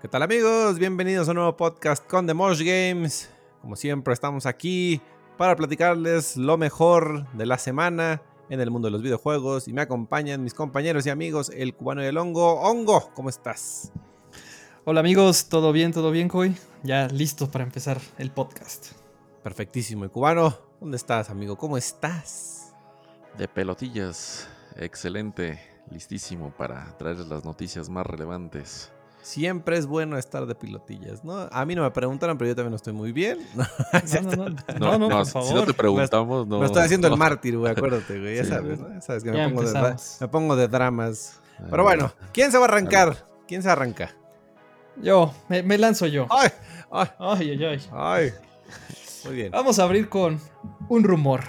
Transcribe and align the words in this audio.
¿Qué 0.00 0.06
tal 0.06 0.22
amigos? 0.22 0.78
Bienvenidos 0.78 1.26
a 1.26 1.32
un 1.32 1.38
nuevo 1.38 1.56
podcast 1.56 2.06
con 2.06 2.24
The 2.24 2.32
Mosh 2.32 2.60
Games. 2.60 3.28
Como 3.60 3.74
siempre 3.74 4.14
estamos 4.14 4.46
aquí 4.46 5.00
para 5.36 5.56
platicarles 5.56 6.36
lo 6.36 6.56
mejor 6.56 7.28
de 7.32 7.46
la 7.46 7.58
semana 7.58 8.22
en 8.48 8.60
el 8.60 8.70
mundo 8.70 8.86
de 8.86 8.92
los 8.92 9.02
videojuegos 9.02 9.66
y 9.66 9.72
me 9.72 9.82
acompañan 9.82 10.44
mis 10.44 10.54
compañeros 10.54 11.04
y 11.04 11.10
amigos, 11.10 11.50
el 11.52 11.74
cubano 11.74 12.00
y 12.04 12.06
el 12.06 12.16
hongo. 12.16 12.60
Hongo, 12.60 13.10
¿cómo 13.12 13.28
estás? 13.28 13.90
Hola 14.84 15.00
amigos, 15.00 15.48
¿todo 15.48 15.72
bien? 15.72 15.92
¿Todo 15.92 16.12
bien, 16.12 16.28
Coy? 16.28 16.54
Ya 16.84 17.08
listos 17.08 17.48
para 17.48 17.64
empezar 17.64 18.00
el 18.18 18.30
podcast. 18.30 18.92
Perfectísimo. 19.42 20.04
¿Y 20.04 20.10
cubano? 20.10 20.56
¿Dónde 20.80 20.96
estás, 20.96 21.28
amigo? 21.28 21.58
¿Cómo 21.58 21.76
estás? 21.76 22.72
De 23.36 23.48
pelotillas. 23.48 24.48
Excelente. 24.76 25.58
Listísimo 25.90 26.52
para 26.56 26.96
traerles 26.98 27.26
las 27.26 27.44
noticias 27.44 27.88
más 27.88 28.06
relevantes. 28.06 28.92
Siempre 29.22 29.76
es 29.76 29.86
bueno 29.86 30.16
estar 30.16 30.46
de 30.46 30.54
pilotillas, 30.54 31.24
¿no? 31.24 31.48
A 31.50 31.64
mí 31.64 31.74
no 31.74 31.82
me 31.82 31.90
preguntaron, 31.90 32.38
pero 32.38 32.48
yo 32.48 32.56
también 32.56 32.74
estoy 32.74 32.92
muy 32.92 33.12
bien. 33.12 33.38
No, 34.22 34.36
no, 34.36 34.48
no. 34.48 34.54
no, 34.78 34.98
no, 34.98 35.08
por 35.08 35.26
favor. 35.26 35.48
Si 35.48 35.54
no 35.54 35.64
te 35.64 35.74
preguntamos, 35.74 36.46
no. 36.46 36.60
Me 36.60 36.66
estoy 36.66 36.82
haciendo 36.82 37.08
el 37.08 37.16
mártir, 37.16 37.56
güey, 37.58 37.72
acuérdate, 37.72 38.18
güey. 38.18 38.36
Ya 38.36 38.44
sabes, 38.44 38.78
¿no? 38.78 38.88
Ya 38.92 39.00
sabes 39.00 39.24
que 39.24 39.30
me 39.30 39.48
pongo, 39.48 39.62
de, 39.62 39.96
me 40.20 40.28
pongo, 40.28 40.56
de, 40.56 40.68
dramas. 40.68 41.40
Pero 41.70 41.82
bueno, 41.82 42.12
¿quién 42.32 42.50
se 42.52 42.58
va 42.58 42.64
a 42.64 42.68
arrancar? 42.68 43.28
¿Quién 43.46 43.62
se 43.62 43.70
arranca? 43.70 44.14
Yo, 45.02 45.32
me, 45.48 45.78
lanzo 45.78 46.06
yo. 46.06 46.26
Ay, 46.30 46.50
ay, 46.90 47.08
ay, 47.18 47.64
ay, 47.64 47.80
ay. 47.92 48.32
Muy 49.24 49.34
bien. 49.34 49.50
Vamos 49.52 49.78
a 49.78 49.84
abrir 49.84 50.08
con 50.08 50.40
un 50.88 51.04
rumor. 51.04 51.42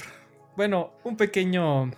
Bueno, 0.56 0.92
un 1.04 1.16
pequeño 1.16 1.92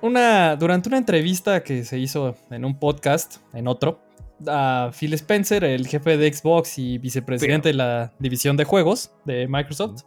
una, 0.00 0.56
durante 0.56 0.88
una 0.88 0.98
entrevista 0.98 1.62
que 1.62 1.84
se 1.84 1.98
hizo 1.98 2.36
en 2.50 2.64
un 2.64 2.78
podcast, 2.78 3.36
en 3.52 3.68
otro, 3.68 4.00
a 4.46 4.90
Phil 4.98 5.12
Spencer, 5.14 5.64
el 5.64 5.86
jefe 5.86 6.16
de 6.16 6.32
Xbox 6.32 6.78
y 6.78 6.98
vicepresidente 6.98 7.68
de 7.70 7.74
la 7.74 8.12
división 8.18 8.56
de 8.56 8.64
juegos 8.64 9.12
de 9.24 9.46
Microsoft, 9.48 10.02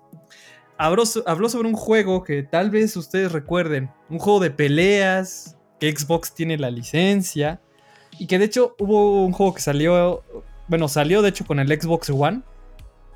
habló, 0.78 1.04
habló, 1.26 1.50
sobre 1.50 1.68
un 1.68 1.76
juego 1.76 2.24
que 2.24 2.44
tal 2.44 2.70
vez 2.70 2.96
ustedes 2.98 3.32
recuerden, 3.32 3.90
un 4.10 4.20
juego 4.20 4.40
de 4.40 4.52
peleas, 4.52 5.58
que 5.80 5.96
Xbox 5.96 6.34
tiene 6.34 6.58
la 6.58 6.70
licencia, 6.70 7.62
y 8.18 8.28
que 8.28 8.40
de 8.40 8.46
hecho 8.46 8.76
hubo 8.80 9.26
un 9.26 9.34
juego 9.34 9.54
que 9.54 9.62
salió, 9.62 10.24
bueno, 10.68 10.88
salió 10.88 11.22
de 11.22 11.30
hecho 11.30 11.46
con 11.46 11.60
el 11.60 11.68
Xbox 11.68 12.10
One, 12.10 12.42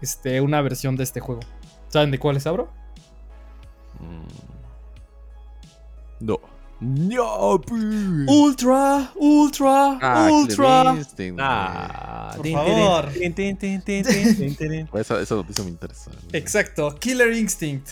este, 0.02 0.42
una 0.42 0.62
versión 0.62 0.96
de 0.96 1.04
este 1.04 1.20
juego. 1.20 1.42
¿Saben 1.88 2.12
de 2.12 2.20
cuál 2.20 2.38
es, 2.38 2.46
abro? 2.48 2.70
No. 6.20 6.40
No, 6.82 7.60
Ultra, 8.28 9.12
ultra, 9.16 10.00
ah, 10.02 10.30
ultra. 10.32 10.96
Ah, 11.38 12.34
por 12.38 12.48
favor. 12.48 13.10
esa, 13.18 15.22
esa, 15.22 15.36
noticia 15.36 15.64
me 15.66 15.72
interesa. 15.72 16.12
Exacto, 16.32 16.96
Killer 16.98 17.34
Instinct. 17.34 17.90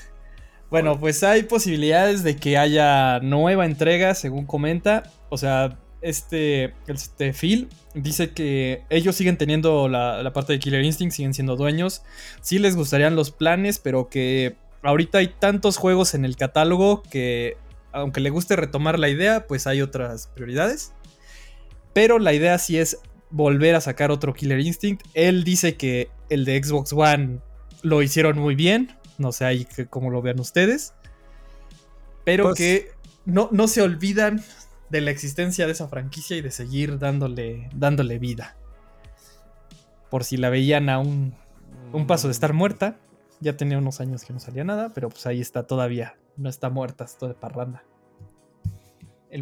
Bueno, 0.69 0.97
pues 0.99 1.21
hay 1.23 1.43
posibilidades 1.43 2.23
de 2.23 2.37
que 2.37 2.57
haya 2.57 3.19
nueva 3.19 3.65
entrega, 3.65 4.15
según 4.15 4.45
comenta. 4.45 5.03
O 5.29 5.37
sea, 5.37 5.77
este, 6.01 6.73
este 6.87 7.33
Phil 7.33 7.67
dice 7.93 8.31
que 8.31 8.83
ellos 8.89 9.17
siguen 9.17 9.37
teniendo 9.37 9.89
la, 9.89 10.23
la 10.23 10.31
parte 10.31 10.53
de 10.53 10.59
Killer 10.59 10.85
Instinct, 10.85 11.13
siguen 11.13 11.33
siendo 11.33 11.57
dueños. 11.57 12.03
Sí 12.39 12.57
les 12.57 12.77
gustarían 12.77 13.17
los 13.17 13.31
planes, 13.31 13.79
pero 13.79 14.07
que 14.07 14.55
ahorita 14.81 15.17
hay 15.17 15.27
tantos 15.27 15.75
juegos 15.75 16.13
en 16.13 16.23
el 16.23 16.37
catálogo 16.37 17.03
que 17.03 17.57
aunque 17.91 18.21
le 18.21 18.29
guste 18.29 18.55
retomar 18.55 18.99
la 18.99 19.09
idea, 19.09 19.47
pues 19.47 19.67
hay 19.67 19.81
otras 19.81 20.27
prioridades. 20.27 20.93
Pero 21.93 22.19
la 22.19 22.33
idea 22.33 22.57
sí 22.57 22.77
es 22.77 22.99
volver 23.29 23.75
a 23.75 23.81
sacar 23.81 24.11
otro 24.11 24.33
Killer 24.33 24.59
Instinct. 24.59 25.05
Él 25.13 25.43
dice 25.43 25.77
que 25.77 26.09
el 26.29 26.45
de 26.45 26.61
Xbox 26.63 26.93
One 26.93 27.39
lo 27.81 28.01
hicieron 28.01 28.37
muy 28.37 28.55
bien. 28.55 28.95
No 29.17 29.31
sé 29.31 29.45
ahí 29.45 29.67
cómo 29.89 30.09
lo 30.09 30.21
vean 30.21 30.39
ustedes. 30.39 30.93
Pero 32.23 32.45
pues 32.45 32.57
que 32.57 32.91
no, 33.25 33.49
no 33.51 33.67
se 33.67 33.81
olvidan 33.81 34.43
de 34.89 35.01
la 35.01 35.11
existencia 35.11 35.65
de 35.65 35.71
esa 35.71 35.87
franquicia 35.87 36.37
y 36.37 36.41
de 36.41 36.51
seguir 36.51 36.99
dándole, 36.99 37.69
dándole 37.73 38.19
vida. 38.19 38.57
Por 40.09 40.23
si 40.23 40.37
la 40.37 40.49
veían 40.49 40.89
a 40.89 40.99
un, 40.99 41.35
un 41.91 42.07
paso 42.07 42.27
de 42.27 42.33
estar 42.33 42.53
muerta. 42.53 42.99
Ya 43.39 43.55
tenía 43.55 43.77
unos 43.77 44.01
años 44.01 44.23
que 44.23 44.33
no 44.33 44.39
salía 44.39 44.63
nada, 44.63 44.91
pero 44.93 45.09
pues 45.09 45.25
ahí 45.27 45.41
está 45.41 45.63
todavía 45.67 46.15
no 46.37 46.49
está 46.49 46.69
muerta, 46.69 47.03
esto 47.03 47.27
de 47.27 47.33
parranda. 47.33 47.83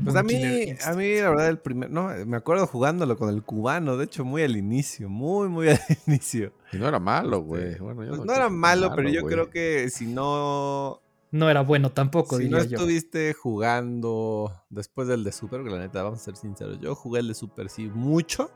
pues 0.03 0.15
a 0.15 0.23
mí, 0.23 0.35
a 0.83 0.93
mí, 0.93 1.15
la 1.15 1.29
verdad, 1.29 1.49
el 1.49 1.59
primer. 1.59 1.91
No, 1.91 2.09
me 2.25 2.37
acuerdo 2.37 2.65
jugándolo 2.67 3.17
con 3.17 3.29
el 3.29 3.43
cubano, 3.43 3.97
de 3.97 4.05
hecho, 4.05 4.25
muy 4.25 4.41
al 4.43 4.55
inicio, 4.55 5.09
muy, 5.09 5.47
muy 5.49 5.67
al 5.69 5.79
inicio. 6.07 6.53
Y 6.71 6.77
no 6.77 6.87
era 6.87 6.99
malo, 6.99 7.41
güey. 7.41 7.77
Bueno, 7.77 8.01
pues 8.07 8.25
no, 8.25 8.33
era 8.33 8.49
malo, 8.49 8.91
pero 8.95 9.09
yo 9.09 9.23
creo 9.25 9.49
que 9.49 9.89
si 9.89 10.07
no. 10.07 11.01
No 11.31 11.49
era 11.49 11.61
bueno 11.61 11.91
tampoco, 11.91 12.37
si 12.37 12.47
no 12.47 12.59
estuviste 12.59 13.33
jugando 13.33 14.53
después 14.69 15.09
del 15.09 15.25
de 15.25 15.33
Super, 15.33 15.63
que 15.63 15.69
la 15.69 15.79
neta, 15.79 16.01
vamos 16.01 16.21
a 16.21 16.23
ser 16.23 16.37
sinceros, 16.37 16.79
yo 16.79 16.95
jugué 16.95 17.19
el 17.19 17.27
de 17.27 17.33
Super 17.33 17.69
sí 17.69 17.89
mucho. 17.89 18.51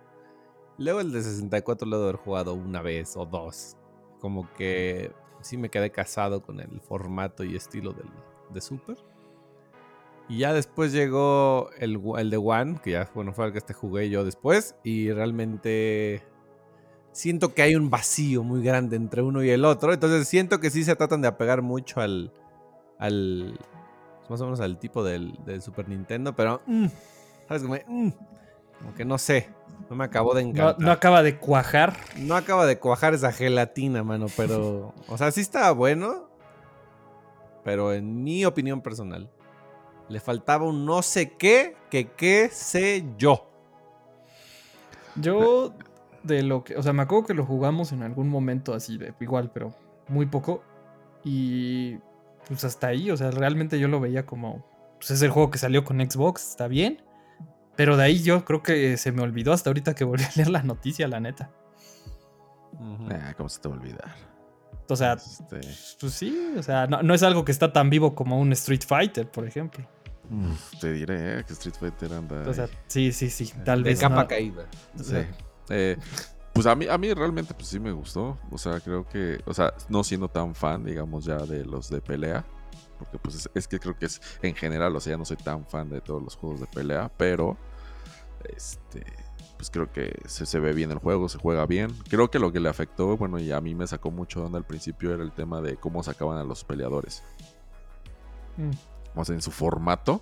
Luego 0.78 1.02
el 1.02 1.12
de 1.12 1.22
64 1.22 1.86
lo 1.86 1.98
he 1.98 2.04
haber 2.04 2.16
jugado 2.16 2.54
una 2.54 2.82
vez 2.82 3.18
o 3.18 3.26
dos. 3.26 3.76
Como 4.22 4.50
que 4.54 5.12
sí 5.42 5.58
me 5.58 5.70
quedé 5.70 5.92
casado 5.92 6.42
con 6.42 6.60
el 6.60 6.82
formato 6.82 7.44
y 7.44 7.56
estilo 7.56 7.94
del, 7.94 8.08
de 8.54 8.62
Super. 8.62 8.98
Y 10.28 10.40
ya 10.40 10.54
después 10.54 10.94
llegó 10.94 11.72
el, 11.80 12.00
el 12.18 12.30
de 12.30 12.38
One, 12.38 12.80
que 12.84 12.92
ya 12.92 13.10
bueno, 13.16 13.34
fue 13.34 13.48
el 13.48 13.52
que 13.52 13.58
este 13.58 13.74
jugué 13.74 14.10
yo 14.12 14.24
después. 14.24 14.76
Y 14.84 15.12
realmente 15.12 16.24
siento 17.12 17.54
que 17.54 17.64
hay 17.64 17.76
un 17.76 17.90
vacío 17.90 18.44
muy 18.44 18.64
grande 18.64 18.96
entre 18.96 19.22
uno 19.22 19.44
y 19.44 19.50
el 19.50 19.66
otro. 19.66 19.92
Entonces 19.92 20.28
siento 20.28 20.60
que 20.60 20.70
sí 20.70 20.84
se 20.84 20.96
tratan 20.96 21.22
de 21.22 21.28
apegar 21.28 21.62
mucho 21.62 22.00
al. 22.00 22.32
al 23.00 23.60
más 24.30 24.40
o 24.42 24.44
menos 24.44 24.60
al 24.60 24.78
tipo 24.78 25.04
del, 25.04 25.34
Super 25.62 25.90
Nintendo. 25.90 26.36
Pero. 26.36 26.62
Mm, 26.68 26.86
¿Sabes? 27.48 27.64
Mm, 27.64 28.10
como, 28.80 28.94
que 28.96 29.06
no 29.06 29.18
sé. 29.18 29.50
No 29.90 29.96
me 29.96 30.06
acabó 30.06 30.34
de 30.34 30.42
encantar. 30.42 30.80
No, 30.80 30.88
no, 30.88 30.92
acaba 30.92 31.24
de 31.24 31.38
cuajar. 31.38 31.94
No 32.18 32.36
acaba 32.36 32.66
de 32.66 32.80
cuajar 32.80 33.14
esa 33.14 33.32
gelatina, 33.32 34.04
mano. 34.04 34.28
Pero. 34.36 34.94
O 35.08 35.18
sea, 35.18 35.32
sí 35.32 35.42
estaba 35.42 35.72
bueno 35.72 36.30
pero 37.64 37.94
en 37.94 38.24
mi 38.24 38.46
opinión 38.46 38.82
personal, 38.82 39.30
le 40.08 40.20
faltaba 40.20 40.66
un 40.66 40.86
no 40.86 41.02
sé 41.02 41.36
qué, 41.38 41.76
que 41.90 42.12
qué 42.14 42.50
sé 42.52 43.06
yo. 43.18 43.48
Yo, 45.16 45.74
de 46.24 46.44
lo 46.44 46.64
que, 46.64 46.76
o 46.78 46.84
sea, 46.84 46.94
me 46.94 47.04
acuerdo 47.04 47.28
que 47.28 47.34
lo 47.34 47.46
jugamos 47.46 47.92
en 47.92 48.04
algún 48.04 48.30
momento 48.30 48.74
así, 48.74 48.98
de 48.98 49.14
igual, 49.20 49.52
pero 49.54 49.74
muy 50.08 50.26
poco. 50.26 50.64
Y 51.24 51.98
pues 52.48 52.64
hasta 52.64 52.88
ahí, 52.88 53.12
o 53.12 53.18
sea, 53.18 53.32
realmente 53.32 53.80
yo 53.80 53.88
lo 53.88 54.00
veía 54.00 54.26
como, 54.26 54.66
pues 54.98 55.12
es 55.12 55.22
el 55.22 55.30
juego 55.30 55.52
que 55.52 55.60
salió 55.60 55.84
con 55.84 56.00
Xbox, 56.00 56.50
está 56.50 56.68
bien. 56.68 57.04
Pero 57.80 57.96
de 57.96 58.04
ahí 58.04 58.22
yo 58.22 58.44
creo 58.44 58.62
que 58.62 58.98
se 58.98 59.14
me 59.14 59.22
olvidó 59.22 59.54
hasta 59.54 59.70
ahorita 59.70 59.96
que 59.96 60.04
volví 60.04 60.26
a 60.26 60.32
leer 60.36 60.50
la 60.50 60.64
noticia, 60.64 61.08
la 61.08 61.22
neta. 61.22 61.50
Ah, 63.10 63.34
¿Cómo 63.38 63.48
se 63.48 63.62
te 63.62 63.70
va 63.70 63.76
a 63.76 63.78
olvidar? 63.78 64.16
O 64.90 64.98
sea, 64.98 65.14
este, 65.14 65.62
pues 65.98 66.14
sí, 66.14 66.56
o 66.58 66.62
sea, 66.62 66.88
no, 66.88 67.14
es 67.14 67.24
algo 67.24 67.46
que 67.46 67.54
está 67.54 67.72
tan 67.72 67.90
vivo 67.90 68.16
como 68.16 68.38
un 68.38 68.52
Street 68.52 68.82
Fighter, 68.86 69.32
por 69.32 69.48
ejemplo. 69.48 69.88
te 70.82 70.92
diré 70.92 71.40
¿eh? 71.40 71.44
que 71.48 71.54
Street 71.54 71.76
Fighter 71.80 72.12
anda. 72.12 72.50
O 72.50 72.54
sea, 72.54 72.68
sí, 72.88 73.14
sí, 73.14 73.30
sí, 73.30 73.50
tal 73.64 73.82
vez. 73.82 73.98
De 73.98 74.10
capa 74.10 74.28
caída. 74.28 74.66
Sí. 75.02 75.16
Eh, 75.70 75.96
pues 76.52 76.66
a 76.66 76.76
mí, 76.76 76.86
a 76.86 76.98
mí 76.98 77.14
realmente 77.14 77.54
pues 77.54 77.70
sí 77.70 77.80
me 77.80 77.94
gustó. 77.94 78.38
O 78.52 78.58
sea, 78.58 78.82
creo 78.82 79.08
que, 79.08 79.40
o 79.46 79.54
sea, 79.54 79.74
no 79.88 80.04
siendo 80.04 80.28
tan 80.28 80.54
fan, 80.54 80.84
digamos, 80.84 81.24
ya 81.24 81.38
de 81.38 81.64
los 81.64 81.90
de 81.90 82.02
pelea. 82.02 82.44
Porque 82.98 83.18
pues 83.20 83.36
es, 83.36 83.50
es 83.54 83.70
que 83.70 83.80
creo 83.80 83.98
que 83.98 84.08
es 84.08 84.20
en 84.42 84.54
general, 84.54 84.94
o 84.98 85.00
sea, 85.00 85.12
ya 85.12 85.18
no 85.18 85.24
soy 85.24 85.38
tan 85.38 85.66
fan 85.66 85.90
de 85.90 86.02
todos 86.02 86.22
los 86.22 86.36
juegos 86.36 86.60
de 86.60 86.68
pelea, 86.68 87.10
pero 87.16 87.58
este 88.56 89.04
pues 89.60 89.70
creo 89.70 89.92
que 89.92 90.18
se, 90.26 90.58
ve 90.62 90.72
bien 90.72 90.90
el 90.92 91.00
juego, 91.00 91.28
se 91.28 91.38
juega 91.38 91.66
bien. 91.66 91.94
Creo 92.10 92.32
que 92.32 92.40
lo 92.40 92.54
que 92.54 92.62
le 92.62 92.70
afectó, 92.70 93.18
bueno, 93.18 93.40
y 93.40 93.52
a 93.52 93.60
mí 93.60 93.76
me 93.76 93.86
sacó 93.88 94.10
mucho 94.10 94.46
onda 94.46 94.58
al 94.58 94.66
principio 94.66 95.14
era 95.14 95.22
el 95.22 95.34
tema 95.34 95.60
de 95.60 95.76
cómo 95.76 96.02
sacaban 96.02 96.38
a 96.38 96.46
los 96.46 96.64
peleadores. 96.64 97.24
Mm. 98.56 98.72
O 99.20 99.26
sea, 99.26 99.36
en 99.36 99.42
su 99.42 99.52
formato. 99.52 100.22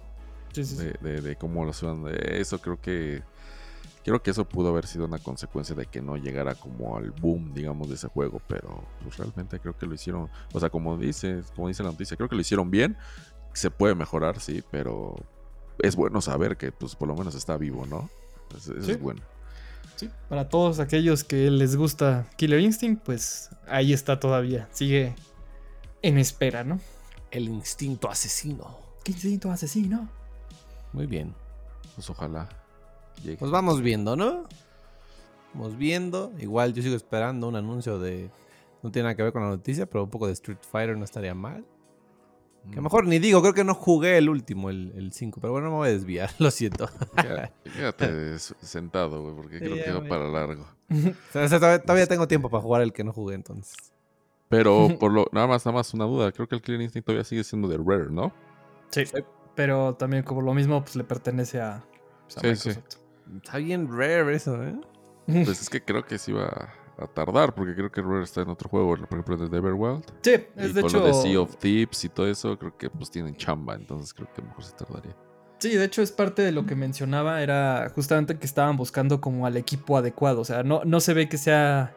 De, 0.55 1.37
cómo 1.39 1.65
los 1.65 1.83
iban. 1.83 2.05
Eso 2.07 2.59
creo 2.59 2.81
que. 2.81 3.21
Creo 4.03 4.23
que 4.23 4.31
eso 4.31 4.49
pudo 4.49 4.69
haber 4.69 4.87
sido 4.87 5.05
una 5.05 5.19
consecuencia 5.19 5.75
de 5.75 5.85
que 5.85 6.01
no 6.01 6.17
llegara 6.17 6.55
como 6.55 6.97
al 6.97 7.11
boom, 7.11 7.53
digamos, 7.53 7.89
de 7.89 7.93
ese 7.93 8.07
juego. 8.07 8.41
Pero 8.47 8.85
pues 9.03 9.17
realmente 9.17 9.59
creo 9.59 9.77
que 9.77 9.85
lo 9.85 9.93
hicieron. 9.93 10.31
O 10.51 10.59
sea, 10.59 10.71
como 10.71 10.97
dice, 10.97 11.43
como 11.55 11.67
dice 11.67 11.83
la 11.83 11.91
noticia, 11.91 12.17
creo 12.17 12.27
que 12.27 12.35
lo 12.35 12.41
hicieron 12.41 12.71
bien. 12.71 12.97
Se 13.53 13.69
puede 13.69 13.93
mejorar, 13.93 14.39
sí, 14.39 14.63
pero 14.71 15.15
es 15.79 15.95
bueno 15.95 16.21
saber 16.21 16.57
que 16.57 16.71
pues 16.71 16.95
por 16.95 17.07
lo 17.07 17.15
menos 17.15 17.35
está 17.35 17.57
vivo, 17.57 17.85
¿no? 17.85 18.09
Eso, 18.55 18.73
es 18.75 18.99
bueno. 18.99 19.21
Sí, 19.95 20.09
para 20.29 20.47
todos 20.47 20.79
aquellos 20.79 21.23
que 21.23 21.49
les 21.49 21.75
gusta 21.75 22.27
Killer 22.37 22.59
Instinct, 22.59 23.03
pues 23.03 23.49
ahí 23.67 23.93
está 23.93 24.19
todavía. 24.19 24.67
Sigue 24.71 25.15
en 26.01 26.17
espera, 26.17 26.63
¿no? 26.63 26.79
El 27.31 27.49
instinto 27.49 28.09
asesino. 28.09 28.77
¿Qué 29.03 29.11
instinto 29.11 29.51
asesino? 29.51 30.07
Muy 30.93 31.07
bien. 31.07 31.33
Pues 31.95 32.09
ojalá. 32.09 32.47
Nos 33.39 33.51
vamos 33.51 33.81
viendo, 33.81 34.15
¿no? 34.15 34.43
Vamos 35.53 35.77
viendo. 35.77 36.31
Igual 36.39 36.73
yo 36.73 36.83
sigo 36.83 36.95
esperando 36.95 37.47
un 37.47 37.55
anuncio 37.55 37.99
de. 37.99 38.29
No 38.83 38.91
tiene 38.91 39.05
nada 39.05 39.15
que 39.15 39.23
ver 39.23 39.33
con 39.33 39.41
la 39.41 39.49
noticia, 39.49 39.87
pero 39.87 40.03
un 40.03 40.09
poco 40.09 40.27
de 40.27 40.33
Street 40.33 40.59
Fighter 40.61 40.95
no 40.95 41.03
estaría 41.03 41.33
mal. 41.33 41.65
Que 42.71 42.81
mejor 42.81 43.07
ni 43.07 43.19
digo, 43.19 43.41
creo 43.41 43.53
que 43.53 43.63
no 43.63 43.73
jugué 43.73 44.17
el 44.17 44.29
último, 44.29 44.69
el 44.69 45.11
5, 45.13 45.39
pero 45.39 45.53
bueno, 45.53 45.67
no 45.67 45.73
me 45.73 45.77
voy 45.77 45.89
a 45.89 45.91
desviar, 45.91 46.29
lo 46.39 46.51
siento. 46.51 46.89
Quédate, 47.63 48.39
sentado, 48.39 49.21
güey, 49.21 49.35
porque 49.35 49.59
creo 49.59 49.75
que 49.75 49.91
va 49.91 50.07
para 50.07 50.27
largo. 50.27 50.67
O 50.89 50.93
sea, 51.31 51.43
o 51.43 51.47
sea, 51.47 51.59
todavía, 51.59 51.81
todavía 51.81 52.07
tengo 52.07 52.27
tiempo 52.27 52.49
para 52.49 52.61
jugar 52.61 52.81
el 52.81 52.93
que 52.93 53.03
no 53.03 53.13
jugué, 53.13 53.35
entonces. 53.35 53.75
Pero 54.49 54.89
por 54.99 55.11
lo, 55.11 55.27
nada 55.31 55.47
más, 55.47 55.65
nada 55.65 55.77
más 55.77 55.93
una 55.93 56.05
duda. 56.05 56.31
Creo 56.31 56.47
que 56.47 56.55
el 56.55 56.61
Killer 56.61 56.81
Instinct 56.81 57.05
todavía 57.05 57.23
sigue 57.23 57.43
siendo 57.43 57.67
de 57.67 57.77
Rare, 57.77 58.09
¿no? 58.09 58.33
Sí. 58.89 59.03
Pero 59.55 59.95
también 59.95 60.23
como 60.23 60.41
lo 60.41 60.53
mismo, 60.53 60.81
pues 60.81 60.95
le 60.95 61.03
pertenece 61.03 61.59
a, 61.59 61.83
pues, 62.25 62.37
a 62.37 62.55
Sí, 62.55 62.73
sí. 62.73 62.79
Está 63.37 63.57
bien 63.57 63.89
rare 63.91 64.35
eso, 64.35 64.63
¿eh? 64.63 64.79
Pues 65.25 65.61
es 65.61 65.69
que 65.69 65.83
creo 65.83 66.05
que 66.05 66.17
sí 66.17 66.31
va 66.31 66.73
a 66.99 67.07
tardar, 67.07 67.53
porque 67.53 67.75
creo 67.75 67.91
que 67.91 68.01
Rare 68.01 68.23
está 68.23 68.41
en 68.41 68.49
otro 68.49 68.69
juego, 68.69 68.89
por 68.95 69.07
ejemplo, 69.07 69.35
en 69.35 69.41
el 69.43 69.49
de 69.49 69.57
Everwild. 69.57 70.03
Sí, 70.21 70.31
Y 70.57 70.61
es 70.65 70.73
de 70.73 70.81
con 70.81 70.89
hecho. 70.89 70.99
lo 70.99 71.05
de 71.07 71.13
Sea 71.13 71.41
of 71.41 71.57
Thieves 71.57 72.03
y 72.05 72.09
todo 72.09 72.27
eso, 72.27 72.57
creo 72.57 72.75
que 72.77 72.89
pues 72.89 73.11
tienen 73.11 73.35
chamba, 73.35 73.75
entonces 73.75 74.13
creo 74.13 74.27
que 74.33 74.41
mejor 74.41 74.63
se 74.63 74.73
tardaría. 74.75 75.15
Sí, 75.59 75.75
de 75.75 75.85
hecho 75.85 76.01
es 76.01 76.11
parte 76.11 76.41
de 76.43 76.51
lo 76.51 76.65
que 76.65 76.75
mencionaba, 76.75 77.41
era 77.41 77.91
justamente 77.95 78.37
que 78.37 78.45
estaban 78.45 78.77
buscando 78.77 79.21
como 79.21 79.45
al 79.45 79.57
equipo 79.57 79.97
adecuado, 79.97 80.41
o 80.41 80.45
sea, 80.45 80.63
no, 80.63 80.81
no 80.85 80.99
se 80.99 81.13
ve 81.13 81.29
que 81.29 81.37
sea, 81.37 81.95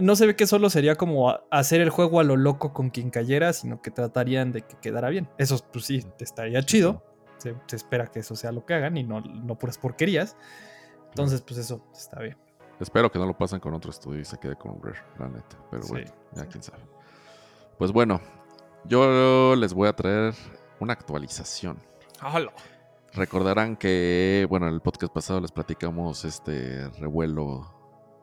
no 0.00 0.16
se 0.16 0.26
ve 0.26 0.36
que 0.36 0.46
solo 0.46 0.68
sería 0.70 0.94
como 0.96 1.38
hacer 1.50 1.80
el 1.80 1.90
juego 1.90 2.18
a 2.20 2.24
lo 2.24 2.36
loco 2.36 2.72
con 2.72 2.90
quien 2.90 3.10
cayera, 3.10 3.52
sino 3.52 3.82
que 3.82 3.90
tratarían 3.90 4.50
de 4.52 4.62
que 4.62 4.76
quedara 4.80 5.10
bien. 5.10 5.28
Eso 5.38 5.58
pues 5.72 5.84
sí, 5.84 6.04
estaría 6.18 6.62
chido, 6.62 7.04
se, 7.38 7.54
se 7.66 7.76
espera 7.76 8.06
que 8.06 8.20
eso 8.20 8.34
sea 8.34 8.50
lo 8.52 8.64
que 8.64 8.74
hagan 8.74 8.96
y 8.96 9.04
no, 9.04 9.20
no 9.20 9.58
puras 9.58 9.78
porquerías. 9.78 10.36
Entonces, 11.08 11.42
pues 11.42 11.58
eso 11.58 11.82
está 11.94 12.20
bien. 12.20 12.36
Espero 12.80 13.10
que 13.10 13.18
no 13.18 13.26
lo 13.26 13.36
pasen 13.36 13.60
con 13.60 13.72
otro 13.74 13.90
estudio 13.90 14.20
y 14.20 14.24
se 14.24 14.38
quede 14.38 14.56
con 14.56 14.80
Rare, 14.82 14.98
la 15.18 15.28
neta. 15.28 15.56
Pero 15.70 15.82
Sí, 15.82 15.92
bueno, 15.92 16.10
ya 16.34 16.42
sí. 16.42 16.48
quién 16.50 16.62
sabe. 16.62 16.82
Pues 17.78 17.92
bueno, 17.92 18.20
yo 18.84 19.54
les 19.56 19.72
voy 19.74 19.88
a 19.88 19.92
traer 19.94 20.34
una 20.80 20.92
actualización. 20.92 21.78
Recordarán 23.14 23.76
que, 23.76 24.46
bueno, 24.50 24.68
en 24.68 24.74
el 24.74 24.80
podcast 24.80 25.12
pasado 25.12 25.40
les 25.40 25.50
platicamos 25.52 26.24
este 26.24 26.88
revuelo 26.98 27.72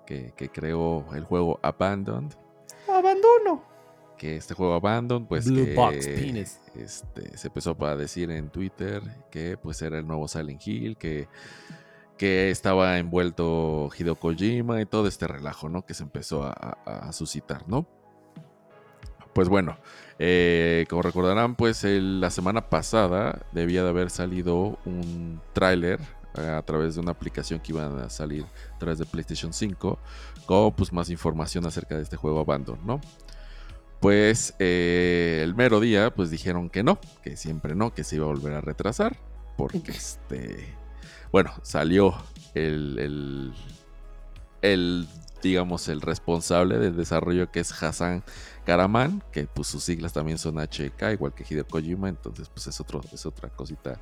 que, 0.06 0.34
que 0.36 0.50
creó 0.50 1.06
el 1.16 1.24
juego 1.24 1.60
Abandoned. 1.64 2.34
Abandono. 2.88 3.64
Que 4.18 4.36
este 4.38 4.54
juego 4.54 4.76
Abandoned, 4.76 5.28
pues 5.28 5.46
Blue 5.50 5.66
que, 5.66 5.74
Box 5.74 6.08
Penis. 6.08 6.60
este, 6.76 7.36
se 7.38 7.48
empezó 7.48 7.76
a 7.84 7.96
decir 7.96 8.30
en 8.30 8.50
Twitter 8.50 9.02
que 9.32 9.58
pues 9.58 9.82
era 9.82 9.98
el 9.98 10.06
nuevo 10.06 10.28
Silent 10.28 10.62
Hill, 10.66 10.96
que, 10.98 11.28
que 12.18 12.50
estaba 12.50 12.98
envuelto 12.98 13.90
Hideo 13.98 14.16
Kojima 14.16 14.82
y 14.82 14.86
todo 14.86 15.08
este 15.08 15.28
relajo, 15.28 15.70
¿no? 15.70 15.86
Que 15.86 15.94
se 15.94 16.04
empezó 16.04 16.44
a, 16.44 17.12
suscitar, 17.12 17.68
¿no? 17.68 17.88
Pues 19.34 19.50
bueno, 19.50 19.78
eh, 20.20 20.86
como 20.90 21.02
recordarán, 21.02 21.56
pues 21.56 21.84
el- 21.84 22.22
la 22.22 22.30
semana 22.30 22.70
pasada 22.70 23.46
debía 23.52 23.84
de 23.84 23.90
haber 23.90 24.10
salido 24.12 24.78
un 24.86 25.42
tráiler 25.54 26.00
eh, 26.38 26.48
a 26.48 26.62
través 26.64 26.96
de 26.96 27.02
una 27.02 27.12
aplicación 27.12 27.60
que 27.60 27.72
iban 27.72 28.00
a 28.00 28.10
salir 28.10 28.46
a 28.76 28.78
través 28.78 29.00
de 29.00 29.06
PlayStation 29.06 29.54
5 29.54 30.00
con 30.46 30.74
pues 30.74 30.94
más 30.94 31.10
información 31.10 31.66
acerca 31.66 31.96
de 31.96 32.04
este 32.04 32.16
juego 32.18 32.40
Abandon, 32.40 32.80
¿no? 32.86 33.02
Pues 34.00 34.54
eh, 34.60 35.42
el 35.44 35.56
mero 35.56 35.80
día 35.80 36.14
pues 36.14 36.30
dijeron 36.30 36.70
que 36.70 36.84
no, 36.84 37.00
que 37.24 37.38
siempre 37.38 37.74
no, 37.76 37.94
que 37.94 38.04
se 38.04 38.18
iba 38.18 38.26
a 38.26 38.30
volver 38.30 38.54
a 38.54 38.62
retrasar 38.62 39.18
porque 39.58 39.92
este, 39.92 40.76
bueno, 41.34 41.52
salió 41.64 42.14
el, 42.54 43.54
el, 44.62 45.08
digamos, 45.42 45.90
el 45.90 46.00
responsable 46.00 46.78
del 46.78 46.96
desarrollo 46.96 47.52
que 47.52 47.60
es 47.60 47.72
Hassan 47.84 48.24
Karaman, 48.68 49.24
que 49.32 49.48
pues 49.48 49.68
sus 49.68 49.84
siglas 49.84 50.14
también 50.14 50.38
son 50.38 50.60
HK, 50.60 51.14
igual 51.14 51.34
que 51.34 51.44
Hideo 51.44 51.66
Kojima, 51.66 52.08
entonces 52.08 52.50
pues 52.50 52.68
es, 52.68 52.80
otro, 52.80 53.02
es 53.12 53.26
otra 53.26 53.50
cosita, 53.50 54.00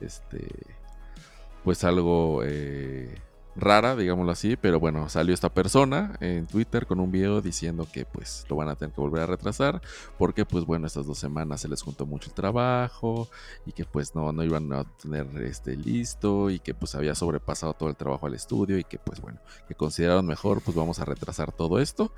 este, 0.00 0.48
pues 1.64 1.84
algo 1.84 2.40
eh, 2.44 3.14
rara, 3.56 3.96
digámoslo 3.96 4.32
así, 4.32 4.56
pero 4.56 4.80
bueno, 4.80 5.08
salió 5.08 5.34
esta 5.34 5.48
persona 5.48 6.16
en 6.20 6.46
Twitter 6.46 6.86
con 6.86 7.00
un 7.00 7.10
video 7.10 7.40
diciendo 7.40 7.86
que 7.92 8.04
pues 8.04 8.46
lo 8.48 8.56
van 8.56 8.68
a 8.68 8.76
tener 8.76 8.94
que 8.94 9.00
volver 9.00 9.22
a 9.22 9.26
retrasar, 9.26 9.80
porque 10.18 10.44
pues 10.44 10.64
bueno, 10.64 10.86
estas 10.86 11.06
dos 11.06 11.18
semanas 11.18 11.60
se 11.60 11.68
les 11.68 11.82
juntó 11.82 12.06
mucho 12.06 12.28
el 12.28 12.34
trabajo 12.34 13.28
y 13.66 13.72
que 13.72 13.84
pues 13.84 14.14
no, 14.14 14.32
no 14.32 14.44
iban 14.44 14.72
a 14.72 14.84
tener 14.84 15.26
este 15.42 15.76
listo 15.76 16.50
y 16.50 16.58
que 16.58 16.74
pues 16.74 16.94
había 16.94 17.14
sobrepasado 17.14 17.74
todo 17.74 17.88
el 17.88 17.96
trabajo 17.96 18.26
al 18.26 18.34
estudio 18.34 18.78
y 18.78 18.84
que 18.84 18.98
pues 18.98 19.20
bueno, 19.20 19.40
que 19.68 19.74
consideraron 19.74 20.26
mejor 20.26 20.62
pues 20.62 20.76
vamos 20.76 21.00
a 21.00 21.04
retrasar 21.04 21.52
todo 21.52 21.78
esto 21.78 22.12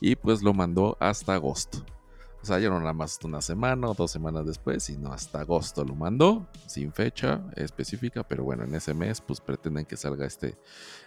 y 0.00 0.16
pues 0.16 0.42
lo 0.42 0.54
mandó 0.54 0.96
hasta 1.00 1.34
agosto. 1.34 1.84
O 2.40 2.46
sea, 2.46 2.58
ya 2.60 2.70
no 2.70 2.78
nada 2.78 2.92
más 2.92 3.18
una 3.24 3.40
semana 3.42 3.88
o 3.88 3.94
dos 3.94 4.12
semanas 4.12 4.46
después, 4.46 4.84
sino 4.84 5.12
hasta 5.12 5.40
agosto 5.40 5.84
lo 5.84 5.94
mandó, 5.96 6.46
sin 6.66 6.92
fecha 6.92 7.42
específica, 7.56 8.22
pero 8.22 8.44
bueno, 8.44 8.62
en 8.64 8.74
ese 8.74 8.94
mes 8.94 9.20
pues 9.20 9.40
pretenden 9.40 9.84
que 9.84 9.96
salga 9.96 10.24
este, 10.24 10.56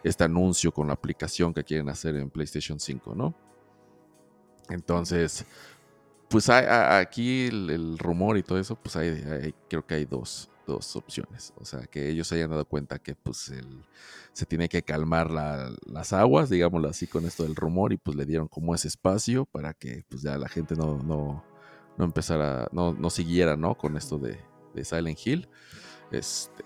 este 0.03 0.25
anuncio 0.25 0.73
con 0.73 0.87
la 0.87 0.93
aplicación 0.93 1.53
que 1.53 1.63
quieren 1.63 1.87
hacer 1.89 2.17
en 2.17 2.29
PlayStation 2.29 2.79
5, 2.79 3.15
¿no? 3.15 3.33
Entonces, 4.69 5.45
pues 6.29 6.49
hay- 6.49 6.65
aquí 7.01 7.47
el, 7.47 7.97
rumor 7.97 8.37
y 8.37 8.43
todo 8.43 8.59
eso, 8.59 8.75
pues 8.75 8.95
hay- 8.97 9.55
creo 9.69 9.85
que 9.87 9.95
hay 9.95 10.05
dos, 10.05 10.50
dos 10.67 10.95
opciones. 10.95 11.53
O 11.57 11.65
sea, 11.65 11.81
que 11.87 12.09
ellos 12.09 12.31
hayan 12.31 12.49
dado 12.49 12.65
cuenta 12.65 12.99
que 12.99 13.15
pues 13.15 13.49
el, 13.49 13.85
se 14.33 14.45
tiene 14.45 14.69
que 14.69 14.83
calmar 14.83 15.31
la- 15.31 15.71
las 15.85 16.13
aguas, 16.13 16.49
digámoslo 16.49 16.89
así, 16.89 17.07
con 17.07 17.25
esto 17.25 17.43
del 17.43 17.55
rumor 17.55 17.93
y 17.93 17.97
pues 17.97 18.15
le 18.17 18.25
dieron 18.25 18.47
como 18.47 18.75
ese 18.75 18.87
espacio 18.87 19.45
para 19.45 19.73
que 19.73 20.05
pues 20.09 20.21
ya 20.21 20.37
la 20.37 20.49
gente 20.49 20.75
no, 20.75 20.97
no, 21.03 21.43
no 21.97 22.05
empezara, 22.05 22.67
no, 22.71 22.93
no 22.93 23.09
siguiera, 23.09 23.55
¿no? 23.57 23.75
Con 23.75 23.97
esto 23.97 24.17
de, 24.17 24.39
de 24.73 24.85
Silent 24.85 25.19
Hill. 25.25 25.49
Este, 26.11 26.63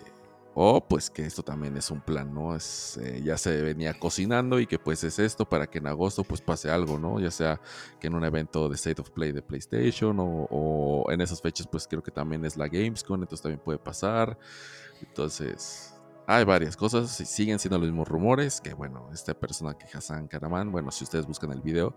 o 0.55 0.81
pues 0.87 1.09
que 1.09 1.25
esto 1.25 1.43
también 1.43 1.75
es 1.75 1.91
un 1.91 2.01
plan, 2.01 2.33
¿no? 2.33 2.55
Es, 2.55 2.97
eh, 2.97 3.21
ya 3.23 3.37
se 3.37 3.61
venía 3.61 3.93
cocinando 3.99 4.59
y 4.59 4.65
que 4.65 4.79
pues 4.79 5.03
es 5.03 5.19
esto 5.19 5.47
para 5.47 5.67
que 5.67 5.79
en 5.79 5.87
agosto 5.87 6.23
pues 6.23 6.41
pase 6.41 6.71
algo, 6.71 6.97
¿no? 6.97 7.19
Ya 7.19 7.29
sea 7.29 7.61
que 7.99 8.07
en 8.07 8.15
un 8.15 8.23
evento 8.23 8.69
de 8.69 8.75
State 8.75 9.01
of 9.01 9.09
Play 9.11 9.33
de 9.33 9.41
PlayStation 9.41 10.17
o, 10.19 10.47
o 10.49 11.11
en 11.11 11.19
esas 11.19 11.41
fechas 11.41 11.67
pues 11.67 11.87
creo 11.87 12.01
que 12.01 12.11
también 12.11 12.45
es 12.45 12.55
la 12.55 12.69
Gamescom, 12.69 13.21
entonces 13.21 13.41
también 13.41 13.59
puede 13.59 13.79
pasar. 13.79 14.39
Entonces 15.01 15.93
hay 16.27 16.45
varias 16.45 16.75
cosas, 16.75 17.19
y 17.19 17.25
siguen 17.25 17.59
siendo 17.59 17.77
los 17.77 17.87
mismos 17.87 18.07
rumores, 18.07 18.61
que 18.61 18.73
bueno, 18.73 19.09
esta 19.13 19.33
persona 19.33 19.77
que 19.77 19.85
Hassan 19.95 20.27
Karaman, 20.27 20.71
bueno, 20.71 20.89
si 20.89 21.03
ustedes 21.03 21.27
buscan 21.27 21.51
el 21.51 21.61
video, 21.61 21.95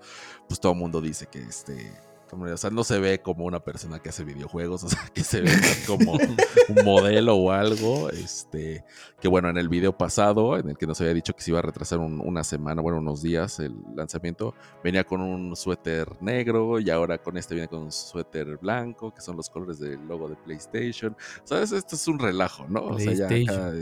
pues 0.49 0.61
todo 0.61 0.73
el 0.73 0.79
mundo 0.79 1.01
dice 1.01 1.27
que 1.27 1.41
este... 1.41 1.93
O 2.33 2.57
sea, 2.57 2.71
no 2.71 2.85
se 2.85 2.99
ve 2.99 3.21
como 3.21 3.45
una 3.45 3.61
persona 3.61 3.99
que 4.01 4.09
hace 4.11 4.25
videojuegos, 4.25 4.83
o 4.85 4.89
sea, 4.89 5.11
que 5.15 5.23
se 5.25 5.41
ve 5.41 5.53
como 5.87 6.13
un 6.13 6.85
modelo 6.85 7.37
o 7.37 7.51
algo. 7.53 8.11
Este, 8.11 8.85
que 9.21 9.29
bueno, 9.29 9.49
en 9.49 9.57
el 9.59 9.69
video 9.69 9.97
pasado, 9.97 10.57
en 10.59 10.71
el 10.71 10.77
que 10.79 10.87
nos 10.87 11.01
había 11.01 11.15
dicho 11.15 11.35
que 11.35 11.43
se 11.43 11.51
iba 11.51 11.59
a 11.59 11.63
retrasar 11.63 11.99
un- 11.99 12.21
una 12.21 12.45
semana, 12.45 12.83
bueno, 12.83 12.99
unos 12.99 13.23
días 13.23 13.59
el 13.61 13.75
lanzamiento, 13.95 14.55
venía 14.85 15.05
con 15.05 15.21
un 15.21 15.57
suéter 15.57 16.09
negro 16.23 16.79
y 16.81 16.91
ahora 16.91 17.19
con 17.19 17.37
este 17.37 17.55
viene 17.55 17.69
con 17.69 17.81
un 17.81 17.93
suéter 17.93 18.57
blanco, 18.59 19.13
que 19.15 19.21
son 19.21 19.37
los 19.37 19.49
colores 19.51 19.79
del 19.79 20.07
logo 20.07 20.29
de 20.29 20.37
PlayStation. 20.37 21.17
¿Sabes? 21.45 21.73
Esto 21.73 21.97
es 21.97 22.07
un 22.09 22.19
relajo, 22.19 22.67
¿no? 22.69 22.81
O 22.85 22.99
sea, 22.99 23.13
ya 23.13 23.29
cada 23.47 23.73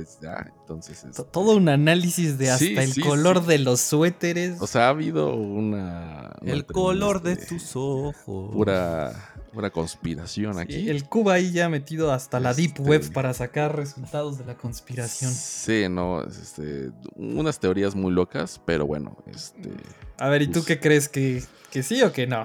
entonces. 0.61 1.01
To- 1.03 1.09
este, 1.09 1.25
Todo 1.25 1.57
un 1.57 1.69
análisis 1.69 2.39
de 2.39 2.51
hasta 2.51 2.65
Sí, 2.65 2.77
el 2.77 2.93
sí, 2.93 3.01
color 3.01 3.41
sí. 3.43 3.47
de 3.49 3.59
los 3.59 3.81
suéteres. 3.81 4.61
O 4.61 4.67
sea, 4.67 4.87
ha 4.87 4.89
habido 4.91 5.35
una. 5.35 6.35
una 6.41 6.53
El 6.53 6.67
color 6.67 7.23
de 7.23 7.33
este, 7.33 7.47
tus 7.47 7.73
ojos. 7.77 8.36
Pura, 8.53 9.13
pura 9.53 9.71
conspiración 9.71 10.55
Sí, 10.55 10.61
aquí. 10.61 10.91
el 10.91 11.05
Cuba 11.09 11.35
ahí 11.35 11.53
ya 11.53 11.69
metido 11.69 12.13
hasta 12.13 12.41
la 12.41 12.55
Deep 12.55 12.69
Este- 12.77 12.83
Web 12.83 13.13
para 13.13 13.33
sacar 13.35 13.75
resultados 13.77 14.39
de 14.39 14.45
la 14.45 14.57
conspiración. 14.57 15.33
Sí, 15.33 15.87
no, 15.89 16.23
es, 16.25 16.39
este, 16.39 16.91
unas 17.17 17.59
teorías 17.59 17.95
muy 17.95 18.13
locas, 18.13 18.61
pero 18.65 18.87
bueno, 18.87 19.17
este. 19.27 19.71
A 20.19 20.29
ver, 20.29 20.43
¿y 20.43 20.49
tú 20.49 20.61
Uf. 20.61 20.67
qué 20.67 20.81
crees? 20.81 21.09
¿Que, 21.09 21.43
que 21.71 21.83
sí 21.83 22.03
o 22.03 22.13
que 22.13 22.27
no? 22.27 22.45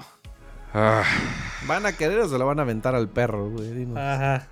ah, 0.74 1.04
¿Van 1.66 1.84
a 1.86 1.92
querer 1.92 2.18
o 2.20 2.28
se 2.28 2.38
lo 2.38 2.46
van 2.46 2.58
a 2.58 2.62
aventar 2.62 2.94
al 2.94 3.08
perro, 3.08 3.50
güey? 3.50 3.72
Dinos. 3.72 3.98
Ajá. 3.98 4.48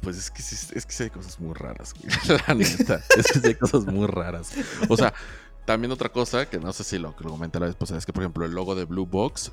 pues 0.00 0.16
es 0.18 0.30
que 0.30 0.40
sí, 0.40 0.54
es 0.74 0.86
que 0.86 0.92
sí 0.92 1.02
hay 1.04 1.10
cosas 1.10 1.40
muy 1.40 1.52
raras, 1.54 1.92
güey. 1.94 2.38
La 2.48 2.54
neta. 2.54 3.00
Es 3.16 3.26
que 3.26 3.40
sí 3.40 3.46
hay 3.48 3.54
cosas 3.56 3.84
muy 3.86 4.06
raras. 4.06 4.52
O 4.88 4.96
sea, 4.96 5.12
también 5.66 5.92
otra 5.92 6.08
cosa 6.08 6.48
que 6.48 6.58
no 6.58 6.72
sé 6.72 6.84
si 6.84 6.98
lo, 6.98 7.14
que 7.14 7.24
lo 7.24 7.30
comenté 7.30 7.60
la 7.60 7.66
vez 7.66 7.74
pasada 7.74 7.98
es 7.98 8.06
que, 8.06 8.12
por 8.12 8.22
ejemplo, 8.22 8.46
el 8.46 8.52
logo 8.52 8.74
de 8.74 8.84
Blue 8.84 9.04
Box 9.04 9.52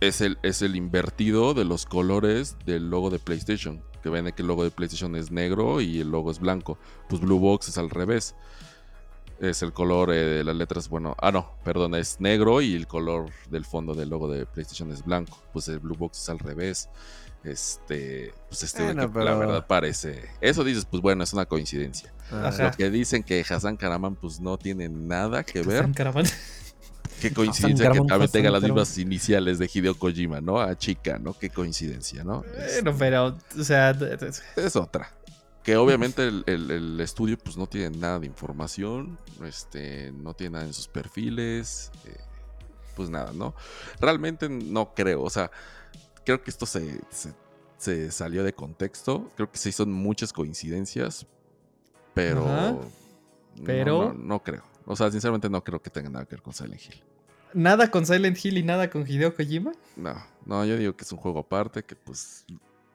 es 0.00 0.20
el, 0.20 0.38
es 0.42 0.60
el 0.60 0.76
invertido 0.76 1.54
de 1.54 1.64
los 1.64 1.86
colores 1.86 2.56
del 2.66 2.90
logo 2.90 3.08
de 3.08 3.18
PlayStation. 3.18 3.82
Que 4.02 4.10
ven 4.10 4.30
que 4.32 4.42
el 4.42 4.48
logo 4.48 4.64
de 4.64 4.70
PlayStation 4.70 5.16
es 5.16 5.30
negro 5.30 5.80
y 5.80 6.00
el 6.00 6.10
logo 6.10 6.30
es 6.30 6.38
blanco. 6.38 6.78
Pues 7.08 7.20
Blue 7.20 7.38
Box 7.38 7.68
es 7.68 7.78
al 7.78 7.90
revés. 7.90 8.34
Es 9.40 9.62
el 9.62 9.72
color 9.72 10.12
eh, 10.12 10.16
de 10.16 10.44
las 10.44 10.56
letras, 10.56 10.88
bueno, 10.88 11.14
ah 11.20 11.30
no, 11.30 11.52
perdón, 11.62 11.94
es 11.94 12.20
negro 12.20 12.60
y 12.60 12.74
el 12.74 12.88
color 12.88 13.30
del 13.48 13.64
fondo 13.64 13.94
del 13.94 14.08
logo 14.08 14.28
de 14.28 14.46
PlayStation 14.46 14.90
es 14.90 15.04
blanco. 15.04 15.40
Pues 15.52 15.68
el 15.68 15.78
Blue 15.78 15.96
Box 15.96 16.18
es 16.18 16.28
al 16.28 16.40
revés. 16.40 16.88
Este, 17.44 18.34
pues 18.48 18.64
este 18.64 18.94
la 18.94 19.06
verdad 19.06 19.66
parece. 19.68 20.28
Eso 20.40 20.64
dices, 20.64 20.84
pues 20.84 21.00
bueno, 21.00 21.22
es 21.22 21.32
una 21.32 21.46
coincidencia. 21.46 22.12
Lo 22.30 22.70
que 22.76 22.90
dicen 22.90 23.22
que 23.22 23.44
Hassan 23.48 23.76
Karaman, 23.76 24.16
pues 24.16 24.40
no 24.40 24.58
tiene 24.58 24.88
nada 24.88 25.44
que 25.44 25.62
ver. 25.62 25.78
Hassan 25.80 25.94
Karaman. 25.94 26.26
Qué 27.20 27.32
coincidencia 27.32 27.90
que 27.90 28.00
también 28.00 28.30
tenga 28.30 28.50
las 28.50 28.62
mismas 28.62 28.96
iniciales 28.98 29.58
de 29.58 29.68
Hideo 29.72 29.98
Kojima, 29.98 30.40
¿no? 30.40 30.60
A 30.60 30.76
chica, 30.76 31.18
¿no? 31.18 31.36
Qué 31.36 31.50
coincidencia, 31.50 32.22
¿no? 32.22 32.44
Bueno, 32.74 32.94
pero, 32.98 33.36
o 33.58 33.64
sea. 33.64 33.96
Es 34.56 34.76
otra. 34.76 35.10
Que 35.62 35.76
obviamente 35.76 36.28
el, 36.28 36.98
estudio, 37.00 37.36
pues 37.36 37.56
no 37.56 37.66
tiene 37.66 37.96
nada 37.98 38.20
de 38.20 38.26
información, 38.26 39.18
este, 39.44 40.12
no 40.12 40.34
tiene 40.34 40.54
nada 40.54 40.64
en 40.66 40.72
sus 40.72 40.88
perfiles, 40.88 41.90
eh, 42.06 42.16
pues 42.96 43.10
nada, 43.10 43.32
¿no? 43.34 43.54
Realmente 44.00 44.48
no 44.48 44.94
creo, 44.94 45.22
o 45.22 45.30
sea, 45.30 45.50
creo 46.24 46.42
que 46.42 46.50
esto 46.50 46.64
se, 46.64 47.00
se, 47.76 48.10
salió 48.10 48.44
de 48.44 48.54
contexto, 48.54 49.30
creo 49.36 49.50
que 49.50 49.58
sí 49.58 49.70
son 49.70 49.92
muchas 49.92 50.32
coincidencias, 50.32 51.26
pero. 52.18 52.80
Pero. 53.64 54.14
no 54.14 54.42
creo. 54.42 54.62
O 54.86 54.96
sea, 54.96 55.10
sinceramente 55.10 55.48
no 55.48 55.62
creo 55.62 55.80
que 55.80 55.90
tenga 55.90 56.10
nada 56.10 56.24
que 56.24 56.34
ver 56.34 56.42
con 56.42 56.52
Silent 56.52 56.82
Hill. 56.82 57.02
¿Nada 57.54 57.90
con 57.90 58.04
Silent 58.06 58.44
Hill 58.44 58.58
y 58.58 58.62
nada 58.62 58.90
con 58.90 59.06
Hideo 59.06 59.34
Kojima? 59.34 59.72
No, 59.96 60.14
no, 60.44 60.64
yo 60.64 60.76
digo 60.76 60.96
que 60.96 61.04
es 61.04 61.12
un 61.12 61.18
juego 61.18 61.40
aparte, 61.40 61.82
que 61.82 61.94
pues 61.94 62.44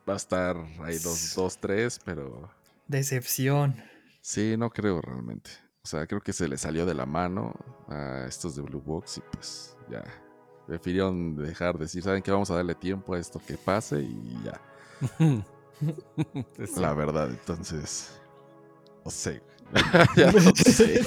va 0.07 0.13
a 0.13 0.17
estar 0.17 0.57
ahí 0.81 0.97
dos, 0.97 1.33
dos, 1.35 1.57
tres, 1.57 1.99
pero... 2.03 2.51
Decepción. 2.87 3.75
Sí, 4.21 4.55
no 4.57 4.69
creo 4.69 5.01
realmente. 5.01 5.51
O 5.83 5.87
sea, 5.87 6.05
creo 6.05 6.21
que 6.21 6.33
se 6.33 6.47
le 6.47 6.57
salió 6.57 6.85
de 6.85 6.93
la 6.93 7.05
mano 7.05 7.53
a 7.87 8.25
estos 8.27 8.55
de 8.55 8.61
Blue 8.61 8.81
Box 8.81 9.17
y 9.17 9.21
pues 9.31 9.77
ya. 9.89 10.03
Prefirieron 10.67 11.35
dejar 11.35 11.77
de 11.77 11.85
decir, 11.85 12.03
¿saben 12.03 12.21
qué? 12.21 12.31
Vamos 12.31 12.51
a 12.51 12.55
darle 12.55 12.75
tiempo 12.75 13.13
a 13.13 13.19
esto 13.19 13.41
que 13.45 13.57
pase 13.57 14.01
y 14.01 14.41
ya. 14.43 14.61
la 16.77 16.93
verdad, 16.93 17.29
entonces... 17.29 18.19
No 20.15 20.55
sé. 20.55 21.01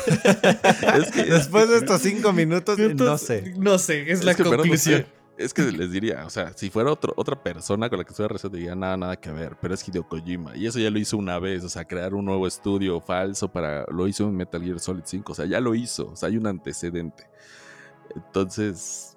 Después 1.29 1.69
de 1.69 1.77
estos 1.79 2.03
cinco 2.03 2.33
minutos, 2.33 2.79
no 2.79 3.19
sé. 3.19 3.55
No 3.57 3.79
sé, 3.79 4.11
es, 4.11 4.25
la 4.25 4.35
conclusión. 4.35 5.07
es 5.39 5.55
que 5.55 5.63
les 5.63 5.91
diría, 5.91 6.25
o 6.27 6.31
sea, 6.31 6.53
si 6.55 6.71
fuera 6.71 6.91
otra 6.91 7.43
persona 7.43 7.89
con 7.89 7.99
la 7.99 8.05
que 8.05 8.11
estuviera 8.11 8.33
rezando, 8.33 8.57
diría 8.57 8.75
nada, 8.75 8.97
nada 8.97 9.17
que 9.17 9.31
ver, 9.31 9.57
pero 9.61 9.75
es 9.75 9.87
Hideo 9.87 10.09
Kojima. 10.09 10.57
Y 10.57 10.67
eso 10.67 10.79
ya 10.79 10.91
lo 10.91 10.99
hizo 10.99 11.17
una 11.17 11.39
vez, 11.39 11.63
o 11.65 11.69
sea, 11.69 11.85
crear 11.85 12.15
un 12.15 12.25
nuevo 12.25 12.47
estudio 12.47 13.01
falso 13.01 13.49
para. 13.49 13.85
Lo 13.91 14.09
hizo 14.09 14.25
en 14.25 14.37
Metal 14.37 14.63
Gear 14.63 14.81
Solid 14.81 15.03
5, 15.05 15.33
o 15.33 15.35
sea, 15.35 15.47
ya 15.47 15.61
lo 15.61 15.75
hizo, 15.75 16.11
o 16.11 16.17
sea, 16.17 16.29
hay 16.29 16.37
un 16.37 16.47
antecedente. 16.47 17.29
Entonces, 18.15 19.17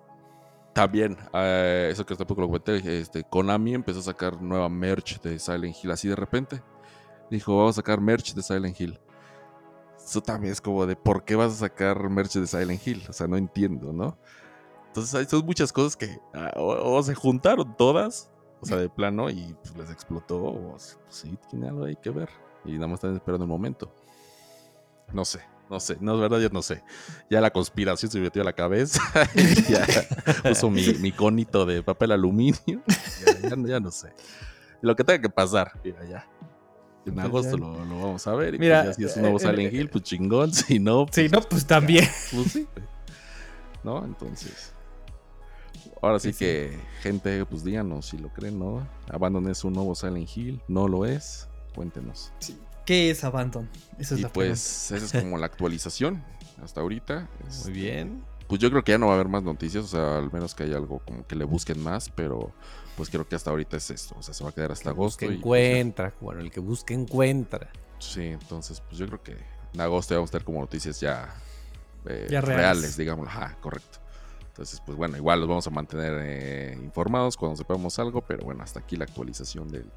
también, 0.73 1.17
eh, 1.33 1.89
eso 1.91 2.05
que 2.05 2.15
tampoco 2.15 2.41
lo 2.41 2.47
comenté, 2.47 2.99
este, 2.99 3.23
Konami 3.23 3.73
empezó 3.73 3.99
a 3.99 4.03
sacar 4.03 4.41
nueva 4.41 4.69
merch 4.69 5.21
de 5.21 5.39
Silent 5.39 5.75
Hill 5.81 5.91
así 5.91 6.07
de 6.07 6.15
repente. 6.15 6.61
Dijo, 7.29 7.57
vamos 7.57 7.75
a 7.75 7.81
sacar 7.81 8.01
merch 8.01 8.33
de 8.33 8.41
Silent 8.41 8.79
Hill 8.79 8.99
eso 10.09 10.21
también 10.21 10.51
es 10.51 10.59
como 10.59 10.85
de 10.87 10.95
por 10.95 11.23
qué 11.23 11.35
vas 11.35 11.53
a 11.53 11.55
sacar 11.55 12.09
merch 12.09 12.33
de 12.33 12.47
Silent 12.47 12.85
Hill. 12.85 13.03
O 13.09 13.13
sea, 13.13 13.27
no 13.27 13.37
entiendo, 13.37 13.93
¿no? 13.93 14.17
Entonces 14.87 15.13
hay 15.13 15.43
muchas 15.43 15.71
cosas 15.71 15.95
que 15.95 16.19
ah, 16.33 16.51
o, 16.55 17.01
se 17.03 17.13
juntaron 17.13 17.77
todas, 17.77 18.31
o 18.59 18.65
sea, 18.65 18.77
de 18.77 18.89
plano, 18.89 19.29
y 19.29 19.55
pues, 19.61 19.77
les 19.77 19.91
explotó, 19.91 20.43
o 20.43 20.71
pues, 20.71 20.97
sí, 21.09 21.37
tiene 21.49 21.67
algo 21.67 21.85
ahí 21.85 21.95
que 21.95 22.09
ver. 22.09 22.29
Y 22.65 22.73
nada 22.73 22.87
más 22.87 22.95
están 22.95 23.13
esperando 23.13 23.45
el 23.45 23.49
momento. 23.49 23.93
No 25.13 25.25
sé, 25.25 25.41
no 25.69 25.79
sé, 25.79 25.97
no, 26.01 26.15
es 26.15 26.21
verdad, 26.21 26.39
yo 26.39 26.49
no 26.49 26.63
sé. 26.63 26.83
Ya 27.29 27.39
la 27.39 27.51
conspiración 27.51 28.11
se 28.11 28.17
me 28.17 28.25
metió 28.25 28.41
a 28.41 28.45
la 28.45 28.53
cabeza. 28.53 29.01
ya 29.69 30.51
uso 30.51 30.71
mi, 30.71 30.81
mi, 30.95 31.11
conito 31.11 31.67
de 31.67 31.83
papel 31.83 32.11
aluminio. 32.11 32.81
Ya, 33.43 33.55
ya 33.55 33.79
no 33.79 33.91
sé. 33.91 34.11
Lo 34.81 34.95
que 34.95 35.03
tenga 35.03 35.21
que 35.21 35.29
pasar, 35.29 35.71
mira, 35.83 36.03
ya. 36.05 36.27
En 37.05 37.13
pues 37.13 37.25
agosto 37.25 37.57
lo, 37.57 37.71
vamos 37.77 38.27
a 38.27 38.35
ver. 38.35 38.55
Y 38.55 38.59
Mira, 38.59 38.83
pues 38.83 38.95
si 38.97 39.05
es 39.05 39.15
un 39.15 39.21
nuevo 39.23 39.37
eh, 39.37 39.41
Silent 39.41 39.73
Hill, 39.73 39.89
pues 39.89 40.03
chingón. 40.03 40.53
Si 40.53 40.79
no, 40.79 41.05
pues, 41.05 41.15
si 41.15 41.29
no, 41.29 41.41
pues 41.41 41.65
también. 41.65 42.05
Pues 42.31 42.51
sí. 42.51 42.67
¿No? 43.83 44.03
Entonces. 44.03 44.73
Ahora 46.01 46.19
sí, 46.19 46.33
que, 46.33 46.77
gente, 47.01 47.45
pues 47.45 47.63
díganos 47.63 48.05
si 48.07 48.17
lo 48.17 48.29
creen, 48.29 48.59
¿no? 48.59 48.87
Abandon 49.09 49.49
es 49.49 49.63
un 49.63 49.73
nuevo 49.73 49.95
Silent 49.95 50.29
Hill. 50.35 50.61
No 50.67 50.87
lo 50.87 51.05
es. 51.05 51.47
Cuéntenos. 51.75 52.31
¿Qué 52.85 53.09
es 53.09 53.23
Abandon? 53.23 53.69
Esa 53.97 54.15
es 54.15 54.21
y 54.21 54.25
pues, 54.25 54.91
esa 54.91 55.17
es 55.17 55.23
como 55.23 55.37
la 55.37 55.45
actualización 55.45 56.23
hasta 56.63 56.81
ahorita. 56.81 57.29
Muy 57.39 57.49
este, 57.49 57.71
bien. 57.71 58.23
Pues 58.47 58.59
yo 58.59 58.69
creo 58.71 58.83
que 58.83 58.93
ya 58.93 58.97
no 58.97 59.07
va 59.07 59.13
a 59.13 59.15
haber 59.15 59.27
más 59.27 59.43
noticias, 59.43 59.85
o 59.85 59.87
sea, 59.87 60.17
al 60.17 60.31
menos 60.31 60.55
que 60.55 60.63
haya 60.63 60.77
algo 60.77 60.99
como 61.05 61.25
que 61.27 61.35
le 61.35 61.45
busquen 61.45 61.81
más, 61.83 62.09
pero 62.09 62.51
pues 62.99 63.09
creo 63.09 63.25
que 63.25 63.33
hasta 63.33 63.49
ahorita 63.49 63.77
es 63.77 63.91
esto. 63.91 64.13
O 64.19 64.21
sea, 64.21 64.33
se 64.33 64.43
va 64.43 64.49
a 64.49 64.53
quedar 64.53 64.73
hasta 64.73 64.89
agosto. 64.89 65.19
Que 65.19 65.27
pues, 65.27 65.37
encuentra, 65.37 66.13
bueno, 66.19 66.41
el 66.41 66.51
que 66.51 66.59
busque 66.59 66.93
encuentra. 66.93 67.69
Sí, 67.97 68.25
entonces, 68.25 68.81
pues 68.81 68.97
yo 68.97 69.07
creo 69.07 69.23
que 69.23 69.37
en 69.73 69.79
agosto 69.79 70.15
vamos 70.15 70.29
a 70.29 70.33
tener 70.33 70.43
como 70.43 70.59
noticias 70.59 70.99
ya, 70.99 71.33
eh, 72.05 72.27
reales. 72.41 72.97
digamos. 72.97 73.25
Ajá, 73.29 73.55
correcto. 73.61 73.99
Entonces, 74.49 74.81
pues 74.85 74.97
bueno, 74.97 75.15
igual 75.15 75.39
los 75.39 75.47
vamos 75.47 75.65
a 75.65 75.69
mantener 75.69 76.19
eh, 76.21 76.77
informados 76.83 77.37
cuando 77.37 77.55
sepamos 77.55 77.97
algo, 77.99 78.19
pero 78.19 78.43
bueno, 78.43 78.63
hasta 78.63 78.81
aquí 78.81 78.97
la 78.97 79.05
actualización 79.05 79.69
del, 79.69 79.89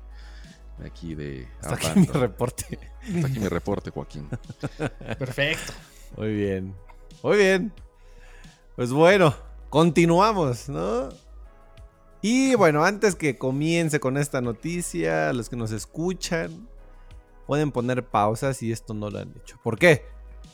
de 0.78 0.86
aquí 0.86 1.16
de... 1.16 1.48
Hasta 1.60 1.90
aquí 1.90 1.98
mi 1.98 2.06
reporte. 2.06 2.78
Hasta 3.02 3.26
aquí 3.26 3.40
mi 3.40 3.48
reporte, 3.48 3.90
Joaquín. 3.90 4.28
Perfecto. 5.18 5.72
Muy 6.16 6.32
bien. 6.36 6.76
Muy 7.20 7.36
bien. 7.36 7.72
Pues 8.76 8.92
bueno, 8.92 9.34
continuamos, 9.70 10.68
¿no? 10.68 11.08
Y 12.22 12.54
bueno, 12.54 12.84
antes 12.84 13.16
que 13.16 13.36
comience 13.36 13.98
con 13.98 14.16
esta 14.16 14.40
noticia, 14.40 15.32
los 15.32 15.50
que 15.50 15.56
nos 15.56 15.72
escuchan 15.72 16.68
pueden 17.48 17.72
poner 17.72 18.06
pausa 18.06 18.54
si 18.54 18.70
esto 18.70 18.94
no 18.94 19.10
lo 19.10 19.18
han 19.18 19.34
hecho. 19.36 19.58
¿Por 19.62 19.76
qué? 19.76 20.04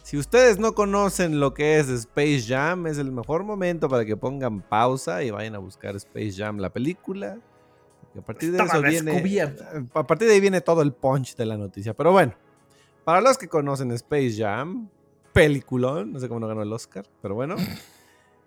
Si 0.03 0.17
ustedes 0.17 0.59
no 0.59 0.75
conocen 0.75 1.39
lo 1.39 1.53
que 1.53 1.79
es 1.79 1.91
Space 1.91 2.45
Jam, 2.49 2.87
es 2.87 2.97
el 2.97 3.13
mejor 3.13 3.45
momento 3.45 3.91
para 3.91 4.07
que 4.07 4.17
pongan 4.17 4.63
pausa 4.63 5.23
y 5.23 5.31
vayan 5.31 5.55
a 5.57 5.59
buscar 5.59 5.95
Space 5.97 6.33
Jam, 6.33 6.57
la 6.57 6.71
película. 6.71 7.39
a 8.17 8.23
partir 8.23 8.51
de 8.51 8.65
eso 8.65 8.81
viene. 8.81 9.23
A 9.93 10.07
partir 10.07 10.27
de 10.27 10.35
ahí 10.35 10.41
viene 10.41 10.63
todo 10.63 10.81
el 10.81 10.93
punch 10.93 11.37
de 11.37 11.45
la 11.45 11.59
noticia. 11.59 11.93
Pero 11.93 12.13
bueno, 12.13 12.33
para 13.05 13.21
los 13.21 13.37
que 13.37 13.49
conocen 13.49 13.91
Space 13.93 14.37
Jam, 14.39 14.89
peliculón, 15.35 16.15
no 16.15 16.19
sé 16.19 16.29
cómo 16.29 16.41
no 16.41 16.49
ganó 16.49 16.63
el 16.63 16.73
Oscar, 16.73 17.05
pero 17.21 17.35
bueno. 17.35 17.57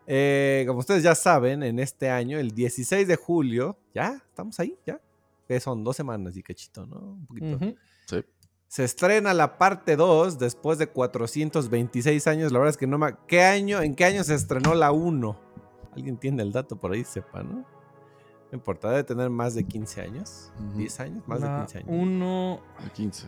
Eh, 0.07 0.63
como 0.67 0.79
ustedes 0.79 1.03
ya 1.03 1.15
saben, 1.15 1.63
en 1.63 1.79
este 1.79 2.09
año, 2.09 2.39
el 2.39 2.51
16 2.51 3.07
de 3.07 3.15
julio, 3.15 3.77
ya, 3.93 4.21
estamos 4.27 4.59
ahí, 4.59 4.77
ya. 4.85 4.99
Que 5.47 5.59
son 5.59 5.83
dos 5.83 5.95
semanas 5.95 6.35
y 6.37 6.43
cachito, 6.43 6.85
¿no? 6.85 6.97
Un 6.97 7.25
poquito. 7.25 7.59
Sí. 8.07 8.23
Se 8.67 8.85
estrena 8.85 9.33
la 9.33 9.57
parte 9.57 9.97
2 9.97 10.39
después 10.39 10.77
de 10.77 10.87
426 10.87 12.25
años. 12.27 12.53
La 12.53 12.59
verdad 12.59 12.69
es 12.69 12.77
que 12.77 12.87
no 12.87 12.97
me... 12.97 13.15
¿Qué 13.27 13.43
año, 13.43 13.81
¿En 13.81 13.95
qué 13.95 14.05
año 14.05 14.23
se 14.23 14.33
estrenó 14.33 14.73
la 14.73 14.93
1? 14.93 15.37
Alguien 15.93 16.17
tiene 16.17 16.41
el 16.41 16.53
dato 16.53 16.79
por 16.79 16.93
ahí, 16.93 17.03
sepa, 17.03 17.43
¿no? 17.43 17.55
No 17.55 18.57
importa, 18.57 18.89
debe 18.89 19.03
tener 19.03 19.29
más 19.29 19.55
de 19.55 19.65
15 19.65 20.01
años. 20.01 20.53
¿10 20.75 20.99
años? 21.01 21.27
Más 21.27 21.41
de 21.41 21.47
15 21.47 21.77
años. 21.79 21.89
1... 21.89 22.61
15. 22.93 23.27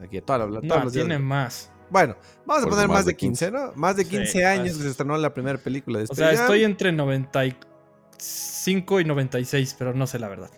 Aquí, 0.00 0.20
toda 0.20 0.46
la, 0.46 0.60
no, 0.60 0.90
tiene 0.90 1.18
más. 1.18 1.72
Bueno, 1.90 2.16
vamos 2.46 2.64
a 2.64 2.68
poner 2.68 2.88
más, 2.88 3.04
de 3.04 3.14
15, 3.14 3.50
¿no? 3.50 3.72
Más 3.74 3.96
de 3.96 4.04
15 4.04 4.44
años 4.44 4.76
que 4.76 4.82
se 4.82 4.90
estrenó 4.90 5.16
la 5.16 5.34
primera 5.34 5.58
película 5.58 5.98
de 5.98 6.06
O 6.08 6.14
sea, 6.14 6.32
estoy 6.32 6.64
entre 6.64 6.92
95 6.92 9.00
y 9.00 9.04
96, 9.04 9.76
pero 9.78 9.94
no 9.94 10.06
sé 10.06 10.18
la 10.18 10.28
verdad. 10.28 10.50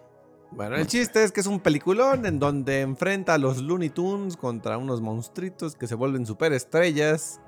Bueno, 0.52 0.76
el 0.76 0.86
chiste 0.86 1.24
es 1.24 1.32
que 1.32 1.40
es 1.40 1.46
un 1.46 1.60
peliculón 1.60 2.24
en 2.24 2.38
donde 2.38 2.80
enfrenta 2.80 3.34
a 3.34 3.38
los 3.38 3.58
Looney 3.58 3.90
Tunes 3.90 4.36
contra 4.36 4.78
unos 4.78 5.00
monstruitos 5.00 5.76
que 5.76 5.86
se 5.86 5.94
vuelven 5.94 6.24
superestrellas 6.24 7.40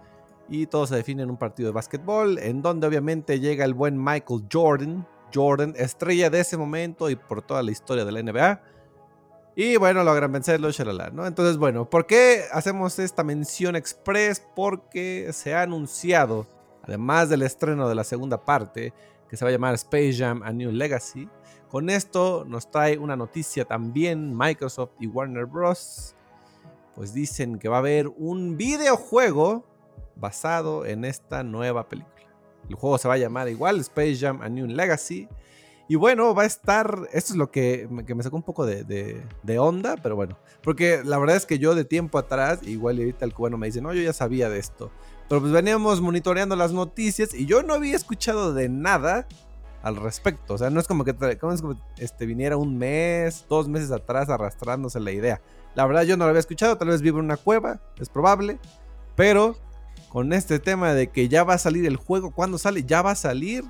y 0.49 0.67
todo 0.67 0.87
se 0.87 0.97
define 0.97 1.23
en 1.23 1.31
un 1.31 1.37
partido 1.37 1.69
de 1.69 1.75
básquetbol 1.75 2.39
en 2.39 2.61
donde 2.61 2.87
obviamente 2.87 3.41
llega 3.41 3.65
el 3.65 3.75
buen 3.75 4.03
Michael 4.03 4.43
Jordan, 4.53 5.07
Jordan, 5.33 5.75
estrella 5.77 6.29
de 6.29 6.41
ese 6.41 6.57
momento 6.57 7.09
y 7.09 7.17
por 7.17 7.43
toda 7.43 7.63
la 7.63 7.71
historia 7.71 8.05
de 8.05 8.13
la 8.13 8.23
NBA 8.23 8.61
y 9.61 9.77
bueno, 9.77 10.05
logran 10.05 10.31
vencerlo, 10.31 10.71
shalala, 10.71 11.11
¿no? 11.11 11.27
Entonces, 11.27 11.57
bueno, 11.57 11.91
¿por 11.91 12.07
qué 12.07 12.45
hacemos 12.53 13.01
esta 13.01 13.25
mención 13.25 13.75
express? 13.75 14.41
Porque 14.55 15.31
se 15.33 15.53
ha 15.53 15.63
anunciado, 15.63 16.47
además 16.85 17.29
del 17.29 17.43
estreno 17.43 17.89
de 17.89 17.97
la 17.97 18.05
segunda 18.05 18.45
parte, 18.45 18.93
que 19.29 19.37
se 19.37 19.45
va 19.45 19.49
a 19.49 19.53
llamar 19.53 19.75
Space 19.75 20.15
Jam 20.17 20.45
A 20.45 20.53
New 20.53 20.71
Legacy. 20.71 21.29
Con 21.69 21.91
esto 21.91 22.45
nos 22.47 22.71
trae 22.71 22.99
una 22.99 23.17
noticia 23.17 23.65
también 23.65 24.33
Microsoft 24.39 24.93
y 25.01 25.09
Warner 25.09 25.47
Bros. 25.47 26.15
Pues 26.95 27.13
dicen 27.13 27.59
que 27.59 27.69
va 27.69 27.79
a 27.79 27.81
haber 27.81 28.07
un 28.17 28.57
videojuego 28.57 29.67
basado 30.15 30.87
en 30.87 31.05
esta 31.05 31.43
nueva 31.43 31.89
película. 31.89 32.29
El 32.69 32.77
juego 32.77 32.97
se 32.97 33.09
va 33.09 33.15
a 33.15 33.19
llamar 33.19 33.49
igual 33.49 33.81
Space 33.81 34.19
Jam 34.19 34.41
A 34.41 34.49
New 34.49 34.69
Legacy. 34.69 35.29
Y 35.89 35.97
bueno, 35.97 36.35
va 36.35 36.43
a 36.43 36.47
estar. 36.47 37.09
Esto 37.13 37.33
es 37.33 37.39
lo 37.39 37.51
que, 37.51 37.89
me 37.91 38.23
sacó 38.23 38.37
un 38.37 38.43
poco 38.43 38.67
de, 38.67 39.59
onda, 39.59 39.97
pero 39.97 40.17
bueno. 40.17 40.39
Porque 40.63 41.03
la 41.03 41.19
verdad 41.19 41.37
es 41.37 41.47
que 41.47 41.59
yo 41.59 41.75
de 41.75 41.85
tiempo 41.85 42.19
atrás, 42.19 42.61
igual 42.63 42.99
ahorita 42.99 43.25
el 43.25 43.33
cubano 43.33 43.57
me 43.57 43.67
dice, 43.67 43.81
no, 43.81 43.95
yo 43.95 44.03
ya 44.03 44.13
sabía 44.13 44.51
de 44.51 44.59
esto. 44.59 44.91
Pero 45.29 45.41
pues 45.41 45.53
veníamos 45.53 46.01
monitoreando 46.01 46.57
las 46.57 46.73
noticias 46.73 47.33
y 47.35 47.47
yo 47.47 47.63
no 47.63 47.75
había 47.75 47.97
escuchado 47.97 48.53
de 48.53 48.69
nada 48.69 49.27
al 49.83 49.97
respecto. 49.97 50.55
O 50.55 50.59
sea, 50.59 50.69
no 50.69 50.79
es 50.79 50.87
como 50.87 51.05
que, 51.05 51.15
como 51.39 51.53
es 51.53 51.63
este, 51.97 52.27
viniera 52.27 52.59
un 52.59 52.77
mes, 52.77 53.47
dos 53.49 53.69
meses 53.69 53.91
atrás 53.91 54.29
arrastrándose 54.29 55.01
la 55.01 55.13
idea. 55.13 55.41
La 55.75 55.87
verdad 55.87 56.03
yo 56.03 56.17
no 56.17 56.25
lo 56.25 56.31
había 56.31 56.41
escuchado, 56.41 56.77
tal 56.77 56.89
vez 56.89 57.01
vive 57.01 57.19
en 57.19 57.25
una 57.25 57.37
cueva, 57.37 57.81
es 57.99 58.11
probable. 58.11 58.59
Pero 59.17 59.57
con 60.11 60.33
este 60.33 60.59
tema 60.59 60.93
de 60.93 61.09
que 61.09 61.29
ya 61.29 61.45
va 61.45 61.55
a 61.55 61.59
salir 61.59 61.87
el 61.87 61.97
juego, 61.97 62.31
¿cuándo 62.31 62.59
sale? 62.59 62.85
Ya 62.85 63.03
va 63.03 63.13
a 63.13 63.17
salir. 63.17 63.65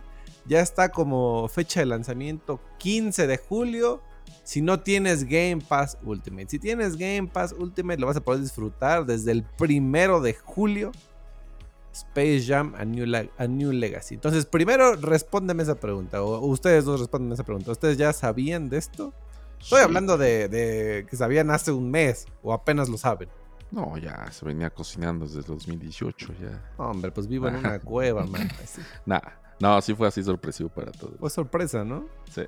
Ya 0.48 0.60
está 0.60 0.88
como 0.88 1.46
fecha 1.48 1.80
de 1.80 1.86
lanzamiento 1.86 2.60
15 2.78 3.26
de 3.26 3.36
julio. 3.36 4.02
Si 4.44 4.62
no 4.62 4.80
tienes 4.80 5.24
Game 5.24 5.58
Pass 5.66 5.98
Ultimate. 6.02 6.48
Si 6.48 6.58
tienes 6.58 6.96
Game 6.96 7.28
Pass 7.28 7.52
Ultimate 7.52 8.00
lo 8.00 8.06
vas 8.06 8.16
a 8.16 8.20
poder 8.20 8.40
disfrutar 8.40 9.04
desde 9.04 9.32
el 9.32 9.42
primero 9.44 10.20
de 10.20 10.34
julio. 10.34 10.90
Space 11.92 12.44
Jam 12.46 12.74
a 12.76 12.84
New, 12.84 13.06
New 13.48 13.72
Legacy. 13.72 14.14
Entonces, 14.14 14.46
primero 14.46 14.96
respóndeme 14.96 15.62
esa 15.62 15.74
pregunta. 15.74 16.22
O 16.22 16.46
ustedes 16.46 16.84
dos 16.84 17.00
responden 17.00 17.32
esa 17.32 17.44
pregunta. 17.44 17.72
¿Ustedes 17.72 17.98
ya 17.98 18.12
sabían 18.12 18.68
de 18.68 18.78
esto? 18.78 19.12
Estoy 19.60 19.82
hablando 19.82 20.16
de, 20.16 21.06
que 21.08 21.16
sabían 21.16 21.50
hace 21.50 21.72
un 21.72 21.90
mes 21.90 22.26
o 22.42 22.52
apenas 22.52 22.88
lo 22.88 22.96
saben. 22.96 23.28
No, 23.70 23.98
ya 23.98 24.30
se 24.32 24.46
venía 24.46 24.70
cocinando 24.70 25.26
desde 25.26 25.40
el 25.40 25.44
2018 25.44 26.32
ya. 26.40 26.72
Hombre, 26.78 27.10
pues 27.10 27.26
vivo 27.26 27.48
en 27.48 27.56
una 27.56 27.78
cueva, 27.80 28.24
man. 28.24 28.48
Nah, 29.04 29.20
no, 29.60 29.80
sí 29.80 29.94
fue 29.94 30.08
así 30.08 30.22
sorpresivo 30.22 30.68
para 30.68 30.92
todos. 30.92 31.14
Fue 31.18 31.30
sorpresa, 31.30 31.84
¿no? 31.84 32.06
Sí. 32.30 32.42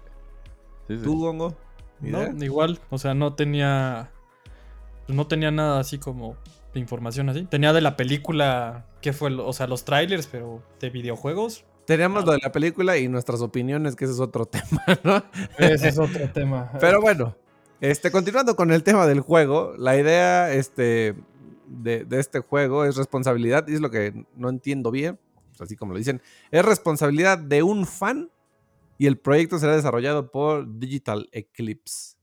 ¿Tú, 1.02 1.20
Gongo? 1.20 1.56
No, 2.00 2.22
igual, 2.44 2.80
o 2.90 2.98
sea, 2.98 3.14
no 3.14 3.34
tenía. 3.34 4.10
No 5.08 5.26
tenía 5.26 5.50
nada 5.50 5.80
así 5.80 5.98
como 5.98 6.36
de 6.72 6.80
información 6.80 7.28
así. 7.28 7.44
Tenía 7.44 7.72
de 7.72 7.80
la 7.80 7.96
película, 7.96 8.86
que 9.00 9.12
fue? 9.12 9.34
O 9.34 9.52
sea, 9.52 9.66
los 9.66 9.84
trailers, 9.84 10.26
pero 10.26 10.62
de 10.80 10.90
videojuegos. 10.90 11.64
Teníamos 11.84 12.24
lo 12.24 12.32
de 12.32 12.38
la 12.42 12.52
película 12.52 12.96
y 12.96 13.08
nuestras 13.08 13.40
opiniones, 13.40 13.96
que 13.96 14.04
ese 14.04 14.14
es 14.14 14.20
otro 14.20 14.46
tema, 14.46 14.84
¿no? 15.02 15.24
Ese 15.58 15.88
es 15.88 15.98
otro 15.98 16.30
tema. 16.30 16.70
Pero 16.78 17.00
bueno, 17.00 17.36
este, 17.80 18.12
continuando 18.12 18.54
con 18.54 18.70
el 18.70 18.84
tema 18.84 19.06
del 19.06 19.20
juego, 19.20 19.74
la 19.76 19.96
idea 19.96 20.52
este, 20.52 21.16
de, 21.66 22.04
de 22.04 22.20
este 22.20 22.38
juego 22.38 22.84
es 22.84 22.96
responsabilidad, 22.96 23.66
y 23.66 23.74
es 23.74 23.80
lo 23.80 23.90
que 23.90 24.24
no 24.36 24.48
entiendo 24.48 24.92
bien, 24.92 25.18
así 25.64 25.76
como 25.76 25.92
lo 25.92 25.98
dicen, 25.98 26.20
es 26.50 26.64
responsabilidad 26.64 27.38
de 27.38 27.62
un 27.62 27.86
fan 27.86 28.30
y 28.98 29.06
el 29.06 29.18
proyecto 29.18 29.58
será 29.58 29.76
desarrollado 29.76 30.30
por 30.30 30.78
Digital 30.78 31.28
Eclipse. 31.32 32.16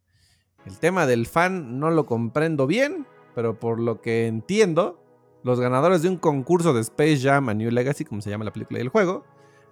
El 0.66 0.78
tema 0.80 1.08
del 1.08 1.26
fan 1.26 1.80
no 1.80 1.90
lo 1.90 2.06
comprendo 2.06 2.68
bien, 2.68 3.08
pero 3.34 3.58
por 3.58 3.80
lo 3.80 4.02
que 4.02 4.28
entiendo, 4.28 5.02
los 5.44 5.60
ganadores 5.60 6.02
de 6.02 6.10
un 6.10 6.18
concurso 6.18 6.74
de 6.74 6.82
Space 6.82 7.20
Jam 7.20 7.50
a 7.50 7.54
New 7.54 7.72
Legacy, 7.72 8.04
como 8.06 8.22
se 8.22 8.30
llama 8.30 8.46
la 8.46 8.54
película 8.54 8.80
y 8.80 8.82
el 8.82 8.90
juego, 8.90 9.26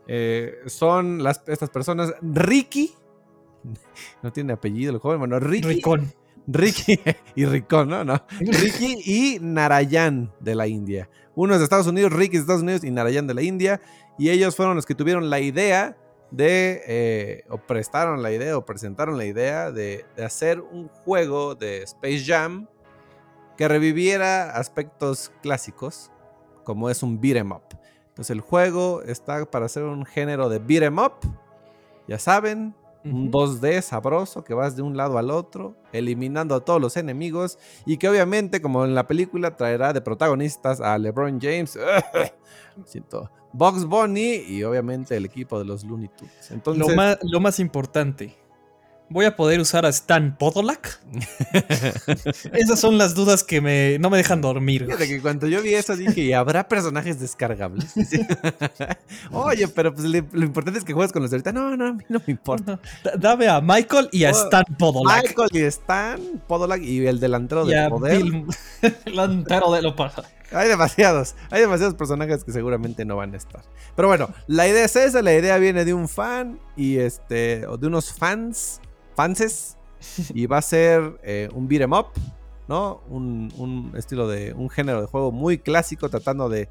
eh, 0.08 0.56
son 0.68 1.22
las, 1.22 1.44
estas 1.48 1.70
personas, 1.70 2.14
Ricky, 2.22 2.94
no 4.24 4.32
tiene 4.32 4.54
apellido 4.54 4.94
el 4.94 5.00
joven, 5.00 5.20
bueno, 5.20 5.40
Ricky. 5.40 5.82
Ricky 6.48 7.00
y 7.36 7.46
Ricón, 7.46 7.90
¿no? 7.90 8.04
no. 8.04 8.22
Ricky 8.40 9.02
y 9.06 9.40
Narayan 9.42 10.32
de 10.40 10.56
la 10.56 10.68
India. 10.68 11.10
Uno 11.36 11.54
es 11.54 11.60
de 11.60 11.66
Estados 11.66 11.88
Unidos, 11.88 12.14
Ricky 12.14 12.38
de 12.38 12.42
Estados 12.42 12.62
Unidos 12.62 12.84
y 12.84 12.92
Narayan 12.92 13.28
de 13.28 13.34
la 13.34 13.42
India. 13.42 13.82
Y 14.18 14.30
ellos 14.30 14.56
fueron 14.56 14.76
los 14.76 14.86
que 14.86 14.96
tuvieron 14.96 15.30
la 15.30 15.40
idea 15.40 15.98
de, 16.32 16.82
eh, 16.88 17.44
o 17.50 17.58
prestaron 17.58 18.24
la 18.24 18.32
idea, 18.32 18.58
o 18.58 18.66
presentaron 18.66 19.18
la 19.18 19.26
idea 19.26 19.72
de, 19.72 20.06
de 20.16 20.26
hacer 20.26 20.62
un 20.62 20.88
juego 20.88 21.56
de 21.56 21.84
Space 21.84 22.24
Jam 22.26 22.68
que 23.58 23.68
reviviera 23.68 24.52
aspectos 24.52 25.32
clásicos, 25.42 26.12
como 26.64 26.90
es 26.90 27.04
un 27.04 27.20
beat 27.20 27.38
em 27.38 27.52
up. 27.52 27.64
Entonces 28.10 28.32
el 28.32 28.42
juego 28.42 29.02
está 29.04 29.46
para 29.46 29.66
hacer 29.66 29.84
un 29.84 30.06
género 30.06 30.50
de 30.50 30.60
beat 30.60 30.84
em 30.84 30.98
up, 31.00 31.14
ya 32.08 32.20
saben, 32.20 32.76
un 33.06 33.32
2D 33.32 33.82
sabroso 33.82 34.44
que 34.44 34.54
vas 34.54 34.76
de 34.76 34.82
un 34.82 34.98
lado 34.98 35.18
al 35.18 35.30
otro, 35.30 35.76
eliminando 35.94 36.56
a 36.56 36.66
todos 36.66 36.82
los 36.82 36.98
enemigos 36.98 37.60
y 37.86 37.98
que 37.98 38.10
obviamente, 38.10 38.62
como 38.62 38.84
en 38.84 38.96
la 38.96 39.08
película, 39.08 39.56
traerá 39.56 39.94
de 39.94 40.02
protagonistas 40.02 40.82
a 40.82 40.98
LeBron 40.98 41.40
James, 41.40 41.78
siento, 42.86 43.30
Bugs 43.54 43.86
Bunny 43.86 44.44
y 44.48 44.64
obviamente 44.64 45.16
el 45.16 45.26
equipo 45.26 45.60
de 45.60 45.66
los 45.66 45.84
Looney 45.84 46.10
Tunes. 46.18 46.52
Entonces, 46.52 46.88
lo, 46.88 46.96
más, 46.96 47.18
lo 47.22 47.40
más 47.40 47.60
importante, 47.60 48.36
¿Voy 49.08 49.26
a 49.26 49.36
poder 49.36 49.60
usar 49.60 49.86
a 49.86 49.90
Stan 49.90 50.36
Podolak? 50.36 51.00
Esas 52.54 52.80
son 52.80 52.98
las 52.98 53.14
dudas 53.14 53.44
que 53.44 53.62
me, 53.62 54.00
no 54.00 54.10
me 54.10 54.18
dejan 54.18 54.42
dormir. 54.42 54.86
Fíjate 54.86 55.08
que 55.08 55.22
cuando 55.22 55.48
yo 55.48 55.62
vi 55.62 55.76
eso 55.76 55.96
dije, 55.96 56.22
¿y 56.22 56.34
habrá 56.34 56.68
personajes 56.68 57.20
descargables? 57.20 57.94
Oye, 59.32 59.68
pero 59.68 59.94
pues 59.94 60.06
lo 60.08 60.44
importante 60.44 60.80
es 60.80 60.86
que 60.86 60.94
juegues 60.94 61.12
con 61.12 61.22
los 61.22 61.30
de 61.30 61.36
ahorita. 61.36 61.52
No, 61.52 61.78
no, 61.78 61.88
a 61.88 61.94
mí 61.94 62.04
no 62.10 62.20
me 62.26 62.32
importa. 62.32 62.80
Dame 63.20 63.48
a 63.48 63.62
Michael 63.62 64.10
y 64.12 64.26
a 64.26 64.32
oh, 64.32 64.44
Stan 64.44 64.66
Podolak. 64.78 65.24
Michael 65.24 65.50
y 65.54 65.60
Stan 65.66 66.20
Podolak 66.48 66.82
y 66.82 67.06
el 67.06 67.20
delantero 67.20 67.64
del 67.64 67.90
poder. 67.90 68.22
el 68.82 68.96
delantero 69.06 69.72
de 69.72 69.84
lo 69.84 69.96
pasa. 69.96 70.24
Hay 70.52 70.68
demasiados, 70.68 71.36
hay 71.52 71.62
demasiados 71.62 71.96
personajes 71.96 72.44
que 72.44 72.52
seguramente 72.52 73.06
no 73.06 73.18
van 73.18 73.34
a 73.34 73.38
estar. 73.38 73.62
Pero 73.96 74.08
bueno, 74.08 74.30
la 74.48 74.68
idea 74.68 74.86
es 74.86 74.96
esa, 74.96 75.22
la 75.22 75.34
idea 75.34 75.58
viene 75.58 75.86
de 75.86 75.94
un 75.94 76.08
fan 76.08 76.60
y 76.76 76.98
este, 76.98 77.68
o 77.68 77.78
de 77.78 77.88
unos 77.88 78.14
fans 78.14 78.80
fanses. 79.16 79.78
y 80.34 80.46
va 80.46 80.58
a 80.58 80.62
ser 80.62 81.20
eh, 81.24 81.50
un 81.54 81.68
beat 81.68 81.82
em 81.82 81.94
up, 81.94 82.08
¿no? 82.68 83.02
Un, 83.10 83.94
estilo 83.96 84.28
de. 84.28 84.54
un 84.54 84.70
género 84.70 85.02
de 85.02 85.08
juego 85.08 85.32
muy 85.32 85.58
clásico, 85.58 86.10
tratando 86.10 86.50
de, 86.50 86.70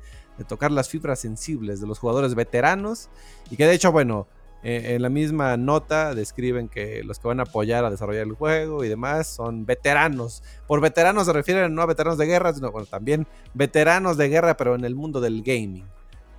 tocar 0.48 0.72
las 0.72 0.88
fibras 0.88 1.20
sensibles 1.20 1.80
de 1.80 1.87
los 1.87 1.98
jugadores 1.98 2.35
veteranos. 2.35 3.09
Y 3.50 3.57
que 3.57 3.66
de 3.66 3.74
hecho, 3.74 3.92
bueno. 3.92 4.26
Eh, 4.66 4.94
en 4.94 5.02
la 5.02 5.11
misma 5.11 5.59
nota 5.59 6.14
describen 6.14 6.70
que 6.70 7.04
los 7.04 7.18
que 7.18 7.28
van 7.28 7.38
a 7.38 7.42
apoyar 7.42 7.85
a 7.85 7.90
desarrollar 7.90 8.22
el 8.22 8.33
juego 8.33 8.83
y 8.83 8.88
demás 8.88 9.26
son 9.26 9.66
veteranos. 9.66 10.42
Por 10.66 10.80
veteranos 10.80 11.26
se 11.26 11.35
refieren 11.35 11.74
no 11.74 11.83
a 11.83 11.87
veteranos 11.87 12.16
de 12.16 12.24
guerra, 12.24 12.54
sino 12.54 12.72
bueno, 12.72 12.87
también 12.87 13.26
veteranos 13.52 14.16
de 14.16 14.30
guerra, 14.30 14.57
pero 14.57 14.74
en 14.74 14.87
el 14.87 14.94
mundo 14.94 15.20
del 15.20 15.42
gaming. 15.42 15.85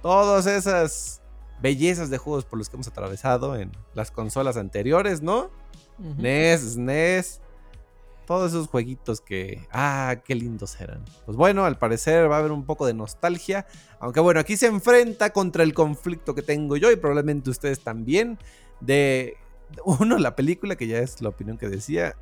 Todas 0.02 0.48
esas 0.48 1.22
bellezas 1.62 2.10
de 2.10 2.18
juegos 2.18 2.46
por 2.46 2.60
los 2.60 2.70
que 2.70 2.76
hemos 2.76 2.88
atravesado 2.88 3.56
en 3.56 3.72
las 3.94 4.12
consolas 4.12 4.58
anteriores, 4.58 5.22
¿no? 5.22 5.50
NES, 6.18 6.74
SNES, 6.74 7.42
todos 8.26 8.52
esos 8.52 8.68
jueguitos 8.68 9.22
que, 9.22 9.68
ah, 9.72 10.18
qué 10.26 10.36
lindos 10.36 10.80
eran. 10.82 11.04
Pues 11.26 11.38
bueno, 11.38 11.66
al 11.66 11.78
parecer 11.78 12.30
va 12.30 12.38
a 12.38 12.40
haber 12.40 12.52
un 12.52 12.66
poco 12.66 12.86
de 12.86 12.94
nostalgia, 12.94 13.66
aunque 14.00 14.20
bueno, 14.20 14.40
aquí 14.40 14.58
se 14.58 14.68
enfrenta 14.68 15.32
contra 15.32 15.64
el 15.64 15.74
conflicto 15.74 16.36
que 16.36 16.42
tengo 16.42 16.76
yo 16.76 16.92
y 16.92 16.96
probablemente 16.96 17.50
ustedes 17.50 17.80
también, 17.82 18.38
de, 18.82 19.38
uno, 19.86 20.18
la 20.18 20.36
película, 20.36 20.76
que 20.76 20.88
ya 20.88 21.00
es 21.00 21.22
la 21.22 21.30
opinión 21.30 21.58
que 21.58 21.70
decía, 21.70 22.16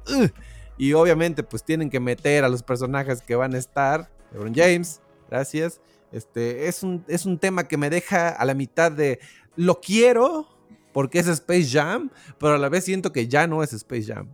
y 0.78 0.94
obviamente 0.94 1.44
pues 1.44 1.64
tienen 1.64 1.90
que 1.90 2.00
meter 2.00 2.44
a 2.44 2.50
los 2.50 2.64
personajes 2.64 3.22
que 3.22 3.36
van 3.36 3.56
a 3.56 3.58
estar, 3.58 4.10
LeBron 4.32 4.54
James, 4.54 5.02
gracias. 5.30 5.80
Este, 6.14 6.68
es 6.68 6.84
un, 6.84 7.04
es 7.08 7.26
un 7.26 7.40
tema 7.40 7.68
que 7.68 7.76
me 7.76 7.90
deja 7.90 8.30
a 8.30 8.46
la 8.46 8.54
mitad 8.54 8.92
de, 8.92 9.20
lo 9.56 9.82
quiero, 9.82 10.48
porque 10.94 11.20
es 11.20 11.28
Space 11.28 11.68
Jam, 11.72 12.12
pero 12.40 12.54
a 12.54 12.58
la 12.58 12.70
vez 12.70 12.86
siento 12.86 13.12
que 13.12 13.28
ya 13.28 13.48
no 13.48 13.64
es 13.64 13.74
Space 13.74 14.14
Jam. 14.14 14.30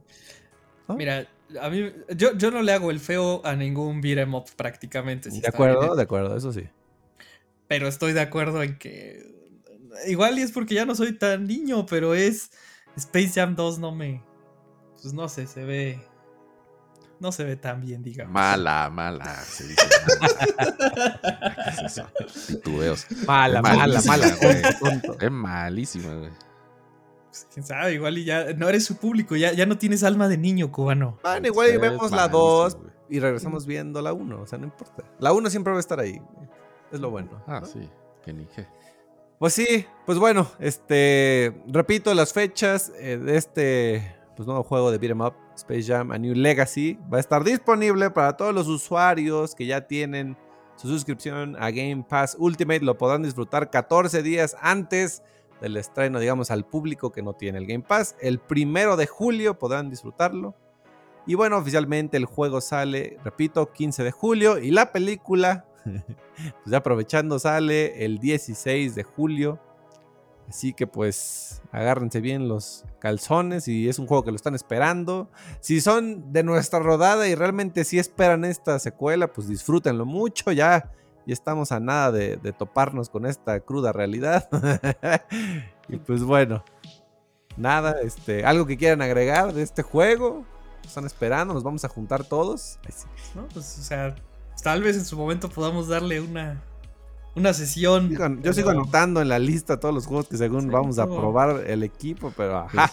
Mira, 0.90 1.28
a 1.62 1.70
mí, 1.70 1.92
yo, 2.16 2.36
yo, 2.36 2.52
no 2.52 2.62
le 2.62 2.74
hago 2.74 2.92
el 2.92 3.00
feo 3.00 3.42
a 3.46 3.56
ningún 3.56 4.02
beat'em 4.02 4.36
up 4.36 4.46
prácticamente. 4.56 5.30
de 5.30 5.48
acuerdo, 5.48 5.96
de 5.96 6.04
acuerdo, 6.04 6.36
eso 6.36 6.52
sí. 6.52 6.68
Pero 7.68 7.88
estoy 7.88 8.14
de 8.14 8.22
acuerdo 8.22 8.62
en 8.62 8.78
que. 8.78 9.24
Igual 10.08 10.38
y 10.38 10.42
es 10.42 10.52
porque 10.52 10.76
ya 10.76 10.86
no 10.86 10.96
soy 10.96 11.14
tan 11.14 11.48
niño, 11.48 11.86
pero 11.86 12.14
es. 12.14 12.52
Space 12.96 13.32
Jam 13.36 13.56
2 13.56 13.80
no 13.80 13.94
me. 13.94 14.22
Pues 15.02 15.14
no 15.14 15.30
sé, 15.30 15.48
se 15.48 15.64
ve. 15.64 16.00
No 17.20 17.32
se 17.32 17.44
ve 17.44 17.56
tan 17.58 17.82
bien, 17.82 18.02
digamos. 18.02 18.34
Mala, 18.34 18.90
mala, 18.90 19.36
se 19.36 19.68
dice. 19.68 19.84
Mala, 23.28 23.62
mala, 23.62 24.02
mala. 24.02 24.28
Es 25.20 25.32
malísima, 25.32 26.16
güey. 26.16 26.32
Pues, 27.30 27.48
quién 27.54 27.66
sabe, 27.66 27.94
igual 27.94 28.18
y 28.18 28.26
ya 28.26 28.54
no 28.54 28.68
eres 28.70 28.86
su 28.86 28.98
público, 28.98 29.36
ya, 29.36 29.54
ya 29.54 29.66
no 29.66 29.78
tienes 29.78 30.04
alma 30.04 30.28
de 30.28 30.38
niño 30.38 30.72
cubano. 30.72 31.20
Bueno, 31.22 31.48
igual 31.48 31.74
y 31.74 31.78
vemos 31.78 32.12
la 32.12 32.28
2 32.28 32.78
y 33.10 33.20
regresamos 33.20 33.66
viendo 33.66 34.02
la 34.02 34.14
1, 34.14 34.42
o 34.42 34.48
sea, 34.48 34.58
no 34.58 34.66
importa. 34.66 35.04
La 35.20 35.32
1 35.32 35.50
siempre 35.50 35.72
va 35.72 35.78
a 35.78 35.80
estar 35.80 36.00
ahí. 36.00 36.22
Es 36.92 37.00
lo 37.00 37.12
bueno. 37.12 37.44
Ah, 37.46 37.62
sí, 37.64 37.88
que 38.24 38.34
ni 38.34 38.46
qué. 38.46 38.66
Pues 39.38 39.54
sí, 39.54 39.86
pues 40.06 40.18
bueno, 40.18 40.50
este, 40.60 41.62
repito 41.68 42.14
las 42.14 42.34
fechas 42.34 42.92
eh, 42.98 43.18
de 43.18 43.38
este 43.38 44.19
pues, 44.40 44.48
nuevo 44.48 44.64
juego 44.64 44.90
de 44.90 44.98
beat'em 44.98 45.20
up, 45.20 45.34
Space 45.54 45.84
Jam 45.84 46.14
A 46.14 46.18
New 46.18 46.34
Legacy, 46.34 46.98
va 47.14 47.18
a 47.18 47.20
estar 47.20 47.44
disponible 47.44 48.10
para 48.10 48.38
todos 48.38 48.56
los 48.56 48.70
usuarios 48.70 49.54
que 49.54 49.66
ya 49.66 49.86
tienen 49.86 50.38
su 50.78 50.88
suscripción 50.88 51.58
a 51.60 51.72
Game 51.72 52.06
Pass 52.08 52.38
Ultimate, 52.40 52.80
lo 52.80 52.98
podrán 52.98 53.22
disfrutar 53.22 53.70
14 53.70 54.24
días 54.24 54.56
antes 54.62 55.24
del 55.60 55.76
estreno, 55.76 56.22
digamos, 56.22 56.52
al 56.52 56.66
público 56.66 57.12
que 57.12 57.22
no 57.22 57.34
tiene 57.34 57.58
el 57.58 57.68
Game 57.68 57.84
Pass. 57.84 58.16
El 58.22 58.40
primero 58.40 58.96
de 58.96 59.08
julio 59.08 59.60
podrán 59.60 59.90
disfrutarlo. 59.90 60.56
Y 61.28 61.36
bueno, 61.36 61.58
oficialmente 61.58 62.16
el 62.16 62.24
juego 62.24 62.62
sale, 62.62 63.18
repito, 63.26 63.74
15 63.74 64.06
de 64.06 64.12
julio. 64.12 64.58
Y 64.58 64.72
la 64.72 64.94
película, 64.94 65.66
pues 66.64 66.74
aprovechando, 66.74 67.40
sale 67.40 68.06
el 68.06 68.20
16 68.20 68.96
de 68.96 69.04
julio. 69.04 69.60
Así 70.50 70.74
que 70.74 70.88
pues 70.88 71.62
agárrense 71.72 72.22
bien 72.22 72.48
los 72.48 72.84
calzones 73.00 73.68
y 73.68 73.88
es 73.88 74.00
un 74.00 74.08
juego 74.08 74.24
que 74.24 74.32
lo 74.32 74.36
están 74.36 74.56
esperando. 74.56 75.30
Si 75.60 75.80
son 75.80 76.34
de 76.34 76.42
nuestra 76.42 76.80
rodada 76.80 77.28
y 77.28 77.36
realmente 77.36 77.86
sí 77.86 78.00
esperan 78.00 78.44
esta 78.44 78.80
secuela, 78.80 79.32
pues 79.32 79.48
disfrútenlo 79.48 80.08
mucho. 80.08 80.52
Ya, 80.52 80.92
ya 81.28 81.34
estamos 81.34 81.72
a 81.72 81.80
nada 81.80 82.12
de, 82.12 82.38
de 82.38 82.52
toparnos 82.52 83.10
con 83.10 83.28
esta 83.28 83.60
cruda 83.60 83.94
realidad. 83.94 84.50
y 85.88 85.98
pues 85.98 86.24
bueno, 86.24 86.64
nada, 87.56 88.02
este, 88.02 88.44
algo 88.44 88.66
que 88.66 88.78
quieran 88.78 89.04
agregar 89.04 89.54
de 89.54 89.62
este 89.62 89.84
juego. 89.84 90.46
Están 90.84 91.06
esperando, 91.06 91.54
nos 91.54 91.64
vamos 91.64 91.86
a 91.86 91.90
juntar 91.90 92.24
todos. 92.24 92.80
¿no? 93.36 93.48
Pues, 93.50 93.78
o 93.78 93.84
sea, 93.84 94.16
tal 94.64 94.82
vez 94.82 94.98
en 94.98 95.06
su 95.06 95.16
momento 95.16 95.48
podamos 95.50 95.88
darle 95.88 96.20
una, 96.20 96.64
una 97.36 97.54
sesión. 97.54 98.10
Sigo- 98.10 98.42
yo 98.42 98.54
sigo 98.54 98.70
anotando 98.70 99.22
en 99.22 99.30
la 99.30 99.40
lista 99.40 99.80
todos 99.80 99.94
los 99.94 100.06
juegos 100.08 100.28
que 100.28 100.38
según 100.38 100.64
Sí, 100.64 100.70
vamos 100.70 101.00
a 101.00 101.06
probar 101.06 101.64
el 101.68 101.84
equipo, 101.84 102.34
pero 102.36 102.58
ajá, 102.60 102.92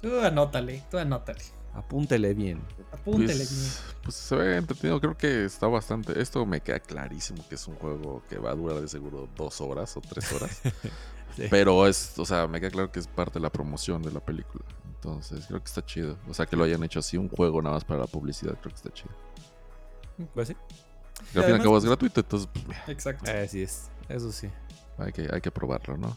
Tú 0.00 0.18
anótale, 0.20 0.82
tú 0.90 0.98
anótale. 0.98 1.40
apúntele 1.74 2.34
bien. 2.34 2.60
Apúntele 2.92 3.34
Pues, 3.34 3.50
bien. 3.50 4.00
pues 4.02 4.14
se 4.16 4.34
ve 4.36 4.56
entretenido. 4.56 5.00
Creo 5.00 5.16
que 5.16 5.44
está 5.44 5.66
bastante. 5.68 6.20
Esto 6.20 6.44
me 6.44 6.60
queda 6.60 6.80
clarísimo 6.80 7.44
que 7.48 7.54
es 7.54 7.66
un 7.68 7.76
juego 7.76 8.22
que 8.28 8.36
va 8.38 8.50
a 8.50 8.54
durar 8.54 8.80
de 8.80 8.88
seguro 8.88 9.28
dos 9.36 9.60
horas 9.60 9.96
o 9.96 10.00
tres 10.00 10.32
horas. 10.32 10.60
Sí. 11.34 11.44
Pero 11.48 11.86
es, 11.86 12.18
o 12.18 12.26
sea, 12.26 12.46
me 12.46 12.60
queda 12.60 12.68
claro 12.70 12.92
que 12.92 13.00
es 13.00 13.06
parte 13.06 13.38
de 13.38 13.40
la 13.40 13.48
promoción 13.48 14.02
de 14.02 14.12
la 14.12 14.20
película. 14.20 14.62
Entonces, 14.96 15.46
creo 15.46 15.60
que 15.60 15.64
está 15.66 15.82
chido. 15.82 16.18
O 16.28 16.34
sea, 16.34 16.44
que 16.44 16.56
lo 16.56 16.64
hayan 16.64 16.84
hecho 16.84 16.98
así 16.98 17.16
un 17.16 17.30
juego 17.30 17.62
nada 17.62 17.76
más 17.76 17.86
para 17.86 18.00
la 18.00 18.06
publicidad, 18.06 18.52
creo 18.60 18.68
que 18.70 18.76
está 18.76 18.90
chido. 18.92 19.14
Pues 20.34 20.48
sí. 20.48 20.56
Que 21.32 21.38
al 21.38 21.44
fin 21.44 21.54
y 21.54 21.56
al 21.56 21.62
cabo 21.62 21.76
es 21.78 21.84
pues- 21.84 21.90
gratuito, 21.90 22.20
entonces 22.20 22.48
pues, 22.64 22.78
Exacto. 22.88 23.30
Así 23.30 23.62
es, 23.62 23.90
eso 24.08 24.32
sí. 24.32 24.48
hay, 24.98 25.12
que, 25.12 25.28
hay 25.32 25.40
que 25.40 25.50
probarlo, 25.50 25.96
¿no? 25.96 26.16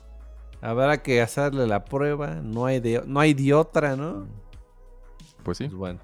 Habrá 0.62 1.02
que 1.04 1.22
hacerle 1.22 1.68
la 1.68 1.86
prueba, 1.86 2.36
no 2.36 2.66
hay 2.66 2.80
de, 2.80 3.04
no 3.06 3.20
hay 3.20 3.34
de 3.34 3.54
otra, 3.54 3.96
¿no? 3.96 4.28
Pues 5.44 5.58
sí. 5.60 5.66
Pues 5.66 5.76
bueno. 5.78 6.00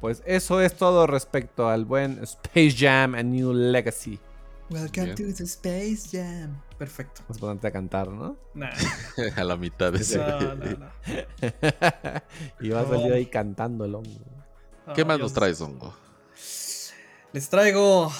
Pues 0.00 0.22
eso 0.24 0.60
es 0.60 0.76
todo 0.76 1.06
respecto 1.06 1.68
al 1.68 1.84
buen 1.84 2.22
Space 2.22 2.74
Jam 2.78 3.14
A 3.14 3.22
New 3.22 3.52
Legacy. 3.52 4.18
Welcome 4.70 5.14
Bien. 5.14 5.16
to 5.16 5.36
the 5.36 5.44
Space 5.44 6.08
Jam. 6.10 6.62
Perfecto. 6.78 7.22
Nos 7.28 7.38
ponerte 7.38 7.66
a 7.66 7.70
cantar, 7.72 8.08
¿no? 8.08 8.36
Nah, 8.54 8.70
a 9.36 9.44
la 9.44 9.56
mitad 9.56 9.92
de 9.92 9.98
ese. 9.98 10.16
no, 10.18 10.40
no, 10.40 10.54
no. 10.54 10.90
y 12.60 12.70
va 12.70 12.80
a 12.82 12.86
salir 12.86 13.12
ahí 13.12 13.26
cantando 13.26 13.84
el 13.84 13.94
hongo. 13.96 14.24
¿Qué 14.94 15.04
más 15.04 15.16
Dios. 15.18 15.30
nos 15.30 15.32
traes, 15.34 15.60
Hongo? 15.60 15.92
Les 17.32 17.48
traigo. 17.48 18.10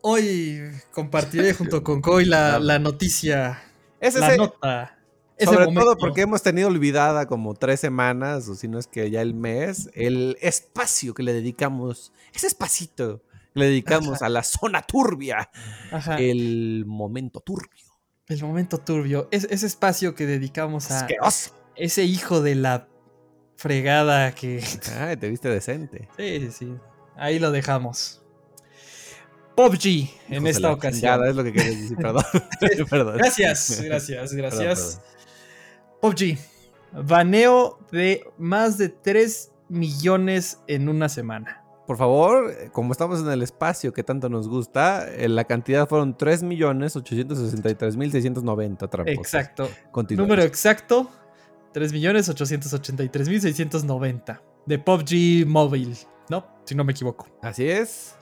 Hoy 0.00 0.60
compartiré 0.92 1.52
junto 1.54 1.82
con 1.84 2.00
Koi 2.00 2.24
la, 2.24 2.58
la 2.60 2.78
noticia. 2.78 3.62
Ese 4.00 4.20
la 4.20 4.26
es 4.28 4.32
el- 4.34 4.38
nota. 4.38 4.98
ese 5.36 5.46
Sobre 5.52 5.64
momento. 5.66 5.80
todo 5.82 5.96
porque 5.98 6.20
hemos 6.22 6.42
tenido 6.42 6.68
olvidada 6.68 7.26
como 7.26 7.54
tres 7.54 7.80
semanas, 7.80 8.48
o 8.48 8.54
si 8.54 8.68
no 8.68 8.78
es 8.78 8.86
que 8.86 9.10
ya 9.10 9.20
el 9.22 9.34
mes, 9.34 9.90
el 9.94 10.36
espacio 10.40 11.14
que 11.14 11.22
le 11.24 11.32
dedicamos, 11.32 12.12
ese 12.32 12.46
espacito 12.46 13.22
que 13.54 13.60
le 13.60 13.66
dedicamos 13.66 14.22
a 14.22 14.28
la 14.28 14.44
zona 14.44 14.82
turbia, 14.82 15.50
Ajá, 15.90 16.16
el 16.18 16.84
momento 16.86 17.40
turbio. 17.40 17.84
el 18.28 18.42
momento 18.42 18.78
turbio. 18.78 19.26
Es, 19.32 19.44
ese 19.50 19.66
espacio 19.66 20.14
que 20.14 20.26
dedicamos 20.26 20.92
a 20.92 21.00
Asqueroso. 21.00 21.50
ese 21.74 22.04
hijo 22.04 22.40
de 22.40 22.54
la 22.54 22.86
fregada 23.56 24.32
que. 24.32 24.62
Ay, 25.00 25.16
te 25.16 25.28
viste 25.28 25.48
decente. 25.48 26.08
Sí, 26.16 26.38
sí, 26.40 26.52
sí. 26.52 26.74
Ahí 27.18 27.38
lo 27.38 27.50
dejamos. 27.50 28.22
PUBG 29.56 30.08
en 30.28 30.46
esta 30.46 30.72
ocasión. 30.72 31.26
es 31.26 31.34
lo 31.34 31.42
que 31.42 31.52
quería 31.52 31.70
decir, 31.70 31.96
perdón. 31.96 32.22
perdón. 32.88 33.16
Gracias, 33.16 33.80
gracias, 33.84 34.30
Perdón, 34.30 34.38
gracias. 34.38 35.00
perdón. 36.00 36.00
PUBG. 36.00 36.38
Baneo 37.04 37.80
de 37.90 38.24
más 38.38 38.78
de 38.78 38.88
3 38.88 39.50
millones 39.68 40.60
en 40.68 40.88
una 40.88 41.08
semana. 41.08 41.64
Por 41.88 41.96
favor, 41.96 42.54
como 42.70 42.92
estamos 42.92 43.18
en 43.20 43.28
el 43.30 43.42
espacio 43.42 43.92
que 43.92 44.04
tanto 44.04 44.28
nos 44.28 44.48
gusta, 44.48 45.12
eh, 45.12 45.28
la 45.28 45.42
cantidad 45.44 45.88
fueron 45.88 46.16
3.863.690 46.16 48.88
trampos. 48.88 49.12
Exacto. 49.12 49.68
Número 50.10 50.42
exacto: 50.42 51.10
3.883.690 51.74 54.40
de 54.66 54.78
PUBG 54.78 55.46
Mobile, 55.46 55.96
¿no? 56.28 56.57
Si 56.68 56.74
no 56.74 56.84
me 56.84 56.92
equivoco. 56.92 57.26
Así 57.40 57.66
es. 57.66 58.14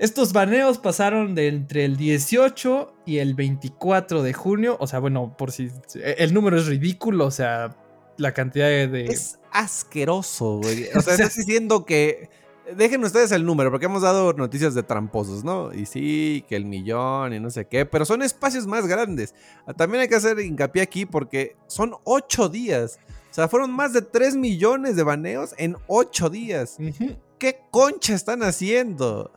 Estos 0.00 0.32
baneos 0.32 0.78
pasaron 0.78 1.36
de 1.36 1.46
entre 1.46 1.84
el 1.84 1.96
18 1.96 2.94
y 3.06 3.18
el 3.18 3.34
24 3.34 4.24
de 4.24 4.32
junio. 4.32 4.76
O 4.80 4.88
sea, 4.88 4.98
bueno, 4.98 5.36
por 5.38 5.52
si. 5.52 5.70
El 5.94 6.34
número 6.34 6.58
es 6.58 6.66
ridículo, 6.66 7.26
o 7.26 7.30
sea, 7.30 7.76
la 8.16 8.32
cantidad 8.32 8.66
de. 8.66 9.06
Es 9.06 9.38
asqueroso, 9.52 10.58
güey. 10.58 10.88
O 10.96 11.00
sea, 11.00 11.14
estás 11.14 11.36
diciendo 11.36 11.84
que. 11.84 12.28
Dejen 12.76 13.04
ustedes 13.04 13.30
el 13.30 13.46
número, 13.46 13.70
porque 13.70 13.86
hemos 13.86 14.02
dado 14.02 14.32
noticias 14.32 14.74
de 14.74 14.82
tramposos, 14.82 15.44
¿no? 15.44 15.72
Y 15.72 15.86
sí, 15.86 16.44
que 16.48 16.56
el 16.56 16.66
millón 16.66 17.32
y 17.32 17.40
no 17.40 17.50
sé 17.50 17.66
qué, 17.66 17.86
pero 17.86 18.04
son 18.04 18.20
espacios 18.20 18.66
más 18.66 18.86
grandes. 18.88 19.32
Ah, 19.64 19.74
También 19.74 20.02
hay 20.02 20.08
que 20.08 20.16
hacer 20.16 20.40
hincapié 20.40 20.82
aquí 20.82 21.06
porque 21.06 21.56
son 21.68 21.94
ocho 22.02 22.48
días. 22.48 22.98
O 23.30 23.34
sea, 23.34 23.48
fueron 23.48 23.70
más 23.70 23.92
de 23.92 24.02
3 24.02 24.36
millones 24.36 24.96
de 24.96 25.02
baneos 25.02 25.54
en 25.58 25.76
ocho 25.86 26.28
días. 26.28 26.76
Ujú, 26.78 27.16
¿Qué 27.38 27.60
concha 27.70 28.14
están 28.14 28.42
haciendo? 28.42 29.32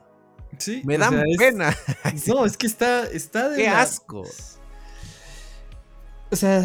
Sí. 0.57 0.81
Me 0.85 0.97
dan 0.97 1.11
sea, 1.11 1.23
es- 1.27 1.37
pena. 1.37 1.75
No, 2.27 2.45
es 2.45 2.57
que 2.57 2.67
está, 2.67 3.03
está 3.05 3.49
de. 3.49 3.57
Qué 3.57 3.65
la- 3.65 3.81
asco. 3.81 4.23
O 6.31 6.35
sea, 6.35 6.63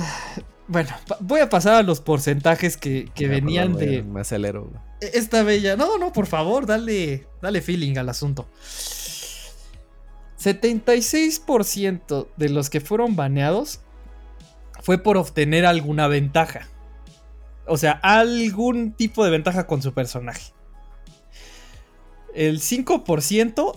bueno, 0.68 0.90
voy 1.20 1.40
a 1.40 1.48
pasar 1.48 1.74
a 1.74 1.82
los 1.82 2.00
porcentajes 2.00 2.76
que, 2.76 3.10
que 3.14 3.28
venían 3.28 3.74
perdón, 3.74 3.90
de 3.90 4.02
Me 4.02 4.20
acelero. 4.20 4.64
güey. 4.64 4.80
esta 5.12 5.42
bella. 5.42 5.76
No, 5.76 5.98
no, 5.98 6.12
por 6.12 6.26
favor, 6.26 6.66
dale, 6.66 7.26
dale 7.42 7.60
feeling 7.62 7.96
al 7.98 8.08
asunto. 8.08 8.48
76% 10.86 12.28
de 12.36 12.48
los 12.48 12.70
que 12.70 12.80
fueron 12.80 13.16
baneados 13.16 13.80
fue 14.82 14.98
por 14.98 15.16
obtener 15.16 15.66
alguna 15.66 16.06
ventaja. 16.08 16.68
O 17.66 17.76
sea, 17.76 17.92
algún 18.02 18.92
tipo 18.92 19.24
de 19.24 19.30
ventaja 19.30 19.66
con 19.66 19.82
su 19.82 19.92
personaje. 19.92 20.52
El 22.36 22.60
5% 22.60 23.76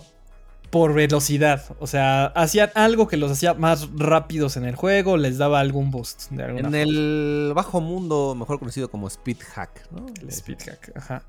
por 0.70 0.94
velocidad. 0.94 1.64
O 1.80 1.86
sea, 1.88 2.26
hacían 2.26 2.70
algo 2.74 3.08
que 3.08 3.16
los 3.16 3.32
hacía 3.32 3.54
más 3.54 3.88
rápidos 3.96 4.56
en 4.56 4.64
el 4.64 4.76
juego, 4.76 5.16
les 5.16 5.38
daba 5.38 5.58
algún 5.60 5.90
boost. 5.90 6.30
De 6.30 6.44
En 6.44 6.58
forma. 6.62 6.78
el 6.78 7.52
bajo 7.54 7.80
mundo, 7.80 8.36
mejor 8.36 8.58
conocido 8.60 8.88
como 8.90 9.08
speed 9.08 9.38
hack, 9.54 9.90
¿no? 9.90 10.06
El 10.20 10.28
speed 10.28 10.58
hack, 10.64 10.92
ajá. 10.96 11.24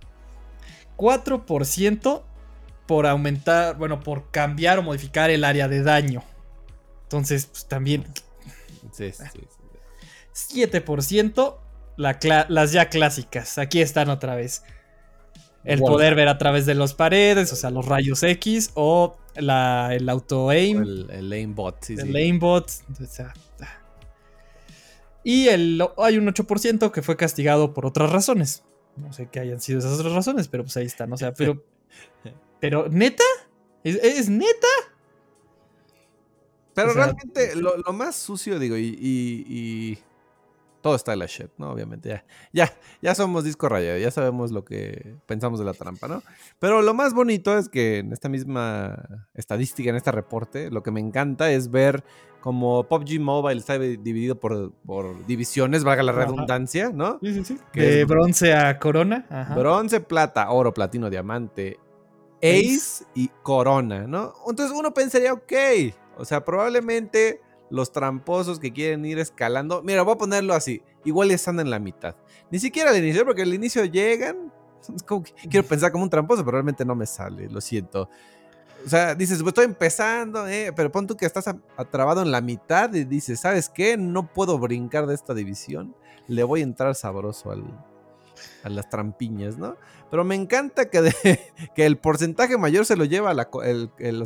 4% 0.98 2.24
por 2.86 3.08
aumentar, 3.08 3.78
bueno, 3.78 4.02
por 4.02 4.30
cambiar 4.32 4.78
o 4.80 4.84
modificar 4.84 5.30
el 5.30 5.44
área 5.44 5.68
de 5.68 5.82
daño. 5.82 6.24
Entonces, 7.04 7.46
pues 7.48 7.66
también 7.68 8.06
Sí, 8.92 9.12
sí, 9.12 9.24
sí. 10.34 10.60
7% 10.60 11.58
la 11.98 12.20
cla- 12.20 12.46
las 12.50 12.72
ya 12.72 12.90
clásicas. 12.90 13.58
Aquí 13.58 13.82
están 13.82 14.10
otra 14.10 14.36
vez. 14.36 14.64
El 15.64 15.80
Wow. 15.80 15.90
poder 15.92 16.16
ver 16.16 16.28
a 16.28 16.38
través 16.38 16.66
de 16.66 16.74
las 16.76 16.94
paredes, 16.94 17.54
o 17.54 17.56
sea, 17.56 17.70
los 17.70 17.86
rayos 17.86 18.24
X 18.24 18.72
o 18.74 19.18
la, 19.36 19.90
el 19.94 20.10
auto 20.10 20.50
aim. 20.50 20.82
El, 20.82 21.10
el 21.12 21.32
aimbot, 21.32 21.78
sí, 21.84 21.94
el 21.94 22.12
sí. 22.12 22.18
aimbot. 22.18 22.66
o 23.02 23.06
sea, 23.06 23.34
ah. 23.62 23.68
y 25.24 25.48
el, 25.50 25.82
hay 25.98 26.18
un 26.18 26.28
8% 26.28 26.92
que 26.92 27.02
fue 27.04 27.16
castigado 27.16 27.74
por 27.74 27.86
otras 27.86 28.12
razones. 28.12 28.64
No 28.98 29.14
sé 29.14 29.30
qué 29.32 29.40
hayan 29.40 29.62
sido 29.62 29.80
esas 29.80 29.94
otras 30.00 30.14
razones, 30.14 30.48
pero 30.48 30.64
pues 30.64 30.76
ahí 30.78 30.86
están. 30.86 31.14
O 31.14 31.18
sea, 31.18 31.34
pero. 31.34 31.64
Pero, 32.60 32.88
¿neta? 32.90 33.24
¿Es, 33.84 33.96
es 33.96 34.30
neta? 34.30 34.68
Pero 36.76 36.92
O 36.92 36.94
sea, 36.94 37.06
realmente 37.06 37.56
lo, 37.56 37.76
lo 37.78 37.92
más 37.92 38.16
sucio, 38.16 38.60
digo, 38.60 38.78
y, 38.78 38.86
y- 39.02 39.46
y 39.50 39.98
todo 40.82 40.96
está 40.96 41.14
en 41.14 41.20
la 41.20 41.26
shit, 41.28 41.50
¿no? 41.58 41.72
Obviamente, 41.72 42.10
ya, 42.10 42.26
ya, 42.52 42.74
ya 43.02 43.16
somos 43.16 43.44
disco 43.44 43.70
rayado, 43.70 43.98
ya 44.00 44.12
sabemos 44.12 44.52
lo 44.52 44.66
que 44.66 45.16
pensamos 45.28 45.60
de 45.60 45.66
la 45.66 45.74
trampa, 45.74 46.08
¿no? 46.08 46.22
Pero 46.60 46.82
lo 46.82 46.94
más 46.94 47.14
bonito 47.14 47.58
es 47.58 47.70
que 47.70 48.00
en 48.00 48.12
esta 48.14 48.30
misma 48.30 49.26
estadística, 49.34 49.90
en 49.90 49.96
este 49.96 50.12
reporte, 50.12 50.70
lo 50.72 50.84
que 50.84 50.92
me 50.92 51.00
encanta 51.00 51.52
es 51.52 51.72
ver 51.72 52.04
como 52.42 52.84
PUBG 52.88 53.20
Mobile 53.20 53.60
está 53.60 53.78
dividido 53.78 54.40
por, 54.40 54.72
por 54.86 55.26
divisiones, 55.28 55.84
valga 55.84 56.02
la 56.02 56.12
redundancia, 56.12 56.90
¿no? 56.92 57.20
Sí, 57.22 57.34
sí, 57.36 57.44
sí. 57.46 57.58
Que 57.72 57.82
De 57.82 58.02
es- 58.02 58.08
bronce 58.08 58.54
a 58.56 58.80
corona. 58.80 59.28
Ajá. 59.30 59.54
Bronce, 59.56 60.00
plata, 60.02 60.50
oro, 60.50 60.74
platino, 60.74 61.10
diamante, 61.12 61.78
ace 62.42 63.06
y 63.14 63.30
corona, 63.44 64.08
¿no? 64.08 64.34
Entonces 64.50 64.76
uno 64.76 64.92
pensaría, 64.94 65.34
ok, 65.34 65.54
o 66.18 66.26
sea, 66.26 66.44
probablemente 66.44 67.42
los 67.72 67.92
tramposos 67.92 68.60
que 68.60 68.72
quieren 68.72 69.06
ir 69.06 69.18
escalando, 69.18 69.82
mira, 69.82 70.04
voy 70.04 70.14
a 70.14 70.18
ponerlo 70.18 70.54
así, 70.54 70.84
igual 71.06 71.32
están 71.32 71.60
en 71.60 71.70
la 71.70 71.80
mitad. 71.80 72.16
Ni 72.52 72.60
siquiera 72.60 72.92
al 72.92 72.98
inicio, 72.98 73.26
porque 73.26 73.42
al 73.42 73.54
inicio 73.54 73.86
llegan, 73.86 74.52
quiero 75.50 75.66
pensar 75.66 75.92
como 75.92 76.04
un 76.04 76.10
tramposo, 76.10 76.44
pero 76.44 76.58
realmente 76.58 76.86
no 76.86 76.96
me 76.96 77.06
sale, 77.06 77.50
lo 77.50 77.62
siento. 77.62 78.10
O 78.86 78.90
sea, 78.90 79.16
dices, 79.16 79.38
pues 79.40 79.50
estoy 79.50 79.66
empezando, 79.66 80.48
eh, 80.48 80.74
pero 80.76 80.92
pon 80.92 81.08
tú 81.08 81.16
que 81.16 81.26
estás 81.26 81.48
atrabado 81.78 82.22
en 82.22 82.32
la 82.32 82.42
mitad 82.42 82.94
y 82.94 83.06
dices, 83.06 83.40
¿sabes 83.40 83.70
qué? 83.70 83.96
No 83.96 84.34
puedo 84.34 84.58
brincar 84.58 85.06
de 85.06 85.14
esta 85.14 85.34
división. 85.34 85.96
Le 86.28 86.44
voy 86.44 86.62
a 86.62 86.64
entrar 86.64 86.96
sabroso 86.96 87.52
al, 87.52 87.64
a 88.64 88.70
las 88.70 88.90
trampiñas, 88.90 89.58
¿no? 89.58 89.78
Pero 90.10 90.24
me 90.24 90.36
encanta 90.36 90.90
que, 90.90 91.12
que 91.76 91.86
el 91.86 91.98
porcentaje 91.98 92.58
mayor 92.58 92.86
se 92.86 92.96
lo 92.96 93.06
lleva 93.06 93.30
a 93.30 93.34
los 93.34 93.48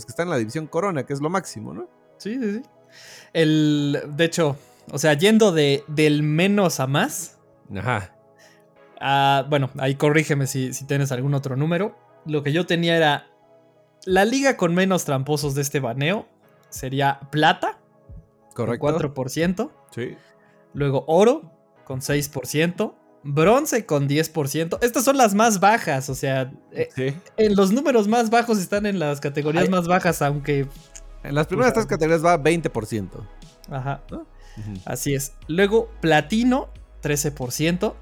que 0.06 0.10
están 0.10 0.28
en 0.28 0.32
la 0.32 0.38
división 0.38 0.68
Corona, 0.68 1.06
que 1.06 1.14
es 1.14 1.22
lo 1.22 1.30
máximo, 1.30 1.74
¿no? 1.74 1.90
Sí, 2.18 2.40
sí, 2.42 2.54
sí. 2.54 2.62
El, 3.34 4.02
de 4.08 4.26
hecho, 4.26 4.58
o 4.92 4.98
sea, 4.98 5.14
yendo 5.14 5.52
de, 5.52 5.84
del 5.88 6.24
menos 6.24 6.80
a 6.80 6.88
más. 6.88 7.38
Ajá. 7.76 9.46
bueno, 9.50 9.72
ahí 9.78 9.96
corrígeme 9.96 10.48
si, 10.48 10.74
si 10.74 10.86
tienes 10.86 11.12
algún 11.12 11.34
otro 11.34 11.56
número. 11.56 11.98
Lo 12.26 12.44
que 12.44 12.52
yo 12.52 12.66
tenía 12.66 12.96
era 12.98 13.28
la 14.06 14.26
liga 14.26 14.58
con 14.58 14.74
menos 14.74 15.06
tramposos 15.06 15.56
de 15.56 15.62
este 15.62 15.80
baneo 15.80 16.28
sería 16.70 17.20
plata. 17.32 17.80
Correcto. 18.54 18.86
Con 18.86 19.14
4%. 19.14 19.72
Sí. 19.92 20.16
Luego 20.74 21.04
oro 21.08 21.52
con 21.84 22.02
6%. 22.02 22.94
Bronce 23.28 23.88
con 23.88 24.08
10%. 24.08 24.78
Estas 24.84 25.04
son 25.04 25.18
las 25.18 25.34
más 25.34 25.60
bajas, 25.60 26.10
o 26.10 26.16
sea, 26.16 26.54
eh, 26.72 27.16
en 27.38 27.56
los 27.56 27.72
números 27.72 28.08
más 28.08 28.30
bajos 28.30 28.60
están 28.60 28.86
en 28.86 29.00
las 29.00 29.20
categorías 29.20 29.68
más 29.68 29.88
bajas, 29.88 30.22
aunque... 30.22 30.68
En 31.28 31.36
las 31.36 31.48
primeras 31.48 31.74
tres 31.74 31.86
categorías 31.86 32.24
va 32.24 32.38
20%. 32.42 33.10
Ajá. 33.70 34.04
Así 34.86 35.14
es. 35.14 35.34
Luego, 35.48 35.90
platino, 36.02 36.70
13%. 37.02 37.96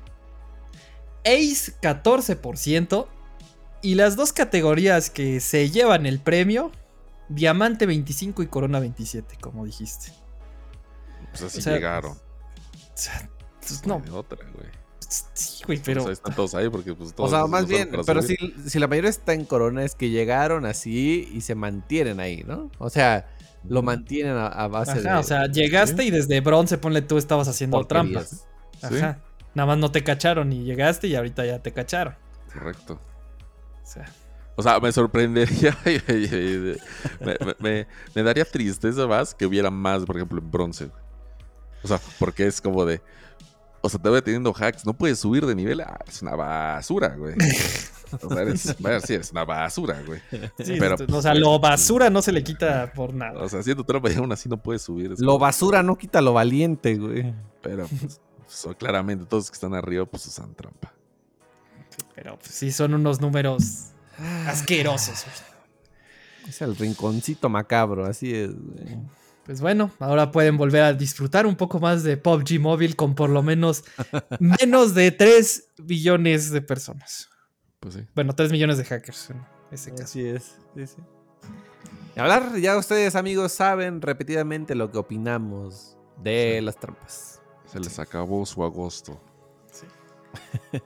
Ace, 1.26 1.74
14%. 1.82 3.08
Y 3.82 3.96
las 3.96 4.16
dos 4.16 4.32
categorías 4.32 5.10
que 5.10 5.40
se 5.40 5.70
llevan 5.70 6.06
el 6.06 6.20
premio, 6.20 6.72
Diamante 7.30 7.86
25 7.86 8.44
y 8.44 8.48
Corona 8.48 8.80
27, 8.80 9.38
como 9.42 9.66
dijiste. 9.66 10.14
Pues 11.32 11.44
así 11.44 11.62
llegaron. 11.62 12.12
O 12.14 12.18
sea, 12.94 13.30
pues 13.60 13.86
no. 13.86 14.02
Otra, 14.12 14.40
güey. 14.54 14.83
Sí, 15.34 15.64
güey, 15.66 15.80
pero. 15.84 16.04
Pues 16.04 16.20
están 16.20 16.36
todos 16.36 16.56
ahí 16.56 16.70
porque 16.70 16.94
pues 16.94 17.14
todos. 17.14 17.32
O 17.32 17.36
sea, 17.36 17.48
más 17.48 17.68
bien, 17.68 17.90
pero 18.06 18.22
si, 18.22 18.36
si, 18.66 18.80
la 18.80 18.88
mayoría 18.88 19.10
está 19.10 19.34
en 19.34 19.46
Corona 19.46 19.84
es 19.84 19.96
que 19.96 20.10
llegaron 20.10 20.66
así 20.66 21.30
y 21.32 21.42
se 21.42 21.56
mantienen 21.56 22.20
ahí, 22.20 22.44
¿no? 22.46 22.72
O 22.80 22.90
sea, 22.90 23.28
lo 23.68 23.82
mantienen 23.82 24.36
a, 24.38 24.68
base 24.68 25.02
de. 25.02 25.12
o 25.14 25.24
sea, 25.24 25.46
llegaste 25.48 26.04
y 26.04 26.12
desde 26.12 26.42
bronce, 26.42 26.78
ponle 26.78 27.02
tú, 27.02 27.18
estabas 27.18 27.48
haciendo 27.48 27.86
trampas. 27.86 28.48
Ajá. 28.82 29.20
Nada 29.54 29.68
más 29.68 29.78
no 29.78 29.92
te 29.92 30.04
cacharon 30.04 30.52
y 30.52 30.64
llegaste 30.64 31.08
y 31.08 31.16
ahorita 31.16 31.46
ya 31.46 31.60
te 31.60 31.72
cacharon. 31.72 32.16
Correcto. 32.52 33.00
O 34.56 34.62
sea, 34.62 34.80
me 34.80 34.92
sorprendería, 34.92 35.76
me, 37.60 37.88
daría 38.16 38.46
tristeza 38.46 39.08
más 39.08 39.34
que 39.34 39.46
hubiera 39.46 39.72
más, 39.72 40.06
por 40.06 40.16
ejemplo, 40.16 40.40
en 40.40 40.52
bronce. 40.52 40.92
O 41.84 41.88
sea, 41.88 42.00
porque 42.20 42.46
es 42.46 42.62
como 42.62 42.86
de, 42.86 43.02
o 43.86 43.90
sea, 43.90 44.02
te 44.02 44.08
voy 44.08 44.22
teniendo 44.22 44.54
hacks, 44.54 44.86
no 44.86 44.94
puedes 44.94 45.20
subir 45.20 45.46
de 45.46 45.54
nivel, 45.54 45.82
ah, 45.82 46.00
es 46.08 46.22
una 46.22 46.36
basura, 46.36 47.10
güey. 47.18 47.36
O 48.22 48.30
sea, 48.30 48.44
eres, 48.44 48.62
sí, 49.06 49.14
eres 49.14 49.32
una 49.32 49.44
basura, 49.44 50.02
güey. 50.08 50.22
pero, 50.80 50.96
o 51.12 51.22
sea, 51.22 51.34
lo 51.34 51.60
basura 51.60 52.10
no 52.10 52.22
se 52.22 52.32
le 52.32 52.46
quita 52.46 52.94
por 52.94 53.14
nada. 53.14 53.42
O 53.42 53.50
sea, 53.50 53.60
haciendo 53.60 53.84
trampa 53.84 54.10
y 54.10 54.16
aún 54.16 54.32
así 54.32 54.48
no 54.48 54.56
puedes 54.56 54.84
subir. 54.84 55.14
Lo 55.18 55.38
basura 55.38 55.84
no 55.84 55.98
quita 55.98 56.22
lo 56.22 56.32
valiente, 56.32 56.96
güey. 56.96 57.34
Pero, 57.62 57.86
pues, 57.88 58.22
pues, 58.40 58.76
claramente 58.78 59.26
todos 59.26 59.44
los 59.44 59.52
que 59.52 59.56
están 59.56 59.74
arriba, 59.74 60.06
pues 60.06 60.26
usan 60.28 60.56
trampa. 60.56 60.94
Pero 62.16 62.40
pues, 62.40 62.52
sí 62.52 62.72
son 62.72 62.94
unos 62.94 63.20
números 63.20 63.88
asquerosos. 64.48 65.26
Es 66.48 66.62
el 66.62 66.78
rinconcito 66.78 67.50
macabro, 67.50 68.06
así 68.06 68.34
es. 68.34 68.52
Pues 69.46 69.60
bueno, 69.60 69.92
ahora 70.00 70.32
pueden 70.32 70.58
volver 70.58 70.84
a 70.84 70.94
disfrutar 70.94 71.46
un 71.46 71.56
poco 71.56 71.80
más 71.80 72.04
de 72.04 72.16
PUBG 72.16 72.60
Mobile 72.62 72.96
con 72.96 73.14
por 73.14 73.30
lo 73.30 73.44
menos 73.44 73.84
menos 74.40 74.94
de 74.94 75.12
3 75.12 75.74
billones 75.80 76.52
de 76.52 76.62
personas. 76.62 77.30
Pues 77.80 77.96
sí. 77.96 78.02
Bueno, 78.16 78.34
3 78.34 78.52
millones 78.52 78.78
de 78.78 78.86
hackers 78.86 79.32
en 79.32 79.44
ese 79.72 79.92
caso. 79.92 80.04
Así 80.04 80.26
es. 80.26 80.56
Sí, 80.76 80.88
sí. 80.88 81.02
Y 82.16 82.20
hablar, 82.20 82.56
ya 82.58 82.78
ustedes 82.78 83.16
amigos 83.16 83.52
saben 83.52 84.02
repetidamente 84.02 84.76
lo 84.76 84.92
que 84.92 85.00
opinamos 85.00 85.98
de 86.22 86.62
las 86.62 86.78
trampas. 86.78 87.42
Se 87.66 87.80
les 87.80 88.00
acabó 88.00 88.46
su 88.46 88.64
agosto. 88.64 89.20
Sí. 89.72 89.88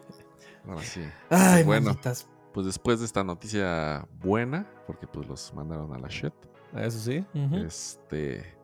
Ahora 0.68 0.82
sí. 0.82 1.02
Ay, 1.30 1.64
bueno. 1.64 1.96
Pues 2.54 2.66
después 2.66 3.00
de 3.00 3.06
esta 3.06 3.24
noticia 3.24 4.08
buena, 4.20 4.68
porque 4.88 5.06
pues 5.06 5.28
los 5.28 5.54
mandaron 5.54 5.94
a 5.94 6.00
la 6.00 6.08
shit. 6.08 6.34
Eso 6.76 7.00
sí. 7.00 7.24
Este. 7.66 8.58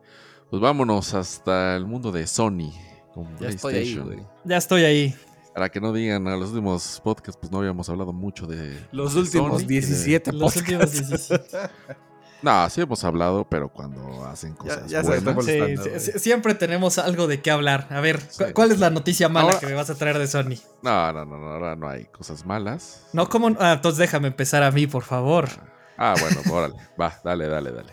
Pues 0.50 0.60
vámonos 0.60 1.14
hasta 1.14 1.76
el 1.76 1.86
mundo 1.86 2.12
de 2.12 2.26
Sony 2.26 2.72
con 3.12 3.30
ya 3.32 3.38
PlayStation. 3.38 4.12
Estoy 4.12 4.18
ahí, 4.18 4.26
ya 4.44 4.56
estoy 4.56 4.84
ahí. 4.84 5.14
Para 5.54 5.68
que 5.68 5.80
no 5.80 5.92
digan 5.92 6.26
a 6.26 6.36
los 6.36 6.50
últimos 6.50 7.00
podcasts, 7.02 7.38
pues 7.40 7.50
no 7.52 7.58
habíamos 7.58 7.88
hablado 7.88 8.12
mucho 8.12 8.46
de. 8.46 8.76
Los 8.92 9.14
últimos 9.14 9.66
17 9.66 10.32
Los 10.32 10.56
últimos 10.56 10.92
17. 10.92 11.44
No, 12.44 12.68
sí 12.68 12.82
hemos 12.82 13.02
hablado, 13.04 13.48
pero 13.48 13.70
cuando 13.70 14.26
hacen 14.26 14.52
cosas 14.52 14.86
ya, 14.86 15.00
buenas. 15.00 15.46
Sí, 15.46 16.12
siempre 16.18 16.54
tenemos 16.54 16.98
algo 16.98 17.26
de 17.26 17.40
qué 17.40 17.50
hablar. 17.50 17.86
A 17.88 18.00
ver, 18.00 18.20
¿cuál 18.52 18.70
es 18.70 18.80
la 18.80 18.90
noticia 18.90 19.30
mala 19.30 19.58
que 19.58 19.64
me 19.64 19.72
vas 19.72 19.88
a 19.88 19.94
traer 19.94 20.18
de 20.18 20.26
Sony? 20.26 20.58
No, 20.82 21.10
no, 21.14 21.24
no, 21.24 21.36
ahora 21.36 21.74
no 21.74 21.88
hay 21.88 22.04
cosas 22.04 22.44
malas. 22.44 23.06
No, 23.14 23.30
¿cómo? 23.30 23.56
Ah, 23.58 23.72
entonces 23.72 23.96
déjame 23.96 24.28
empezar 24.28 24.62
a 24.62 24.70
mí, 24.70 24.86
por 24.86 25.04
favor. 25.04 25.48
Ah, 25.96 26.14
bueno, 26.20 26.40
órale. 26.50 26.74
Va, 27.00 27.20
dale, 27.24 27.46
dale, 27.46 27.72
dale. 27.72 27.92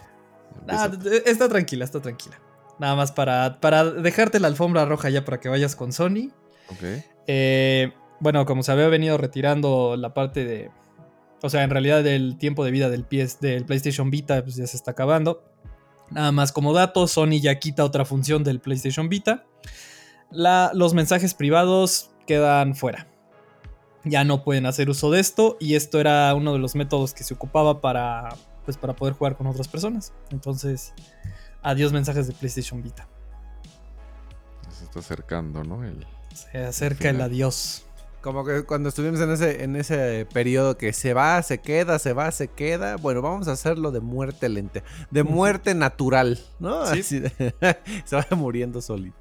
Ah, 0.67 0.89
está 1.25 1.47
tranquila, 1.49 1.85
está 1.85 2.01
tranquila. 2.01 2.39
Nada 2.79 2.95
más 2.95 3.11
para, 3.11 3.59
para 3.59 3.83
dejarte 3.83 4.39
la 4.39 4.47
alfombra 4.47 4.85
roja 4.85 5.09
ya 5.09 5.23
para 5.23 5.39
que 5.39 5.49
vayas 5.49 5.75
con 5.75 5.93
Sony. 5.93 6.31
Ok. 6.69 6.83
Eh, 7.27 7.93
bueno, 8.19 8.45
como 8.45 8.63
se 8.63 8.71
había 8.71 8.87
venido 8.87 9.17
retirando 9.17 9.95
la 9.97 10.13
parte 10.13 10.45
de 10.45 10.71
o 11.43 11.49
sea, 11.49 11.63
en 11.63 11.71
realidad 11.71 12.05
el 12.05 12.37
tiempo 12.37 12.63
de 12.63 12.71
vida 12.71 12.89
del, 12.89 13.03
PS, 13.03 13.39
del 13.39 13.65
PlayStation 13.65 14.11
Vita 14.11 14.43
pues, 14.43 14.55
ya 14.55 14.67
se 14.67 14.77
está 14.77 14.91
acabando. 14.91 15.43
Nada 16.11 16.31
más 16.31 16.51
como 16.51 16.73
dato, 16.73 17.07
Sony 17.07 17.39
ya 17.41 17.57
quita 17.57 17.83
otra 17.83 18.05
función 18.05 18.43
del 18.43 18.59
PlayStation 18.59 19.09
Vita. 19.09 19.45
los 20.31 20.93
mensajes 20.93 21.33
privados 21.33 22.11
quedan 22.27 22.75
fuera. 22.75 23.07
Ya 24.03 24.23
no 24.23 24.43
pueden 24.43 24.65
hacer 24.65 24.89
uso 24.89 25.11
de 25.11 25.19
esto 25.19 25.57
y 25.59 25.75
esto 25.75 25.99
era 25.99 26.33
uno 26.33 26.53
de 26.53 26.59
los 26.59 26.75
métodos 26.75 27.13
que 27.13 27.23
se 27.23 27.33
ocupaba 27.33 27.81
para, 27.81 28.29
pues, 28.65 28.77
para 28.77 28.95
poder 28.95 29.13
jugar 29.13 29.37
con 29.37 29.47
otras 29.47 29.67
personas. 29.67 30.13
Entonces, 30.31 30.93
adiós 31.61 31.93
mensajes 31.93 32.27
de 32.27 32.33
PlayStation 32.33 32.81
Vita. 32.81 33.07
Se 34.71 34.85
está 34.85 34.99
acercando, 34.99 35.63
¿no? 35.63 35.81
se 36.33 36.57
acerca 36.59 37.09
el 37.09 37.21
adiós. 37.21 37.85
Como 38.21 38.45
que 38.45 38.63
cuando 38.63 38.89
estuvimos 38.89 39.19
en 39.19 39.31
ese, 39.31 39.63
en 39.63 39.75
ese 39.75 40.27
periodo 40.31 40.77
que 40.77 40.93
se 40.93 41.13
va, 41.15 41.41
se 41.41 41.59
queda, 41.59 41.97
se 41.97 42.13
va, 42.13 42.31
se 42.31 42.47
queda. 42.47 42.97
Bueno, 42.97 43.23
vamos 43.23 43.47
a 43.47 43.53
hacerlo 43.53 43.91
de 43.91 43.99
muerte 43.99 44.47
lenta. 44.47 44.83
De 45.09 45.23
muerte 45.23 45.73
natural, 45.73 46.39
¿no? 46.59 46.85
Sí. 46.85 47.01
se 47.03 48.15
va 48.15 48.25
muriendo 48.35 48.79
solito. 48.79 49.17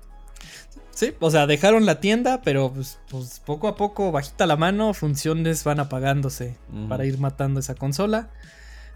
Sí, 1.01 1.15
o 1.19 1.31
sea, 1.31 1.47
dejaron 1.47 1.87
la 1.87 1.99
tienda, 1.99 2.43
pero 2.43 2.71
pues, 2.75 3.01
pues 3.09 3.41
poco 3.41 3.69
a 3.69 3.77
poco, 3.77 4.13
bajita 4.13 4.47
la 4.47 4.57
mano, 4.57 4.93
funciones 4.93 5.65
van 5.65 5.81
apagándose 5.81 6.59
para 6.91 7.07
ir 7.07 7.17
matando 7.17 7.59
esa 7.59 7.75
consola. 7.75 8.29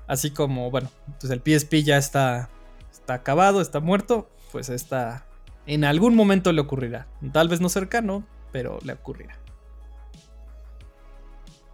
Así 0.07 0.31
como, 0.31 0.71
bueno, 0.71 0.91
pues 1.19 1.33
el 1.33 1.41
PSP 1.41 1.83
ya 1.83 1.97
está, 1.97 2.51
está 2.93 3.15
acabado, 3.15 3.63
está 3.63 3.81
muerto, 3.81 4.29
pues 4.53 4.69
está... 4.69 5.25
En 5.65 5.83
algún 5.83 6.15
momento 6.15 6.53
le 6.53 6.61
ocurrirá. 6.61 7.07
Tal 7.33 7.49
vez 7.49 7.63
no 7.63 7.71
cercano, 7.71 8.23
pero 8.53 8.81
le 8.83 8.93
ocurrirá 8.93 9.39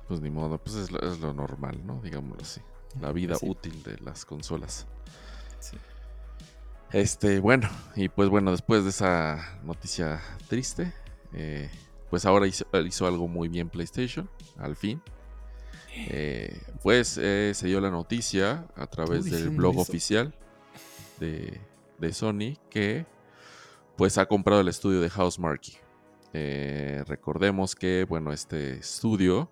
pues 0.07 0.21
ni 0.21 0.31
modo, 0.31 0.59
pues 0.59 0.77
es 0.77 0.90
lo, 0.90 1.35
normal, 1.35 1.87
¿no? 1.87 2.01
Digámoslo 2.03 2.43
así. 2.43 2.61
La 3.01 3.11
vida 3.12 3.37
útil 3.43 3.81
de 3.85 3.97
las 3.99 4.25
consolas. 4.25 4.88
Sí. 5.61 5.77
Este, 6.92 7.38
bueno, 7.38 7.68
y 7.94 8.09
pues 8.09 8.29
bueno, 8.29 8.50
después 8.50 8.83
de 8.83 8.90
esa 8.90 9.61
noticia 9.62 10.20
triste, 10.48 10.92
eh, 11.33 11.70
pues 12.11 12.24
ahora 12.24 12.48
hizo, 12.48 13.07
algo 13.07 13.29
muy 13.29 13.48
bien 13.48 13.68
PlayStation, 13.68 14.29
al 14.59 14.74
fin. 14.74 15.00
Eh, 15.94 16.61
pues 16.83 17.16
eh, 17.18 17.53
se 17.55 17.68
dio 17.68 17.81
la 17.81 17.90
noticia 17.90 18.66
a 18.74 18.87
través 18.87 19.24
del 19.24 19.50
blog 19.50 19.79
oficial 19.79 20.35
de, 21.18 21.61
de, 21.98 22.12
Sony 22.12 22.57
que 22.70 23.07
pues 23.96 24.16
ha 24.16 24.26
comprado 24.26 24.61
el 24.61 24.68
estudio 24.68 25.00
de 25.00 25.11
House 25.11 25.38
Marquee. 25.38 25.79
recordemos 27.07 27.76
que, 27.76 28.05
bueno, 28.09 28.33
este 28.33 28.79
estudio 28.79 29.48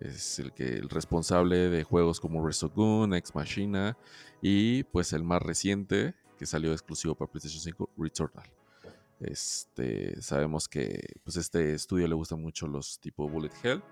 es 0.00 0.40
el, 0.40 0.52
que, 0.52 0.64
el 0.64 0.88
responsable 0.88 1.70
de 1.70 1.84
juegos 1.84 2.18
como 2.18 2.44
Resogun, 2.44 3.14
Ex 3.14 3.34
Machina 3.34 3.96
y 4.42 4.82
pues 4.84 5.12
el 5.12 5.22
más 5.22 5.42
reciente 5.42 6.14
que 6.44 6.48
salió 6.48 6.72
exclusivo 6.72 7.14
para 7.14 7.30
PlayStation 7.30 7.62
5, 7.62 7.90
Returnal. 7.96 8.44
Este, 9.18 10.20
sabemos 10.20 10.68
que 10.68 11.16
pues 11.24 11.38
este 11.38 11.72
estudio 11.72 12.06
le 12.06 12.14
gusta 12.14 12.36
mucho 12.36 12.66
los 12.66 13.00
tipo 13.00 13.26
Bullet 13.26 13.50
Hell. 13.62 13.82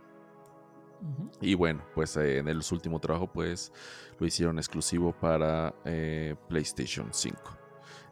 Y 1.41 1.55
bueno, 1.55 1.83
pues 1.95 2.15
eh, 2.19 2.37
en 2.38 2.49
el 2.49 2.61
último 2.71 3.01
trabajo 3.01 3.33
pues 3.33 3.73
lo 4.19 4.27
hicieron 4.27 4.59
exclusivo 4.59 5.19
para 5.19 5.75
eh, 5.87 6.37
PlayStation 6.47 7.09
5. 7.11 7.38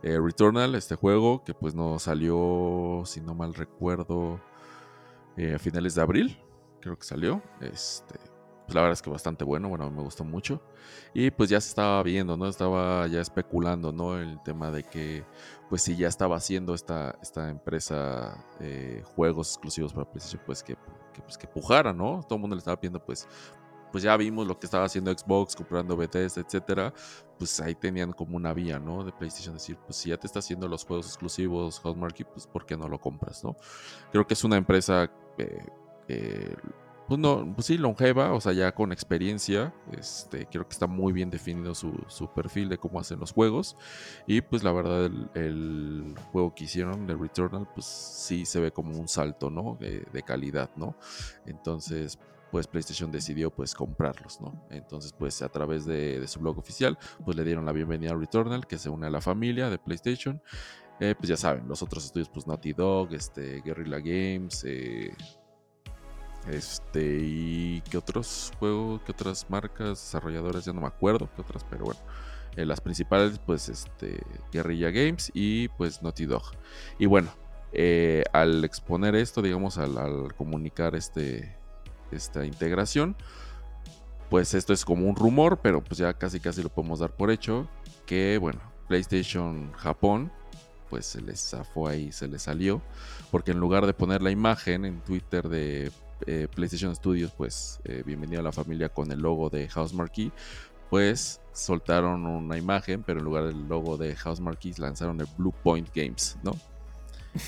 Eh, 0.04 0.18
Returnal, 0.18 0.74
este 0.74 0.94
juego 0.94 1.44
que 1.44 1.52
pues 1.52 1.74
no 1.74 1.98
salió, 1.98 3.02
si 3.04 3.20
no 3.20 3.34
mal 3.34 3.52
recuerdo, 3.52 4.40
a 5.54 5.58
finales 5.58 5.94
de 5.94 6.02
abril, 6.02 6.38
creo 6.80 6.98
que 6.98 7.04
salió. 7.04 7.42
Este, 7.60 8.18
pues 8.70 8.76
la 8.76 8.82
verdad 8.82 8.92
es 8.92 9.02
que 9.02 9.10
bastante 9.10 9.42
bueno, 9.42 9.68
bueno, 9.68 9.90
me 9.90 10.00
gustó 10.00 10.22
mucho. 10.22 10.62
Y 11.12 11.32
pues 11.32 11.50
ya 11.50 11.60
se 11.60 11.70
estaba 11.70 12.00
viendo, 12.04 12.36
¿no? 12.36 12.46
Estaba 12.46 13.04
ya 13.08 13.20
especulando, 13.20 13.90
¿no? 13.90 14.16
El 14.16 14.40
tema 14.44 14.70
de 14.70 14.84
que, 14.84 15.24
pues 15.68 15.82
si 15.82 15.96
ya 15.96 16.06
estaba 16.06 16.36
haciendo 16.36 16.72
esta, 16.72 17.18
esta 17.20 17.50
empresa 17.50 18.46
juegos 19.16 19.48
exclusivos 19.48 19.92
para 19.92 20.08
PlayStation, 20.08 20.40
pues 20.46 20.62
que 20.62 20.76
pues, 21.24 21.36
que 21.36 21.48
pujara, 21.48 21.92
¿no? 21.92 22.20
Todo 22.22 22.36
el 22.36 22.42
mundo 22.42 22.54
le 22.54 22.60
estaba 22.60 22.78
pidiendo, 22.78 23.04
pues, 23.04 23.26
pues 23.90 24.04
ya 24.04 24.16
vimos 24.16 24.46
lo 24.46 24.56
que 24.56 24.66
estaba 24.66 24.84
haciendo 24.84 25.10
Xbox, 25.10 25.56
comprando 25.56 25.96
BTS, 25.96 26.36
etcétera. 26.38 26.94
Pues 27.40 27.58
ahí 27.60 27.74
tenían 27.74 28.12
como 28.12 28.36
una 28.36 28.54
vía, 28.54 28.78
¿no? 28.78 29.02
De 29.02 29.10
PlayStation 29.10 29.54
decir, 29.54 29.76
pues 29.84 29.96
si 29.96 30.10
ya 30.10 30.16
te 30.16 30.28
está 30.28 30.38
haciendo 30.38 30.68
los 30.68 30.84
juegos 30.84 31.06
exclusivos, 31.06 31.80
Hotmarket, 31.80 32.28
pues 32.28 32.46
¿por 32.46 32.64
qué 32.66 32.76
no 32.76 32.86
lo 32.86 33.00
compras, 33.00 33.42
no? 33.42 33.56
Creo 34.12 34.24
que 34.28 34.34
es 34.34 34.44
una 34.44 34.56
empresa 34.56 35.10
eh, 36.06 36.54
pues 37.10 37.18
no, 37.18 37.44
pues 37.56 37.66
sí, 37.66 37.76
longeva, 37.76 38.32
o 38.34 38.40
sea, 38.40 38.52
ya 38.52 38.70
con 38.72 38.92
experiencia. 38.92 39.74
Este, 39.90 40.46
creo 40.46 40.68
que 40.68 40.74
está 40.74 40.86
muy 40.86 41.12
bien 41.12 41.28
definido 41.28 41.74
su, 41.74 42.30
perfil 42.32 42.68
de 42.68 42.78
cómo 42.78 43.00
hacen 43.00 43.18
los 43.18 43.32
juegos. 43.32 43.76
Y 44.28 44.42
pues 44.42 44.62
la 44.62 44.70
verdad, 44.70 45.10
el, 45.34 46.14
juego 46.30 46.54
que 46.54 46.62
hicieron, 46.62 47.08
de 47.08 47.16
Returnal, 47.16 47.66
pues 47.74 47.86
sí 47.86 48.46
se 48.46 48.60
ve 48.60 48.70
como 48.70 48.96
un 48.96 49.08
salto, 49.08 49.50
¿no? 49.50 49.76
De, 49.80 50.22
calidad, 50.22 50.70
¿no? 50.76 50.94
Entonces, 51.46 52.16
pues 52.52 52.68
PlayStation 52.68 53.10
decidió 53.10 53.50
pues 53.50 53.74
comprarlos, 53.74 54.40
¿no? 54.40 54.64
Entonces, 54.70 55.12
pues 55.12 55.42
a 55.42 55.48
través 55.48 55.86
de, 55.86 56.24
su 56.28 56.38
blog 56.38 56.60
oficial, 56.60 56.96
pues 57.24 57.36
le 57.36 57.42
dieron 57.42 57.66
la 57.66 57.72
bienvenida 57.72 58.12
a 58.12 58.14
Returnal, 58.14 58.68
que 58.68 58.78
se 58.78 58.88
une 58.88 59.08
a 59.08 59.10
la 59.10 59.20
familia 59.20 59.68
de 59.68 59.78
PlayStation. 59.78 60.40
Eh, 61.00 61.16
pues 61.18 61.28
ya 61.28 61.36
saben, 61.36 61.66
los 61.66 61.82
otros 61.82 62.04
estudios, 62.04 62.28
pues 62.28 62.46
Naughty 62.46 62.72
Dog, 62.72 63.14
este, 63.14 63.62
Guerrilla 63.62 63.98
Games, 63.98 64.62
eh, 64.64 65.12
este, 66.48 67.18
y 67.22 67.82
qué 67.90 67.98
otros 67.98 68.52
juegos, 68.58 69.02
qué 69.04 69.12
otras 69.12 69.46
marcas, 69.48 70.00
desarrolladoras, 70.00 70.64
ya 70.64 70.72
no 70.72 70.80
me 70.80 70.86
acuerdo, 70.86 71.28
qué 71.34 71.42
otras, 71.42 71.64
pero 71.68 71.84
bueno. 71.86 72.00
Eh, 72.56 72.66
las 72.66 72.80
principales, 72.80 73.38
pues, 73.38 73.68
este, 73.68 74.20
Guerrilla 74.52 74.90
Games 74.90 75.30
y 75.34 75.68
pues 75.68 76.02
Naughty 76.02 76.26
Dog. 76.26 76.42
Y 76.98 77.06
bueno, 77.06 77.30
eh, 77.72 78.24
al 78.32 78.64
exponer 78.64 79.14
esto, 79.14 79.42
digamos, 79.42 79.78
al, 79.78 80.34
comunicar 80.34 80.96
este, 80.96 81.56
esta 82.10 82.44
integración, 82.44 83.16
pues 84.28 84.54
esto 84.54 84.72
es 84.72 84.84
como 84.84 85.08
un 85.08 85.16
rumor, 85.16 85.60
pero 85.62 85.82
pues 85.82 85.98
ya 85.98 86.12
casi 86.14 86.40
casi 86.40 86.62
lo 86.62 86.68
podemos 86.68 87.00
dar 87.00 87.12
por 87.12 87.30
hecho, 87.30 87.68
que 88.06 88.38
bueno, 88.38 88.60
PlayStation 88.88 89.72
Japón, 89.72 90.32
pues 90.88 91.06
se 91.06 91.20
les 91.20 91.40
zafó 91.40 91.88
ahí, 91.88 92.10
se 92.10 92.26
les 92.26 92.42
salió, 92.42 92.82
porque 93.30 93.52
en 93.52 93.60
lugar 93.60 93.86
de 93.86 93.94
poner 93.94 94.22
la 94.22 94.30
imagen 94.30 94.84
en 94.84 95.00
Twitter 95.00 95.48
de 95.48 95.92
eh, 96.26 96.48
PlayStation 96.54 96.94
Studios, 96.94 97.32
pues 97.36 97.80
eh, 97.84 98.02
bienvenido 98.04 98.40
a 98.40 98.44
la 98.44 98.52
familia 98.52 98.88
con 98.88 99.10
el 99.12 99.20
logo 99.20 99.50
de 99.50 99.68
House 99.68 99.94
Marquee, 99.94 100.32
pues 100.88 101.40
soltaron 101.52 102.26
una 102.26 102.58
imagen, 102.58 103.02
pero 103.02 103.20
en 103.20 103.24
lugar 103.24 103.44
del 103.46 103.68
logo 103.68 103.96
de 103.96 104.14
House 104.16 104.40
Marquee 104.40 104.74
lanzaron 104.78 105.20
el 105.20 105.26
Blue 105.36 105.54
Point 105.62 105.88
Games, 105.94 106.36
¿no? 106.42 106.56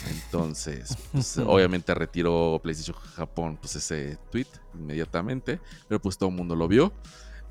Entonces, 0.08 0.96
pues, 1.10 1.38
obviamente 1.46 1.94
retiró 1.94 2.60
PlayStation 2.62 2.96
Japón 2.96 3.58
pues 3.60 3.76
ese 3.76 4.18
tweet 4.30 4.46
inmediatamente, 4.74 5.60
pero 5.88 6.00
pues 6.00 6.16
todo 6.16 6.30
el 6.30 6.36
mundo 6.36 6.54
lo 6.54 6.68
vio. 6.68 6.92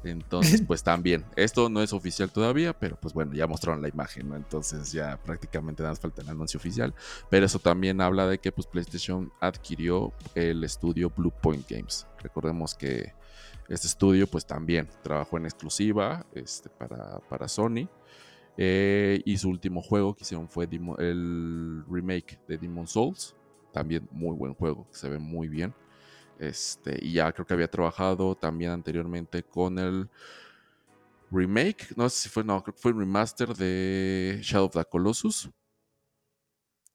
Entonces, 0.03 0.61
pues 0.67 0.83
también, 0.83 1.25
esto 1.35 1.69
no 1.69 1.81
es 1.81 1.93
oficial 1.93 2.31
todavía, 2.31 2.77
pero 2.77 2.95
pues 2.95 3.13
bueno, 3.13 3.33
ya 3.33 3.47
mostraron 3.47 3.81
la 3.81 3.89
imagen, 3.89 4.29
¿no? 4.29 4.35
Entonces 4.35 4.91
ya 4.91 5.17
prácticamente 5.23 5.83
nada 5.83 5.91
más 5.91 5.99
falta 5.99 6.21
el 6.21 6.29
anuncio 6.29 6.57
oficial. 6.57 6.93
Pero 7.29 7.45
eso 7.45 7.59
también 7.59 8.01
habla 8.01 8.27
de 8.27 8.39
que 8.39 8.51
pues 8.51 8.67
PlayStation 8.67 9.31
adquirió 9.39 10.13
el 10.35 10.63
estudio 10.63 11.11
Blue 11.15 11.33
Point 11.41 11.69
Games. 11.69 12.07
Recordemos 12.21 12.75
que 12.75 13.13
este 13.69 13.87
estudio 13.87 14.27
pues 14.27 14.45
también 14.45 14.89
trabajó 15.01 15.37
en 15.37 15.45
exclusiva 15.45 16.25
este, 16.33 16.69
para, 16.69 17.19
para 17.29 17.47
Sony. 17.47 17.87
Eh, 18.57 19.21
y 19.25 19.37
su 19.37 19.49
último 19.49 19.81
juego 19.81 20.13
que 20.13 20.23
hicieron 20.23 20.49
fue 20.49 20.67
el 20.99 21.83
remake 21.89 22.39
de 22.47 22.57
Demon 22.57 22.87
Souls. 22.87 23.35
También 23.71 24.07
muy 24.11 24.35
buen 24.35 24.53
juego, 24.53 24.85
se 24.91 25.07
ve 25.07 25.19
muy 25.19 25.47
bien. 25.47 25.73
Este, 26.41 26.97
y 26.99 27.13
ya 27.13 27.31
creo 27.31 27.45
que 27.45 27.53
había 27.53 27.69
trabajado 27.69 28.35
también 28.35 28.71
anteriormente 28.71 29.43
con 29.43 29.77
el 29.77 30.09
remake, 31.29 31.95
no 31.95 32.09
sé 32.09 32.23
si 32.23 32.29
fue, 32.29 32.43
no, 32.43 32.63
creo 32.63 32.73
que 32.73 32.81
fue 32.81 32.91
el 32.93 32.97
remaster 32.97 33.55
de 33.55 34.39
Shadow 34.41 34.65
of 34.65 34.73
the 34.73 34.83
Colossus. 34.83 35.51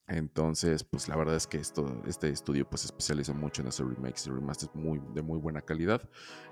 Entonces, 0.09 0.83
pues 0.83 1.07
la 1.07 1.15
verdad 1.15 1.37
es 1.37 1.47
que 1.47 1.59
esto, 1.59 2.03
este 2.09 2.29
estudio 2.29 2.69
pues 2.69 2.81
se 2.81 2.87
especializa 2.89 3.35
mucho 3.35 3.63
en 3.63 3.69
hacer 3.69 3.87
remakes 3.87 4.27
y 4.27 4.31
remasters 4.31 4.75
muy, 4.75 5.01
de 5.15 5.23
muy 5.23 5.39
buena 5.39 5.63
calidad. 5.63 6.03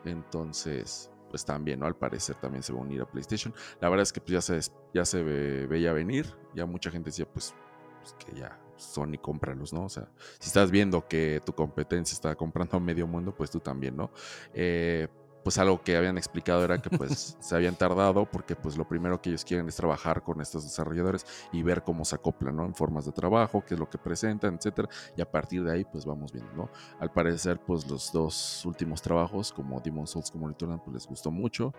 Entonces, 0.04 1.10
pues 1.30 1.44
también, 1.44 1.80
¿no? 1.80 1.86
Al 1.86 1.96
parecer 1.96 2.36
también 2.36 2.62
se 2.62 2.72
va 2.72 2.78
a 2.78 2.82
unir 2.82 3.02
a 3.02 3.10
PlayStation. 3.10 3.52
La 3.80 3.88
verdad 3.88 4.04
es 4.04 4.12
que 4.12 4.20
pues, 4.20 4.30
ya 4.30 4.40
se, 4.40 4.60
ya 4.94 5.04
se 5.04 5.24
veía 5.24 5.92
venir. 5.92 6.26
Ya 6.54 6.64
mucha 6.64 6.92
gente 6.92 7.10
decía, 7.10 7.26
pues, 7.26 7.54
pues 8.00 8.14
que 8.14 8.38
ya 8.38 8.63
Sony 8.76 9.18
cómpralos, 9.20 9.72
¿no? 9.72 9.84
O 9.84 9.88
sea, 9.88 10.08
si 10.38 10.48
estás 10.48 10.70
viendo 10.70 11.06
que 11.06 11.40
tu 11.44 11.52
competencia 11.52 12.14
está 12.14 12.34
comprando 12.34 12.76
a 12.76 12.80
medio 12.80 13.06
mundo, 13.06 13.34
pues 13.34 13.50
tú 13.50 13.60
también, 13.60 13.96
¿no? 13.96 14.10
Eh, 14.52 15.08
pues 15.44 15.58
algo 15.58 15.82
que 15.82 15.96
habían 15.96 16.16
explicado 16.16 16.64
era 16.64 16.80
que 16.80 16.90
pues 16.90 17.36
se 17.40 17.54
habían 17.54 17.76
tardado 17.76 18.24
porque 18.24 18.56
pues 18.56 18.76
lo 18.76 18.88
primero 18.88 19.20
que 19.20 19.28
ellos 19.28 19.44
quieren 19.44 19.68
es 19.68 19.76
trabajar 19.76 20.22
con 20.22 20.40
estos 20.40 20.64
desarrolladores 20.64 21.26
y 21.52 21.62
ver 21.62 21.84
cómo 21.84 22.04
se 22.04 22.16
acoplan, 22.16 22.56
¿no? 22.56 22.64
En 22.64 22.74
formas 22.74 23.04
de 23.04 23.12
trabajo, 23.12 23.62
qué 23.64 23.74
es 23.74 23.80
lo 23.80 23.88
que 23.88 23.98
presentan, 23.98 24.54
etcétera, 24.54 24.88
y 25.16 25.20
a 25.20 25.30
partir 25.30 25.62
de 25.62 25.72
ahí 25.72 25.84
pues 25.84 26.06
vamos 26.06 26.32
viendo, 26.32 26.52
¿no? 26.54 26.70
Al 26.98 27.12
parecer 27.12 27.60
pues 27.60 27.86
los 27.88 28.10
dos 28.10 28.64
últimos 28.64 29.02
trabajos 29.02 29.52
como 29.52 29.78
Demon 29.80 30.06
Souls 30.06 30.30
como 30.30 30.48
Returnal 30.48 30.80
pues 30.82 30.94
les 30.94 31.06
gustó 31.06 31.30
mucho, 31.30 31.74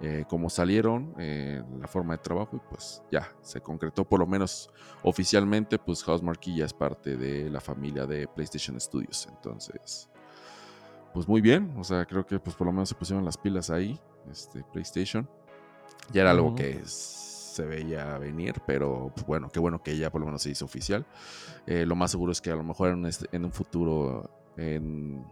eh, 0.00 0.24
como 0.28 0.48
salieron, 0.48 1.14
eh, 1.18 1.62
la 1.80 1.88
forma 1.88 2.16
de 2.16 2.22
trabajo 2.22 2.56
y 2.56 2.60
pues 2.70 3.02
ya 3.10 3.32
se 3.42 3.60
concretó 3.60 4.04
por 4.04 4.20
lo 4.20 4.26
menos 4.26 4.70
oficialmente 5.02 5.78
pues 5.78 6.02
Housemarque 6.04 6.54
ya 6.54 6.66
es 6.66 6.72
parte 6.72 7.16
de 7.16 7.50
la 7.50 7.60
familia 7.60 8.06
de 8.06 8.28
PlayStation 8.28 8.80
Studios, 8.80 9.28
entonces 9.30 10.08
pues 11.12 11.26
muy 11.26 11.40
bien, 11.40 11.74
o 11.78 11.84
sea, 11.84 12.04
creo 12.04 12.24
que 12.24 12.38
pues 12.38 12.54
por 12.54 12.66
lo 12.66 12.72
menos 12.72 12.88
se 12.88 12.94
pusieron 12.94 13.24
las 13.24 13.36
pilas 13.36 13.70
ahí, 13.70 13.98
este 14.30 14.62
PlayStation. 14.72 15.28
Ya 16.12 16.22
era 16.22 16.30
algo 16.30 16.54
que 16.54 16.80
se 16.86 17.64
veía 17.64 18.18
venir, 18.18 18.54
pero 18.66 19.10
pues, 19.14 19.26
bueno, 19.26 19.50
qué 19.50 19.58
bueno 19.58 19.82
que 19.82 19.96
ya 19.96 20.10
por 20.10 20.20
lo 20.20 20.26
menos 20.26 20.42
se 20.42 20.50
hizo 20.50 20.64
oficial. 20.64 21.04
Eh, 21.66 21.84
lo 21.84 21.96
más 21.96 22.12
seguro 22.12 22.32
es 22.32 22.40
que 22.40 22.50
a 22.50 22.56
lo 22.56 22.62
mejor 22.62 22.90
en, 22.90 23.04
este, 23.06 23.36
un 23.36 23.52
futuro, 23.52 24.30
en, 24.56 25.24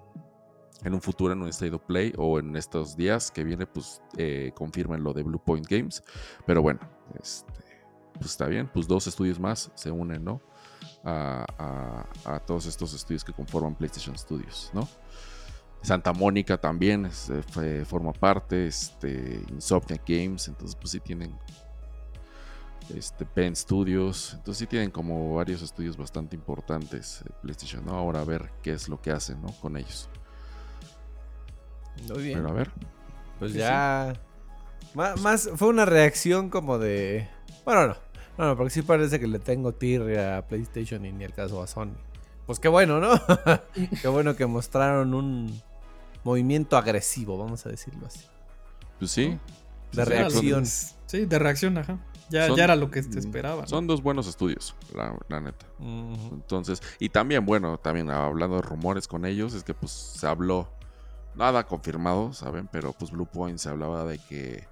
un 0.84 1.00
futuro, 1.00 1.32
en 1.32 1.42
un 1.42 1.48
State 1.48 1.74
of 1.74 1.82
Play 1.82 2.12
o 2.16 2.38
en 2.38 2.54
estos 2.56 2.96
días 2.96 3.30
que 3.30 3.44
viene, 3.44 3.66
pues 3.66 4.02
eh, 4.16 4.52
confirmen 4.54 5.02
lo 5.02 5.12
de 5.12 5.22
Blue 5.22 5.42
Point 5.42 5.66
Games. 5.66 6.02
Pero 6.46 6.62
bueno, 6.62 6.80
este, 7.20 7.52
pues 8.14 8.32
está 8.32 8.46
bien, 8.46 8.68
pues 8.72 8.86
dos 8.86 9.06
estudios 9.06 9.38
más 9.38 9.70
se 9.74 9.90
unen, 9.90 10.24
¿no? 10.24 10.40
A, 11.04 12.06
todos 12.46 12.66
estos 12.66 12.92
estudios 12.92 13.24
que 13.24 13.32
conforman 13.32 13.74
PlayStation 13.74 14.16
Studios, 14.18 14.70
¿no? 14.72 14.88
Santa 15.82 16.12
Mónica 16.12 16.58
también 16.58 17.06
eh, 17.06 17.84
forma 17.86 18.12
parte, 18.12 18.66
este, 18.66 19.44
Insomnia 19.50 20.00
Games, 20.06 20.48
entonces 20.48 20.76
pues 20.76 20.90
sí 20.90 21.00
tienen 21.00 21.38
este, 22.94 23.24
Pen 23.24 23.54
Studios, 23.54 24.34
entonces 24.34 24.58
sí 24.58 24.66
tienen 24.66 24.90
como 24.90 25.34
varios 25.34 25.62
estudios 25.62 25.96
bastante 25.96 26.34
importantes 26.34 27.22
eh, 27.22 27.30
PlayStation, 27.42 27.84
¿no? 27.84 27.92
Ahora 27.92 28.20
a 28.20 28.24
ver 28.24 28.50
qué 28.62 28.72
es 28.72 28.88
lo 28.88 29.00
que 29.00 29.12
hacen, 29.12 29.40
¿no? 29.42 29.48
Con 29.60 29.76
ellos. 29.76 30.08
Muy 32.08 32.22
bien. 32.22 32.38
Pero 32.38 32.48
a 32.50 32.52
ver. 32.52 32.70
Pues 33.38 33.52
ya... 33.52 34.14
Más, 34.94 35.50
fue 35.56 35.68
una 35.68 35.84
reacción 35.84 36.48
como 36.48 36.78
de... 36.78 37.28
Bueno, 37.64 37.88
no. 37.88 37.96
No, 38.38 38.56
porque 38.56 38.70
sí 38.70 38.82
parece 38.82 39.18
que 39.18 39.26
le 39.26 39.38
tengo 39.38 39.72
tirria 39.72 40.38
a 40.38 40.46
PlayStation 40.46 41.04
y 41.06 41.12
ni 41.12 41.24
el 41.24 41.32
caso 41.32 41.62
a 41.62 41.66
Sony. 41.66 41.94
Pues 42.46 42.60
qué 42.60 42.68
bueno, 42.68 43.00
¿no? 43.00 43.10
qué 44.02 44.08
bueno 44.08 44.36
que 44.36 44.46
mostraron 44.46 45.14
un, 45.14 45.60
movimiento 46.26 46.76
agresivo, 46.76 47.38
vamos 47.38 47.64
a 47.64 47.70
decirlo 47.70 48.06
así. 48.06 48.24
Pues 48.98 49.10
sí. 49.12 49.38
De 49.92 50.04
reacción. 50.04 50.66
Sí, 50.66 51.24
de 51.24 51.38
reacción, 51.38 51.78
ajá. 51.78 51.98
Ya, 52.28 52.52
ya 52.52 52.64
era 52.64 52.74
lo 52.74 52.90
que 52.90 53.04
se 53.04 53.20
esperaba. 53.20 53.68
Son 53.68 53.86
dos 53.86 54.02
buenos 54.02 54.26
estudios, 54.26 54.74
la, 54.92 55.40
neta. 55.40 55.64
Entonces, 55.78 56.82
y 56.98 57.08
también, 57.08 57.46
bueno, 57.46 57.78
también 57.78 58.10
hablando 58.10 58.56
de 58.56 58.62
rumores 58.62 59.06
con 59.06 59.24
ellos, 59.24 59.54
es 59.54 59.62
que 59.62 59.72
pues 59.72 59.92
se 59.92 60.26
habló, 60.26 60.68
nada 61.36 61.66
confirmado, 61.66 62.32
¿saben? 62.32 62.68
Pero 62.70 62.92
pues 62.92 63.10
Bluepoint 63.10 63.58
se 63.58 63.68
hablaba 63.68 64.04
de 64.04 64.18
que 64.18 64.66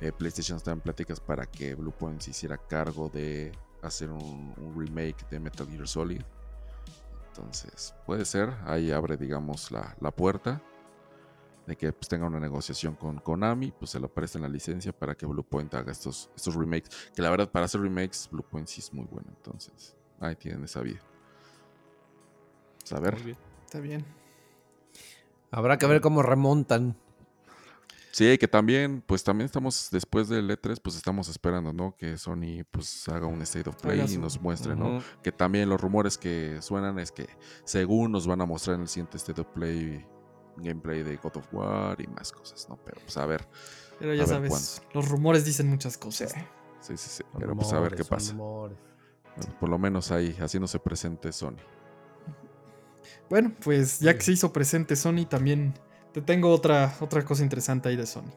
eh, 0.00 0.12
PlayStation 0.12 0.56
estaba 0.56 0.74
en 0.74 0.80
pláticas 0.80 1.20
para 1.20 1.46
que 1.46 1.74
Bluepoint 1.74 2.20
se 2.20 2.30
hiciera 2.30 2.56
cargo 2.56 3.08
de 3.08 3.52
hacer 3.82 4.10
un, 4.10 4.54
remake 4.76 5.28
de 5.30 5.40
Metal 5.40 5.66
Gear 5.68 5.88
Solid. 5.88 6.22
Entonces, 7.28 7.94
puede 8.06 8.24
ser, 8.24 8.52
ahí 8.64 8.90
abre, 8.90 9.16
digamos, 9.16 9.70
la, 9.70 9.96
la 10.00 10.10
puerta. 10.10 10.62
de 11.66 11.76
que 11.76 11.92
pues, 11.92 12.08
tenga 12.08 12.26
una 12.26 12.40
negociación 12.40 12.94
con 12.94 13.18
Konami, 13.18 13.72
pues 13.72 13.90
se 13.90 14.00
lo 14.00 14.08
presten 14.08 14.42
la 14.42 14.48
licencia 14.48 14.92
para 14.92 15.14
que 15.14 15.26
Bluepoint 15.26 15.74
haga 15.74 15.92
estos, 15.92 16.30
estos 16.34 16.54
remakes. 16.54 17.10
Que 17.14 17.22
la 17.22 17.30
verdad, 17.30 17.50
para 17.50 17.66
hacer 17.66 17.80
remakes, 17.80 18.28
Bluepoint 18.32 18.66
sí 18.66 18.80
es 18.80 18.92
muy 18.92 19.04
bueno. 19.04 19.28
Entonces, 19.28 19.94
ahí 20.18 20.34
tienen 20.34 20.64
esa 20.64 20.80
vida. 20.80 21.00
Pues, 22.80 22.92
a 22.92 23.00
ver. 23.00 23.36
Está 23.66 23.80
bien. 23.80 24.17
Habrá 25.50 25.78
que 25.78 25.86
ver 25.86 26.00
cómo 26.00 26.22
remontan. 26.22 26.96
Sí, 28.10 28.36
que 28.38 28.48
también, 28.48 29.02
pues 29.06 29.22
también 29.22 29.46
estamos, 29.46 29.90
después 29.92 30.28
del 30.28 30.50
E3, 30.50 30.80
pues 30.82 30.96
estamos 30.96 31.28
esperando, 31.28 31.72
¿no? 31.72 31.94
Que 31.96 32.18
Sony 32.18 32.64
pues 32.70 33.08
haga 33.08 33.26
un 33.26 33.40
State 33.42 33.68
of 33.70 33.76
Play 33.76 34.04
y 34.08 34.16
nos 34.16 34.40
muestre, 34.40 34.74
¿no? 34.74 35.00
Que 35.22 35.30
también 35.30 35.68
los 35.68 35.80
rumores 35.80 36.18
que 36.18 36.60
suenan 36.60 36.98
es 36.98 37.12
que 37.12 37.28
según 37.64 38.10
nos 38.10 38.26
van 38.26 38.40
a 38.40 38.46
mostrar 38.46 38.76
en 38.76 38.82
el 38.82 38.88
siguiente 38.88 39.18
State 39.18 39.40
of 39.40 39.46
Play 39.48 40.04
gameplay 40.56 41.02
de 41.02 41.16
God 41.16 41.36
of 41.36 41.54
War 41.54 42.00
y 42.00 42.06
más 42.08 42.32
cosas, 42.32 42.68
¿no? 42.68 42.76
Pero 42.84 43.00
pues 43.00 43.16
a 43.16 43.26
ver. 43.26 43.46
Pero 43.98 44.14
ya 44.14 44.26
sabes, 44.26 44.82
los 44.92 45.08
rumores 45.08 45.44
dicen 45.44 45.68
muchas 45.68 45.98
cosas. 45.98 46.32
Sí, 46.80 46.96
sí, 46.96 47.08
sí. 47.08 47.24
Pero 47.38 47.54
pues 47.54 47.72
a 47.72 47.80
ver 47.80 47.94
qué 47.94 48.04
pasa. 48.04 48.34
por 48.36 49.68
lo 49.68 49.78
menos 49.78 50.10
ahí, 50.10 50.34
haciéndose 50.40 50.78
presente 50.78 51.32
Sony. 51.32 51.58
Bueno, 53.28 53.52
pues 53.62 54.00
ya 54.00 54.14
que 54.14 54.22
se 54.22 54.32
hizo 54.32 54.52
presente 54.52 54.96
Sony, 54.96 55.26
también 55.28 55.74
te 56.12 56.22
tengo 56.22 56.50
otra, 56.50 56.96
otra 57.00 57.24
cosa 57.24 57.42
interesante 57.42 57.88
ahí 57.88 57.96
de 57.96 58.06
Sony. 58.06 58.32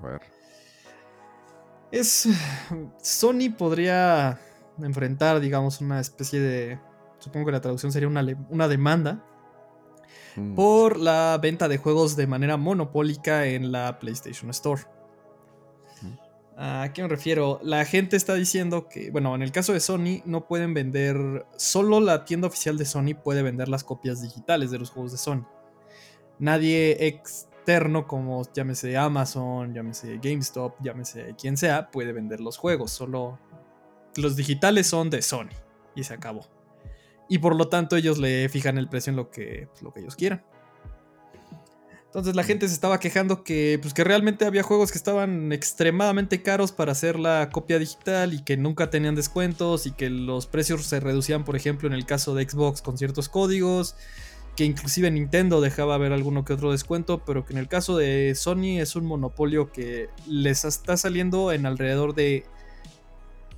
A 0.00 0.06
ver. 0.06 0.20
Es. 1.90 2.28
Sony 3.02 3.50
podría 3.56 4.38
enfrentar, 4.80 5.40
digamos, 5.40 5.80
una 5.80 6.00
especie 6.00 6.40
de. 6.40 6.80
Supongo 7.18 7.46
que 7.46 7.52
la 7.52 7.60
traducción 7.60 7.92
sería 7.92 8.08
una, 8.08 8.24
una 8.48 8.68
demanda. 8.68 9.24
Mm. 10.36 10.54
Por 10.54 10.98
la 10.98 11.38
venta 11.40 11.68
de 11.68 11.76
juegos 11.76 12.16
de 12.16 12.26
manera 12.26 12.56
monopólica 12.56 13.46
en 13.46 13.70
la 13.70 13.98
PlayStation 13.98 14.50
Store. 14.50 14.82
¿A 16.56 16.92
qué 16.92 17.02
me 17.02 17.08
refiero? 17.08 17.60
La 17.62 17.84
gente 17.84 18.16
está 18.16 18.34
diciendo 18.34 18.88
que, 18.88 19.10
bueno, 19.10 19.34
en 19.34 19.42
el 19.42 19.52
caso 19.52 19.72
de 19.72 19.80
Sony 19.80 20.22
no 20.26 20.46
pueden 20.46 20.74
vender, 20.74 21.46
solo 21.56 22.00
la 22.00 22.24
tienda 22.24 22.48
oficial 22.48 22.76
de 22.76 22.84
Sony 22.84 23.14
puede 23.22 23.42
vender 23.42 23.68
las 23.68 23.84
copias 23.84 24.20
digitales 24.20 24.70
de 24.70 24.78
los 24.78 24.90
juegos 24.90 25.12
de 25.12 25.18
Sony. 25.18 25.46
Nadie 26.38 27.06
externo 27.06 28.06
como 28.06 28.42
llámese 28.52 28.96
Amazon, 28.96 29.72
llámese 29.72 30.18
GameStop, 30.22 30.74
llámese 30.82 31.34
quien 31.40 31.56
sea, 31.56 31.90
puede 31.90 32.12
vender 32.12 32.40
los 32.40 32.58
juegos. 32.58 32.90
Solo 32.90 33.38
los 34.16 34.36
digitales 34.36 34.86
son 34.86 35.08
de 35.08 35.22
Sony 35.22 35.50
y 35.94 36.04
se 36.04 36.14
acabó. 36.14 36.46
Y 37.28 37.38
por 37.38 37.56
lo 37.56 37.68
tanto 37.68 37.96
ellos 37.96 38.18
le 38.18 38.48
fijan 38.50 38.76
el 38.76 38.88
precio 38.88 39.10
en 39.10 39.16
lo 39.16 39.30
que, 39.30 39.68
lo 39.80 39.92
que 39.92 40.00
ellos 40.00 40.16
quieran. 40.16 40.44
Entonces 42.12 42.36
la 42.36 42.44
gente 42.44 42.68
se 42.68 42.74
estaba 42.74 43.00
quejando 43.00 43.42
que, 43.42 43.78
pues, 43.80 43.94
que 43.94 44.04
realmente 44.04 44.44
había 44.44 44.62
juegos 44.62 44.92
que 44.92 44.98
estaban 44.98 45.50
extremadamente 45.50 46.42
caros 46.42 46.70
para 46.70 46.92
hacer 46.92 47.18
la 47.18 47.48
copia 47.50 47.78
digital 47.78 48.34
y 48.34 48.42
que 48.42 48.58
nunca 48.58 48.90
tenían 48.90 49.14
descuentos 49.14 49.86
y 49.86 49.92
que 49.92 50.10
los 50.10 50.46
precios 50.46 50.84
se 50.84 51.00
reducían, 51.00 51.46
por 51.46 51.56
ejemplo, 51.56 51.88
en 51.88 51.94
el 51.94 52.04
caso 52.04 52.34
de 52.34 52.46
Xbox 52.46 52.82
con 52.82 52.98
ciertos 52.98 53.30
códigos, 53.30 53.94
que 54.56 54.66
inclusive 54.66 55.10
Nintendo 55.10 55.62
dejaba 55.62 55.96
ver 55.96 56.12
alguno 56.12 56.44
que 56.44 56.52
otro 56.52 56.70
descuento, 56.70 57.24
pero 57.24 57.46
que 57.46 57.54
en 57.54 57.58
el 57.58 57.68
caso 57.68 57.96
de 57.96 58.34
Sony 58.34 58.78
es 58.78 58.94
un 58.94 59.06
monopolio 59.06 59.72
que 59.72 60.10
les 60.26 60.66
está 60.66 60.98
saliendo 60.98 61.50
en 61.50 61.64
alrededor 61.64 62.14
de 62.14 62.44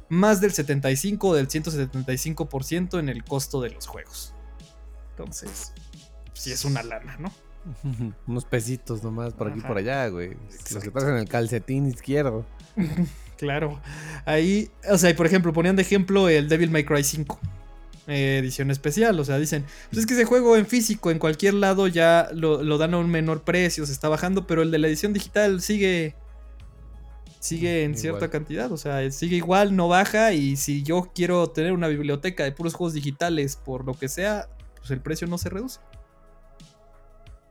más 0.09 0.41
del 0.41 0.53
75 0.53 1.27
o 1.27 1.35
del 1.35 1.49
175% 1.49 3.01
en 3.01 3.09
el 3.09 3.25
costo 3.25 3.61
de 3.61 3.71
los 3.71 3.89
juegos. 3.89 4.33
Entonces, 5.11 5.73
sí 6.35 6.53
es 6.53 6.65
una 6.65 6.85
lana, 6.85 7.17
¿no? 7.19 7.33
Unos 8.27 8.45
pesitos 8.45 9.03
nomás 9.03 9.33
por 9.35 9.49
aquí 9.49 9.61
y 9.61 9.63
por 9.63 9.79
allá, 9.79 10.09
güey. 10.09 10.37
Los 10.73 10.83
que 10.83 10.91
pasan 10.91 11.11
en 11.11 11.19
el 11.19 11.29
calcetín 11.29 11.87
izquierdo. 11.87 12.45
claro. 13.39 13.81
Ahí, 14.25 14.71
o 14.91 14.99
sea, 14.99 15.15
por 15.15 15.27
ejemplo, 15.27 15.53
ponían 15.53 15.77
de 15.77 15.83
ejemplo 15.83 16.29
el 16.29 16.49
Devil 16.49 16.71
May 16.71 16.85
Cry 16.85 17.03
5. 17.03 17.39
Eh, 18.07 18.39
edición 18.39 18.71
especial, 18.71 19.19
o 19.19 19.25
sea, 19.25 19.39
dicen, 19.39 19.65
pues 19.89 20.01
es 20.01 20.07
que 20.07 20.13
ese 20.13 20.27
juego 20.27 20.59
en 20.59 20.67
físico, 20.67 21.11
en 21.11 21.19
cualquier 21.19 21.55
lado 21.55 21.89
ya 21.89 22.29
lo, 22.35 22.63
lo, 22.63 22.77
dan 22.77 22.93
a 22.93 22.99
un 22.99 23.11
menor 23.11 23.45
precio, 23.45 23.87
se 23.87 23.93
está 23.93 24.11
bajando, 24.11 24.47
pero 24.47 24.61
el 24.61 24.71
de 24.71 24.77
la 24.77 24.89
edición 24.89 25.15
digital 25.15 25.63
sigue 25.63 26.15
sigue 27.45 27.85
en 27.85 27.95
cierta 27.95 28.31
cantidad, 28.31 28.73
o 28.73 28.79
sea, 28.79 29.11
sigue 29.11 29.37
igual, 29.37 29.77
no 29.77 29.87
baja 29.87 30.33
y 30.33 30.57
si 30.57 30.83
yo 30.83 31.11
quiero 31.15 31.47
tener 31.49 31.73
una 31.73 31.89
biblioteca 31.89 32.43
de 32.43 32.53
puros 32.53 32.73
juegos 32.73 32.95
digitales 32.95 33.57
por 33.57 33.85
lo 33.85 33.93
que 33.93 34.09
sea, 34.09 34.49
pues 34.79 34.91
el 34.91 35.01
precio 35.01 35.27
no 35.27 35.37
se 35.37 35.51
reduce. 35.51 35.79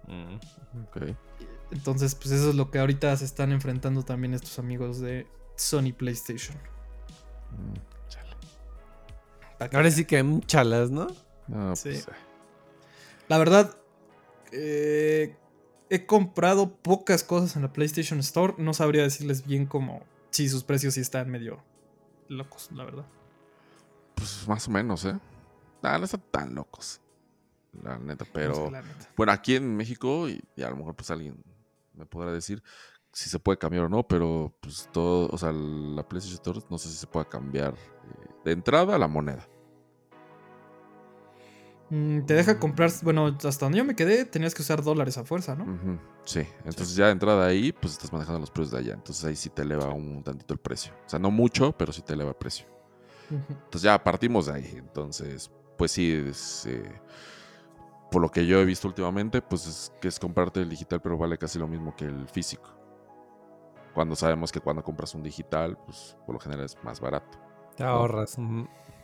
Mm, 0.08 0.38
Entonces, 1.72 2.16
pues 2.16 2.32
eso 2.32 2.50
es 2.50 2.56
lo 2.56 2.70
que 2.72 2.80
ahorita 2.80 3.16
se 3.18 3.26
están 3.26 3.52
enfrentando 3.52 4.04
también 4.04 4.34
estos 4.34 4.60
amigos 4.60 5.00
de 5.00 5.28
Sony 5.56 5.94
PlayStation. 5.98 6.58
Mm, 7.52 7.94
Ahora 9.72 9.90
sí 9.92 10.06
que 10.06 10.42
chalas, 10.46 10.92
¿no? 10.92 11.08
no 11.48 11.76
sí. 11.76 11.90
Pues, 11.90 12.08
la 13.30 13.38
verdad, 13.38 13.78
eh, 14.52 15.38
he 15.90 16.06
comprado 16.06 16.76
pocas 16.76 17.24
cosas 17.24 17.56
en 17.56 17.62
la 17.62 17.72
PlayStation 17.72 18.20
Store. 18.20 18.56
No 18.58 18.74
sabría 18.74 19.04
decirles 19.04 19.46
bien 19.46 19.66
cómo. 19.66 20.04
Si 20.32 20.50
sus 20.50 20.64
precios 20.64 20.96
sí 20.96 21.02
están 21.02 21.30
medio 21.30 21.64
locos, 22.28 22.70
la 22.72 22.84
verdad. 22.84 23.06
Pues 24.16 24.48
más 24.48 24.68
o 24.68 24.72
menos, 24.72 25.06
¿eh? 25.06 25.18
no 25.82 26.04
están 26.04 26.24
tan 26.32 26.56
locos. 26.56 27.02
La 27.82 27.98
neta, 27.98 28.26
pero. 28.32 28.72
Bueno, 29.18 29.32
aquí 29.32 29.56
en 29.56 29.76
México, 29.76 30.30
y, 30.30 30.44
a 30.62 30.70
lo 30.70 30.78
mejor 30.78 30.96
pues 30.96 31.10
alguien 31.12 31.44
me 31.94 32.06
podrá 32.06 32.32
decir 32.32 32.62
si 33.12 33.30
se 33.30 33.40
puede 33.40 33.58
cambiar 33.60 33.86
o 33.86 33.90
no, 33.90 34.08
pero 34.08 34.56
pues 34.60 34.90
todo, 34.92 35.30
o 35.32 35.38
sea, 35.38 35.52
la 35.52 36.08
PlayStation 36.08 36.36
Store 36.36 36.60
no 36.70 36.78
sé 36.80 36.90
si 36.90 36.96
se 36.96 37.06
puede 37.06 37.28
cambiar 37.28 37.74
eh, 37.74 38.28
de 38.46 38.52
entrada 38.52 38.96
a 38.96 38.98
la 38.98 39.08
moneda. 39.08 39.48
Mm, 41.90 42.26
te 42.26 42.34
deja 42.34 42.60
comprar, 42.60 42.90
bueno, 43.04 43.38
hasta 43.44 43.66
donde 43.68 43.78
yo 43.78 43.86
me 43.86 43.96
quedé 43.96 44.26
tenías 44.26 44.56
que 44.56 44.64
usar 44.64 44.82
dólares 44.82 45.20
a 45.20 45.26
fuerza, 45.26 45.56
¿no? 45.56 46.00
Sí, 46.26 46.40
entonces 46.66 46.96
ya 46.96 47.06
de 47.06 47.12
entrada 47.12 47.46
ahí, 47.46 47.72
pues 47.72 47.94
estás 47.94 48.12
manejando 48.12 48.40
los 48.40 48.50
precios 48.50 48.72
de 48.72 48.80
allá. 48.80 48.94
Entonces 48.94 49.24
ahí 49.26 49.36
sí 49.36 49.50
te 49.50 49.62
eleva 49.62 49.90
un 49.90 50.24
tantito 50.24 50.56
el 50.56 50.60
precio. 50.60 50.92
O 51.06 51.10
sea, 51.10 51.20
no 51.20 51.30
mucho, 51.30 51.72
pero 51.78 51.94
sí 51.94 52.02
te 52.02 52.14
eleva 52.14 52.32
el 52.32 52.36
precio. 52.36 52.66
Entonces 53.30 53.84
ya 53.84 54.04
partimos 54.04 54.48
de 54.48 54.54
ahí. 54.54 54.74
Entonces, 54.76 55.52
pues 55.78 55.92
sí, 55.92 56.12
eh, 56.66 57.02
por 58.14 58.22
lo 58.22 58.30
que 58.32 58.46
yo 58.46 58.60
he 58.60 58.66
visto 58.66 58.88
últimamente, 58.88 59.42
pues 59.42 59.68
es 59.68 59.94
que 60.00 60.08
es 60.08 60.18
comprarte 60.20 60.62
el 60.62 60.70
digital, 60.70 61.02
pero 61.02 61.18
vale 61.18 61.38
casi 61.38 61.60
lo 61.60 61.68
mismo 61.68 61.94
que 61.96 62.06
el 62.06 62.30
físico. 62.30 62.70
Cuando 63.94 64.16
sabemos 64.16 64.52
que 64.52 64.62
cuando 64.62 64.84
compras 64.84 65.14
un 65.14 65.24
digital, 65.24 65.78
pues 65.86 66.16
por 66.26 66.34
lo 66.34 66.40
general 66.40 66.66
es 66.66 66.78
más 66.84 67.02
barato. 67.02 67.38
Te 67.76 67.84
ahorras. 67.84 68.38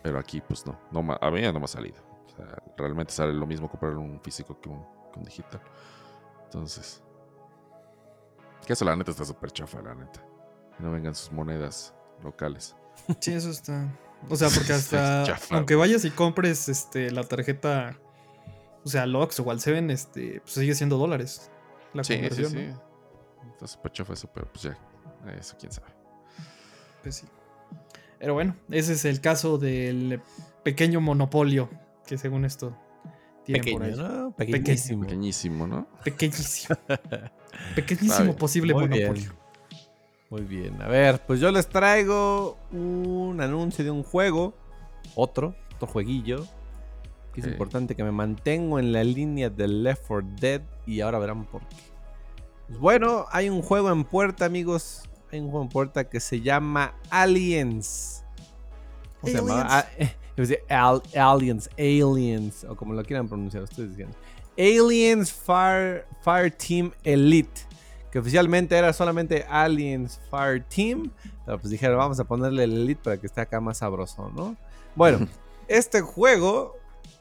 Pero 0.01 0.18
aquí, 0.18 0.39
pues 0.41 0.66
no, 0.66 0.80
no 0.91 1.18
a 1.20 1.32
mí 1.32 1.41
ya 1.41 1.51
no 1.51 1.60
me 1.60 1.66
ha 1.66 1.68
salido 1.68 2.10
realmente 2.78 3.14
sale 3.14 3.34
lo 3.34 3.45
mismo 3.45 3.70
comprar 3.70 3.95
un 3.97 4.20
físico 4.22 4.60
que 4.60 4.70
un, 4.70 4.86
digital. 5.24 5.62
Entonces, 6.45 7.03
que 8.66 8.74
eso 8.74 8.86
la 8.86 8.95
neta 8.95 9.12
está 9.12 9.26
súper 9.26 9.51
chafa, 9.51 9.82
la 9.82 9.93
neta. 9.93 10.24
No 10.80 10.91
vengan 10.91 11.14
sus 11.14 11.32
monedas 11.32 11.93
locales. 12.24 12.76
Sí, 13.20 13.34
eso 13.34 13.49
está. 13.49 13.93
O 14.30 14.36
sea, 14.36 14.49
porque 14.49 14.74
hasta. 14.74 15.26
aunque 15.49 15.76
vayas 15.76 16.05
y 16.05 16.12
compres 16.12 16.70
este, 16.70 17.12
la 17.12 17.24
tarjeta. 17.24 17.97
O 18.84 18.90
sea, 18.90 19.06
LOX 19.06 19.40
o 19.40 19.46
Al7, 19.46 19.92
este, 19.92 20.42
pues 20.42 20.54
sigue 20.54 20.76
siendo 20.76 20.98
dólares. 20.98 21.52
La 21.94 22.04
sí, 22.04 22.20
sí, 22.32 22.46
sí. 22.46 22.70
Está 23.52 23.68
súper 23.68 23.92
chafa 23.92 24.14
eso, 24.14 24.30
pero 24.34 24.48
pues 24.52 24.64
ya. 24.64 24.78
Eso 25.38 25.56
quién 25.60 25.72
sabe. 25.72 25.88
Pues 27.04 27.16
sí. 27.16 27.28
Pero 28.20 28.34
bueno, 28.34 28.56
ese 28.70 28.94
es 28.94 29.06
el 29.06 29.22
caso 29.22 29.58
del 29.58 30.22
pequeño 30.64 31.02
monopolio 31.02 31.70
que 32.06 32.18
según 32.18 32.46
esto 32.46 32.76
tiene 33.46 33.64
Pequeño, 33.64 33.96
¿no? 33.96 34.32
Pequeñísimo. 34.32 35.04
Pequeñísimo, 35.04 35.68
¿no? 35.68 35.88
Pequeñísimo. 36.04 36.76
Pequeñísimo 37.76 38.36
posible 38.36 38.74
Muy 38.74 38.88
Bien. 38.88 39.16
Muy 40.30 40.42
bien. 40.44 40.82
A 40.82 40.88
ver, 40.88 41.26
pues 41.26 41.40
yo 41.40 41.52
les 41.52 41.68
traigo 41.68 42.58
un 42.72 43.40
anuncio 43.42 43.84
de 43.84 43.92
un 43.92 44.04
juego. 44.04 44.54
Otro, 45.16 45.56
otro 45.76 45.88
jueguillo. 45.88 46.46
Que 47.42 47.48
es 47.48 47.54
importante 47.54 47.96
que 47.96 48.04
me 48.04 48.12
mantengo 48.12 48.80
en 48.80 48.92
la 48.92 49.04
línea 49.04 49.50
del 49.50 49.84
Left 49.84 50.04
4 50.08 50.30
Dead. 50.40 50.62
Y 50.86 51.02
ahora 51.02 51.20
verán 51.20 51.46
por 51.46 51.62
qué. 51.68 51.76
Pues 52.68 52.80
bueno, 52.80 53.26
hay 53.32 53.50
un 53.50 53.62
juego 53.62 53.92
en 53.92 54.04
puerta, 54.04 54.46
amigos. 54.46 55.10
Hay 55.32 55.40
un 55.40 55.50
juego 55.50 55.64
en 55.64 55.70
puerta 55.70 56.10
que 56.10 56.20
se 56.20 56.42
llama 56.42 56.96
Aliens. 57.10 58.24
¿Cómo 59.22 59.32
se 59.32 59.40
llama? 59.40 59.66
Ah, 59.68 59.86
eh, 59.98 60.16
aliens, 61.18 61.70
Aliens, 61.78 62.64
o 62.64 62.76
como 62.76 62.94
lo 62.94 63.04
quieran 63.04 63.28
pronunciar 63.28 63.64
ustedes 63.64 63.96
digan. 63.96 64.14
Aliens 64.58 65.32
Fire, 65.32 66.06
Fire 66.22 66.52
Team 66.52 66.92
Elite, 67.04 67.62
que 68.12 68.20
oficialmente 68.20 68.78
era 68.78 68.94
solamente 68.94 69.46
Aliens 69.50 70.20
Fire 70.30 70.64
Team, 70.64 71.12
pero 71.46 71.60
pues 71.60 71.72
dijeron, 71.72 71.98
vamos 71.98 72.20
a 72.20 72.24
ponerle 72.24 72.64
el 72.64 72.74
Elite 72.74 73.02
para 73.04 73.18
que 73.18 73.28
esté 73.28 73.42
acá 73.42 73.60
más 73.60 73.80
sabroso, 73.80 74.32
¿no? 74.36 74.56
Bueno, 74.96 75.28
este 75.68 76.02
juego 76.02 76.78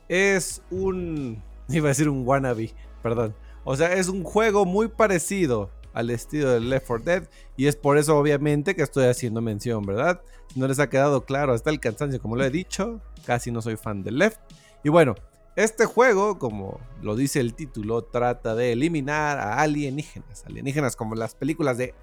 es 0.09 0.63
un, 0.71 1.43
iba 1.69 1.87
a 1.87 1.89
decir 1.89 2.09
un 2.09 2.27
wannabe, 2.27 2.75
perdón, 3.03 3.35
O 3.65 3.77
sea, 3.77 3.93
es 3.95 4.09
un 4.09 4.25
juego 4.25 4.65
muy 4.65 4.89
parecido 4.89 5.71
al 5.93 6.11
estilo 6.11 6.51
de 6.51 6.61
Left 6.61 6.87
4 6.87 7.05
Dead. 7.05 7.29
Y 7.57 7.67
es 7.67 7.77
por 7.77 7.99
eso, 7.99 8.17
obviamente, 8.17 8.77
que 8.77 8.83
estoy 8.83 9.07
haciendo 9.07 9.41
mención, 9.41 9.85
¿verdad? 9.85 10.23
Si 10.53 10.61
no 10.61 10.69
les 10.69 10.79
ha 10.79 10.89
quedado 10.89 11.25
claro 11.25 11.53
hasta 11.53 11.71
el 11.71 11.81
cansancio, 11.81 12.21
como 12.21 12.37
lo 12.37 12.45
he 12.45 12.51
dicho, 12.51 13.01
casi 13.27 13.51
no 13.51 13.61
soy 13.63 13.77
fan 13.77 14.03
de 14.03 14.13
Left. 14.13 14.41
Y 14.85 14.91
bueno, 14.91 15.15
este 15.57 15.87
juego, 15.87 16.39
como 16.39 16.79
lo 17.03 17.17
dice 17.17 17.41
el 17.41 17.55
título, 17.55 18.03
trata 18.03 18.55
de 18.55 18.73
eliminar 18.73 19.39
a 19.39 19.61
alienígenas. 19.61 20.45
Alienígenas 20.47 20.95
como 20.95 21.17
las 21.17 21.35
películas 21.35 21.77
de 21.77 21.95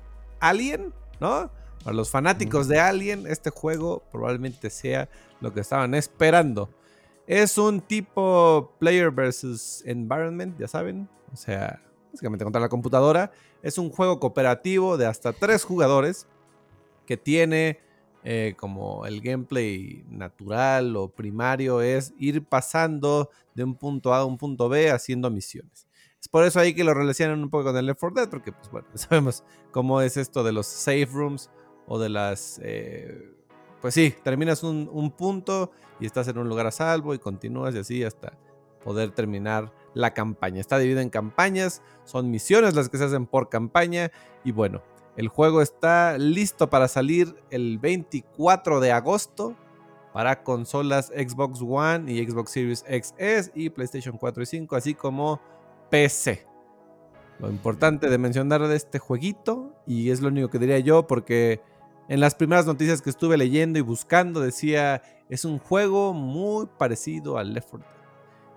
Alien, 0.42 0.94
¿no? 1.22 1.50
Para 1.84 1.96
los 1.96 2.10
fanáticos 2.10 2.68
de 2.68 2.82
Alien, 2.82 3.26
este 3.28 3.52
juego 3.52 4.04
probablemente 4.12 4.70
sea 4.70 5.08
lo 5.40 5.54
que 5.54 5.62
estaban 5.62 5.96
esperando. 5.96 6.70
Es 7.28 7.58
un 7.58 7.82
tipo 7.82 8.74
player 8.80 9.12
versus 9.12 9.84
environment, 9.86 10.58
ya 10.60 10.68
saben. 10.68 11.10
O 11.34 11.36
sea, 11.36 11.82
básicamente 12.12 12.44
contra 12.44 12.62
la 12.62 12.70
computadora. 12.70 13.32
Es 13.62 13.78
un 13.78 13.90
juego 13.90 14.20
cooperativo 14.20 14.98
de 14.98 15.08
hasta 15.08 15.34
tres 15.34 15.64
jugadores 15.64 16.28
que 17.06 17.18
tiene 17.18 17.80
eh, 18.24 18.56
como 18.58 19.06
el 19.06 19.22
gameplay 19.22 20.04
natural 20.10 20.96
o 20.96 21.10
primario 21.10 21.82
es 21.82 22.12
ir 22.18 22.44
pasando 22.44 23.30
de 23.54 23.64
un 23.64 23.76
punto 23.76 24.16
A 24.16 24.20
a 24.20 24.26
un 24.26 24.38
punto 24.38 24.68
B 24.68 24.90
haciendo 24.90 25.30
misiones. 25.30 25.88
Es 26.20 26.28
por 26.28 26.44
eso 26.44 26.60
ahí 26.60 26.74
que 26.74 26.84
lo 26.84 26.96
relacionan 26.96 27.44
un 27.44 27.52
poco 27.52 27.66
con 27.66 27.78
el 27.78 27.86
Left 27.86 28.00
4 28.00 28.16
Dead, 28.16 28.30
porque 28.30 28.52
pues 28.52 28.72
bueno, 28.72 28.88
sabemos 28.96 29.44
cómo 29.72 30.02
es 30.02 30.18
esto 30.18 30.44
de 30.44 30.54
los 30.54 30.66
safe 30.66 31.10
rooms 31.12 31.52
o 31.86 32.00
de 32.00 32.10
las... 32.10 32.60
Eh, 32.64 33.32
pues 33.86 33.94
sí, 33.94 34.16
terminas 34.24 34.64
un, 34.64 34.90
un 34.92 35.12
punto 35.12 35.70
y 36.00 36.08
estás 36.08 36.28
en 36.28 36.40
un 36.40 36.50
lugar 36.50 36.66
a 36.66 36.72
salvo 36.72 37.14
y 37.14 37.20
continúas 37.20 37.76
y 37.76 37.78
así 37.78 38.04
hasta 38.04 38.34
poder 38.84 39.12
terminar 39.12 39.72
la 39.94 40.12
campaña. 40.12 40.60
Está 40.60 40.80
dividido 40.80 41.02
en 41.02 41.12
campañas, 41.12 41.84
son 42.04 42.32
misiones 42.32 42.74
las 42.74 42.90
que 42.90 42.98
se 42.98 43.04
hacen 43.04 43.28
por 43.28 43.48
campaña 43.48 44.10
y 44.44 44.52
bueno, 44.54 44.82
el 45.18 45.28
juego 45.28 45.62
está 45.62 46.18
listo 46.18 46.68
para 46.68 46.88
salir 46.88 47.36
el 47.52 47.78
24 47.78 48.80
de 48.80 48.92
agosto 48.92 49.56
para 50.14 50.42
consolas 50.42 51.14
Xbox 51.16 51.62
One 51.62 52.12
y 52.12 52.28
Xbox 52.28 52.50
Series 52.50 52.84
XS 52.90 53.52
y 53.54 53.70
PlayStation 53.70 54.18
4 54.18 54.42
y 54.42 54.46
5, 54.48 54.76
así 54.78 54.96
como 54.96 55.40
PC. 55.92 56.48
Lo 57.38 57.52
importante 57.52 58.10
de 58.10 58.18
mencionar 58.18 58.68
de 58.68 58.78
este 58.78 58.98
jueguito, 58.98 59.76
y 59.86 60.10
es 60.10 60.22
lo 60.22 60.30
único 60.30 60.50
que 60.50 60.58
diría 60.58 60.80
yo, 60.80 61.06
porque 61.06 61.62
en 62.08 62.20
las 62.20 62.36
primeras 62.36 62.66
noticias 62.66 63.02
que 63.02 63.10
estuve 63.10 63.38
leyendo 63.38 63.80
y 63.80 63.82
buscando 63.82 64.40
decía, 64.40 65.02
es 65.30 65.46
un 65.46 65.60
juego 65.60 66.14
muy 66.14 66.68
parecido 66.78 67.38
al 67.38 67.54
Left 67.54 67.70
4 67.72 67.88
Dead. 67.88 68.06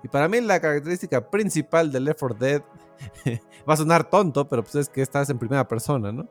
Y 0.05 0.09
para 0.09 0.29
mí 0.29 0.41
la 0.41 0.61
característica 0.61 1.31
principal 1.31 1.91
del 1.91 2.05
Left 2.05 2.21
4 2.21 2.37
Dead 2.39 2.63
va 3.69 3.75
a 3.75 3.77
sonar 3.77 4.11
tonto, 4.11 4.49
pero 4.49 4.63
pues 4.63 4.75
es 4.75 4.89
que 4.89 5.03
estás 5.03 5.31
en 5.31 5.39
primera 5.39 5.67
persona, 5.67 6.13
¿no? 6.13 6.29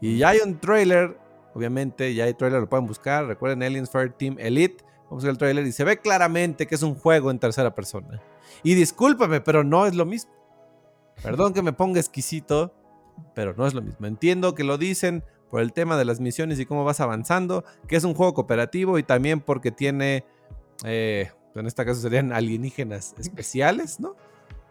Y 0.00 0.18
ya 0.18 0.30
hay 0.30 0.38
un 0.44 0.58
trailer, 0.58 1.16
obviamente, 1.54 2.12
ya 2.12 2.24
hay 2.24 2.34
trailer, 2.34 2.60
lo 2.60 2.68
pueden 2.68 2.86
buscar. 2.86 3.24
Recuerden 3.26 3.62
Aliens 3.62 3.88
Fire 3.88 4.12
Team 4.12 4.36
Elite. 4.40 4.84
Vamos 5.04 5.22
a 5.22 5.26
ver 5.26 5.32
el 5.32 5.38
trailer 5.38 5.66
y 5.66 5.72
se 5.72 5.84
ve 5.84 5.98
claramente 5.98 6.66
que 6.66 6.74
es 6.74 6.82
un 6.82 6.96
juego 6.96 7.30
en 7.30 7.38
tercera 7.38 7.72
persona. 7.72 8.20
Y 8.64 8.74
discúlpame, 8.74 9.40
pero 9.40 9.62
no 9.62 9.86
es 9.86 9.94
lo 9.94 10.04
mismo. 10.04 10.32
Perdón 11.22 11.52
que 11.52 11.62
me 11.62 11.72
ponga 11.72 12.00
exquisito, 12.00 12.74
pero 13.34 13.54
no 13.54 13.64
es 13.64 13.74
lo 13.74 13.82
mismo. 13.82 14.06
Entiendo 14.06 14.56
que 14.56 14.64
lo 14.64 14.76
dicen 14.76 15.22
por 15.52 15.60
el 15.60 15.74
tema 15.74 15.98
de 15.98 16.06
las 16.06 16.18
misiones 16.18 16.58
y 16.58 16.64
cómo 16.64 16.82
vas 16.82 17.00
avanzando, 17.00 17.62
que 17.86 17.96
es 17.96 18.04
un 18.04 18.14
juego 18.14 18.32
cooperativo 18.32 18.98
y 18.98 19.02
también 19.02 19.38
porque 19.38 19.70
tiene, 19.70 20.24
eh, 20.82 21.30
en 21.54 21.66
este 21.66 21.84
caso 21.84 22.00
serían 22.00 22.32
alienígenas 22.32 23.14
especiales, 23.18 24.00
¿no? 24.00 24.16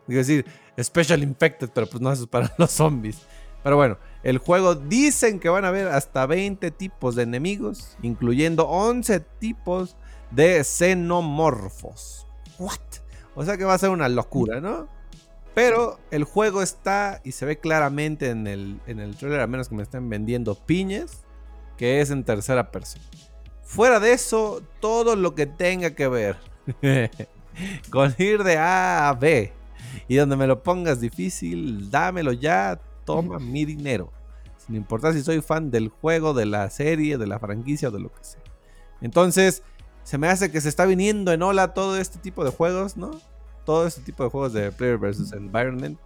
Es 0.07 0.15
decir, 0.15 0.45
Special 0.81 1.21
Infected, 1.21 1.69
pero 1.71 1.85
pues 1.85 2.01
no, 2.01 2.11
eso 2.11 2.23
es 2.23 2.29
para 2.29 2.51
los 2.57 2.71
zombies. 2.71 3.21
Pero 3.61 3.75
bueno, 3.75 3.99
el 4.23 4.39
juego 4.39 4.73
dicen 4.73 5.39
que 5.39 5.49
van 5.49 5.65
a 5.65 5.67
haber 5.67 5.87
hasta 5.87 6.25
20 6.25 6.71
tipos 6.71 7.13
de 7.13 7.23
enemigos, 7.23 7.95
incluyendo 8.01 8.67
11 8.67 9.19
tipos 9.19 9.95
de 10.31 10.63
xenomorfos. 10.63 12.25
What? 12.57 12.79
O 13.35 13.45
sea 13.45 13.55
que 13.55 13.65
va 13.65 13.75
a 13.75 13.77
ser 13.77 13.91
una 13.91 14.09
locura, 14.09 14.59
¿no? 14.59 14.87
Pero 15.53 15.99
el 16.11 16.23
juego 16.23 16.61
está 16.61 17.21
y 17.23 17.33
se 17.33 17.45
ve 17.45 17.59
claramente 17.59 18.29
en 18.29 18.47
el, 18.47 18.79
en 18.87 18.99
el 18.99 19.15
trailer, 19.17 19.41
a 19.41 19.47
menos 19.47 19.69
que 19.69 19.75
me 19.75 19.83
estén 19.83 20.09
vendiendo 20.09 20.55
piñas, 20.55 21.25
que 21.77 21.99
es 21.99 22.09
en 22.09 22.23
tercera 22.23 22.71
persona. 22.71 23.03
Fuera 23.63 23.99
de 23.99 24.13
eso, 24.13 24.61
todo 24.79 25.15
lo 25.15 25.35
que 25.35 25.45
tenga 25.45 25.91
que 25.91 26.07
ver 26.07 26.37
con 27.89 28.13
ir 28.17 28.43
de 28.43 28.57
A 28.57 29.09
a 29.09 29.13
B 29.13 29.53
y 30.07 30.15
donde 30.15 30.35
me 30.35 30.47
lo 30.47 30.63
pongas 30.63 30.99
difícil, 30.99 31.89
dámelo 31.89 32.31
ya, 32.31 32.79
toma 33.05 33.39
mi 33.39 33.65
dinero. 33.65 34.11
Sin 34.57 34.75
importar 34.75 35.13
si 35.13 35.23
soy 35.23 35.41
fan 35.41 35.71
del 35.71 35.89
juego, 35.89 36.33
de 36.33 36.45
la 36.45 36.69
serie, 36.69 37.17
de 37.17 37.27
la 37.27 37.39
franquicia 37.39 37.89
o 37.89 37.91
de 37.91 37.99
lo 37.99 38.13
que 38.13 38.23
sea. 38.23 38.41
Entonces, 39.01 39.63
se 40.03 40.17
me 40.17 40.27
hace 40.27 40.51
que 40.51 40.61
se 40.61 40.69
está 40.69 40.85
viniendo 40.85 41.31
en 41.31 41.41
ola 41.41 41.73
todo 41.73 41.97
este 41.97 42.19
tipo 42.19 42.43
de 42.43 42.51
juegos, 42.51 42.97
¿no? 42.97 43.11
Todo 43.65 43.87
este 43.87 44.01
tipo 44.01 44.23
de 44.23 44.29
juegos 44.29 44.53
de 44.53 44.71
Player 44.71 44.97
versus 44.97 45.33
Environment. 45.33 45.99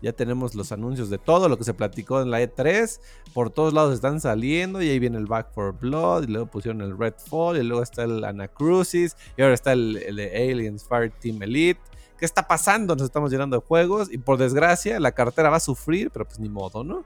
Ya 0.00 0.12
tenemos 0.12 0.54
los 0.54 0.70
anuncios 0.70 1.10
de 1.10 1.18
todo 1.18 1.48
lo 1.48 1.58
que 1.58 1.64
se 1.64 1.74
platicó 1.74 2.22
en 2.22 2.30
la 2.30 2.40
E3. 2.40 3.00
Por 3.34 3.50
todos 3.50 3.72
lados 3.72 3.94
están 3.94 4.20
saliendo. 4.20 4.80
Y 4.80 4.88
ahí 4.88 4.98
viene 4.98 5.18
el 5.18 5.26
Back 5.26 5.52
for 5.52 5.72
Blood. 5.72 6.24
Y 6.24 6.26
luego 6.28 6.46
pusieron 6.46 6.80
el 6.82 6.96
Redfall. 6.96 7.56
Y 7.56 7.62
luego 7.64 7.82
está 7.82 8.04
el 8.04 8.24
Anacrucis. 8.24 9.16
Y 9.36 9.42
ahora 9.42 9.54
está 9.54 9.72
el, 9.72 9.96
el 9.96 10.20
Aliens 10.20 10.84
Fire 10.84 11.12
Team 11.20 11.42
Elite. 11.42 11.80
¿Qué 12.18 12.24
está 12.24 12.46
pasando? 12.46 12.96
Nos 12.96 13.04
estamos 13.04 13.30
llenando 13.30 13.56
de 13.56 13.64
juegos 13.64 14.08
y 14.10 14.18
por 14.18 14.38
desgracia 14.38 14.98
la 14.98 15.12
cartera 15.12 15.50
va 15.50 15.58
a 15.58 15.60
sufrir, 15.60 16.10
pero 16.10 16.24
pues 16.24 16.40
ni 16.40 16.48
modo, 16.48 16.82
¿no? 16.82 17.04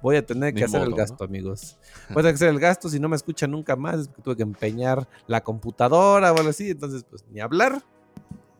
Voy 0.00 0.16
a 0.16 0.24
tener 0.24 0.54
que 0.54 0.64
hacer 0.64 0.82
el 0.82 0.94
gasto, 0.94 1.24
amigos. 1.24 1.78
Voy 2.10 2.20
a 2.20 2.22
tener 2.22 2.32
que 2.32 2.36
hacer 2.36 2.48
el 2.50 2.60
gasto. 2.60 2.88
Si 2.88 3.00
no 3.00 3.08
me 3.08 3.16
escuchan 3.16 3.50
nunca 3.50 3.74
más, 3.74 4.00
es 4.00 4.08
porque 4.08 4.22
tuve 4.22 4.36
que 4.36 4.42
empeñar 4.42 5.08
la 5.26 5.42
computadora 5.42 6.30
o 6.30 6.36
algo 6.36 6.50
así. 6.50 6.70
Entonces, 6.70 7.04
pues 7.08 7.24
ni 7.30 7.40
hablar. 7.40 7.82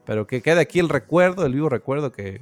Pero 0.05 0.27
que 0.27 0.43
quede 0.43 0.61
aquí 0.61 0.79
el 0.79 0.89
recuerdo, 0.89 1.47
el 1.47 1.55
vivo 1.55 1.69
recuerdo 1.69 2.13
que 2.13 2.41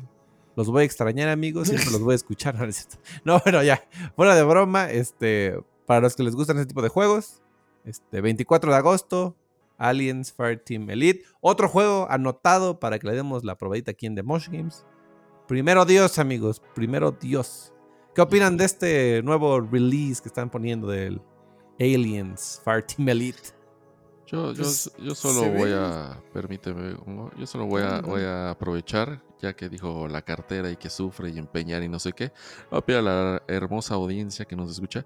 los 0.57 0.69
voy 0.69 0.83
a 0.83 0.85
extrañar, 0.85 1.29
amigos. 1.29 1.69
Siempre 1.69 1.91
los 1.91 2.01
voy 2.01 2.13
a 2.13 2.17
escuchar. 2.17 2.57
No, 3.25 3.41
bueno, 3.41 3.63
ya. 3.63 3.85
Fuera 4.17 4.35
de 4.35 4.43
broma, 4.43 4.91
este, 4.91 5.59
para 5.87 6.01
los 6.01 6.17
que 6.17 6.23
les 6.23 6.35
gustan 6.35 6.59
ese 6.59 6.67
tipo 6.67 6.83
de 6.83 6.89
juegos, 6.89 7.41
este, 7.85 8.21
24 8.21 8.71
de 8.71 8.77
agosto, 8.77 9.37
Aliens 9.79 10.33
Fire 10.33 10.59
Team 10.59 10.89
Elite. 10.91 11.25
Otro 11.41 11.69
juego 11.69 12.07
anotado 12.11 12.79
para 12.79 12.99
que 12.99 13.07
le 13.07 13.15
demos 13.15 13.45
la 13.45 13.57
probadita 13.57 13.93
aquí 13.93 14.07
en 14.07 14.15
The 14.15 14.23
Mosh 14.23 14.49
Games. 14.49 14.85
Primero 15.49 15.85
Dios, 15.85 16.19
amigos. 16.19 16.63
Primero 16.75 17.13
Dios. 17.13 17.73
¿Qué 18.15 18.21
opinan 18.21 18.57
de 18.57 18.65
este 18.65 19.23
nuevo 19.23 19.61
release 19.61 20.21
que 20.21 20.29
están 20.29 20.51
poniendo 20.51 20.87
del 20.87 21.21
Aliens 21.81 22.61
Fire 22.65 22.83
Team 22.83 23.09
Elite? 23.09 23.62
Yo, 24.33 24.55
yo, 24.55 24.63
pues, 24.63 24.91
yo 24.99 25.15
solo 25.15 25.51
voy 25.53 25.73
a, 25.75 26.19
permíteme, 26.33 26.97
yo 27.37 27.47
solo 27.47 27.67
voy 27.67 27.83
a, 27.83 28.01
voy 28.01 28.23
a 28.23 28.49
aprovechar, 28.49 29.23
ya 29.43 29.55
que 29.55 29.69
dijo 29.69 30.09
la 30.09 30.23
cartera 30.23 30.71
y 30.71 30.77
que 30.77 30.89
sufre 30.89 31.29
y 31.29 31.39
empeñar 31.39 31.83
y 31.83 31.89
no 31.89 31.99
sé 31.99 32.15
qué, 32.15 32.33
voy 32.71 32.79
a 32.79 32.81
pedir 32.81 33.01
a 33.01 33.03
la 33.03 33.43
hermosa 33.47 33.93
audiencia 33.95 34.47
que 34.47 34.57
nos 34.57 34.71
escucha 34.71 35.05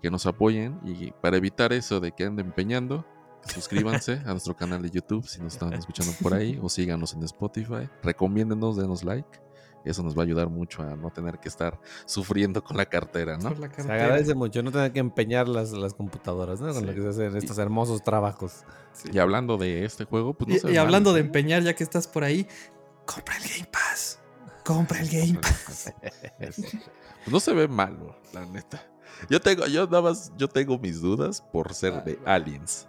que 0.00 0.12
nos 0.12 0.26
apoyen 0.26 0.78
y 0.84 1.10
para 1.10 1.36
evitar 1.36 1.72
eso 1.72 1.98
de 1.98 2.12
que 2.12 2.22
ande 2.22 2.42
empeñando, 2.42 3.04
suscríbanse 3.52 4.22
a 4.24 4.30
nuestro 4.30 4.54
canal 4.54 4.80
de 4.80 4.90
YouTube 4.90 5.26
si 5.26 5.42
nos 5.42 5.54
están 5.54 5.72
escuchando 5.72 6.12
por 6.22 6.32
ahí 6.34 6.56
o 6.62 6.68
síganos 6.68 7.14
en 7.14 7.24
Spotify. 7.24 7.88
Recomiéndenos, 8.04 8.76
denos 8.76 9.02
like. 9.02 9.47
Eso 9.84 10.02
nos 10.02 10.16
va 10.16 10.22
a 10.22 10.24
ayudar 10.24 10.48
mucho 10.48 10.82
a 10.82 10.96
no 10.96 11.10
tener 11.10 11.38
que 11.38 11.48
estar 11.48 11.80
sufriendo 12.04 12.62
con 12.62 12.76
la 12.76 12.86
cartera, 12.86 13.36
¿no? 13.38 13.54
Se 13.56 13.92
agradece 13.92 14.34
mucho 14.34 14.62
no 14.62 14.70
tener 14.70 14.92
que 14.92 14.98
empeñar 14.98 15.48
las, 15.48 15.72
las 15.72 15.94
computadoras, 15.94 16.60
¿no? 16.60 16.72
Con 16.72 16.86
lo 16.86 16.94
que 16.94 17.00
se 17.00 17.08
hacen 17.08 17.36
estos 17.36 17.58
hermosos 17.58 18.02
trabajos. 18.02 18.64
Y 19.12 19.18
hablando 19.18 19.56
de 19.56 19.84
este 19.84 20.04
juego, 20.04 20.34
pues 20.34 20.62
no 20.62 20.70
Y, 20.70 20.74
y 20.74 20.76
hablando 20.76 21.12
de 21.12 21.20
empeñar, 21.20 21.62
ya 21.62 21.74
que 21.74 21.84
estás 21.84 22.06
por 22.06 22.24
ahí, 22.24 22.46
compra 23.06 23.36
el 23.36 23.42
Game 23.44 23.68
Pass. 23.70 24.18
Compra 24.64 25.00
el 25.00 25.08
Game 25.08 25.40
Pass. 25.40 25.92
pues 26.38 26.62
no 27.26 27.40
se 27.40 27.52
ve 27.54 27.68
malo, 27.68 28.16
la 28.32 28.44
neta. 28.44 28.84
Yo 29.30 29.40
tengo, 29.40 29.66
yo 29.66 29.86
nada 29.86 30.02
más, 30.02 30.32
yo 30.36 30.48
tengo 30.48 30.78
mis 30.78 31.00
dudas 31.00 31.40
por 31.52 31.74
ser 31.74 32.04
de 32.04 32.18
Aliens. 32.24 32.86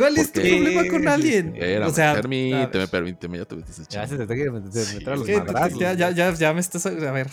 ¿Cuál 0.00 0.16
es 0.16 0.32
tu 0.32 0.40
problema 0.40 0.88
con 0.88 1.08
alguien? 1.08 1.54
o 1.84 1.90
sea, 1.90 2.14
permíteme, 2.14 2.88
permíteme, 2.88 3.38
ya 3.38 3.44
te 3.44 3.56
metiste 3.56 3.82
Ya 3.90 4.06
se 4.06 4.16
te 4.16 4.26
quiere 4.26 4.50
meter 4.50 5.18
los 5.18 5.28
madrazos. 5.28 5.78
Ya, 5.78 5.92
ya, 5.92 6.10
ya, 6.10 6.32
ya 6.32 6.54
me 6.54 6.60
estás. 6.60 6.86
A 6.86 6.90
ver. 6.90 7.28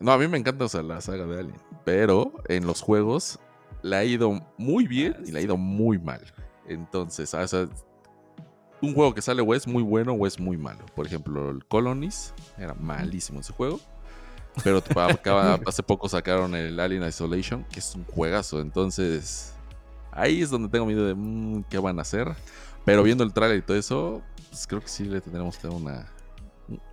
No, 0.00 0.12
a 0.12 0.18
mí 0.18 0.26
me 0.26 0.38
encanta 0.38 0.64
o 0.64 0.68
sea, 0.68 0.82
la 0.82 1.00
saga 1.00 1.24
de 1.26 1.38
Alien. 1.38 1.56
Pero 1.84 2.32
en 2.48 2.66
los 2.66 2.80
juegos 2.80 3.38
le 3.82 3.96
ha 3.96 4.04
ido 4.04 4.44
muy 4.56 4.88
bien 4.88 5.16
y 5.24 5.30
le 5.30 5.38
ha 5.38 5.42
ido 5.42 5.56
muy 5.56 5.98
mal. 5.98 6.20
Entonces, 6.66 7.32
o 7.32 7.46
sea, 7.46 7.68
un 8.82 8.94
juego 8.94 9.14
que 9.14 9.22
sale 9.22 9.42
o 9.42 9.54
es 9.54 9.66
muy 9.66 9.82
bueno 9.82 10.14
o 10.14 10.26
es 10.26 10.40
muy 10.40 10.56
malo. 10.56 10.84
Por 10.96 11.06
ejemplo, 11.06 11.50
el 11.50 11.64
Colonies 11.66 12.34
era 12.58 12.74
malísimo 12.74 13.40
ese 13.40 13.52
juego. 13.52 13.78
Pero 14.64 14.82
hace 15.66 15.82
poco 15.82 16.08
sacaron 16.08 16.54
el 16.54 16.80
Alien 16.80 17.04
Isolation, 17.04 17.64
que 17.64 17.78
es 17.78 17.94
un 17.94 18.04
juegazo. 18.04 18.60
Entonces, 18.60 19.54
Ahí 20.12 20.42
es 20.42 20.50
donde 20.50 20.68
tengo 20.68 20.86
miedo 20.86 21.06
de 21.06 21.14
mm, 21.14 21.64
qué 21.70 21.78
van 21.78 21.98
a 21.98 22.02
hacer. 22.02 22.28
Pero 22.84 23.02
viendo 23.02 23.24
el 23.24 23.32
trailer 23.32 23.58
y 23.58 23.62
todo 23.62 23.76
eso, 23.76 24.22
pues 24.50 24.66
creo 24.66 24.80
que 24.80 24.88
sí 24.88 25.04
le 25.04 25.20
tendremos 25.20 25.56
que 25.58 25.68
dar 25.68 25.76
una, 25.76 26.06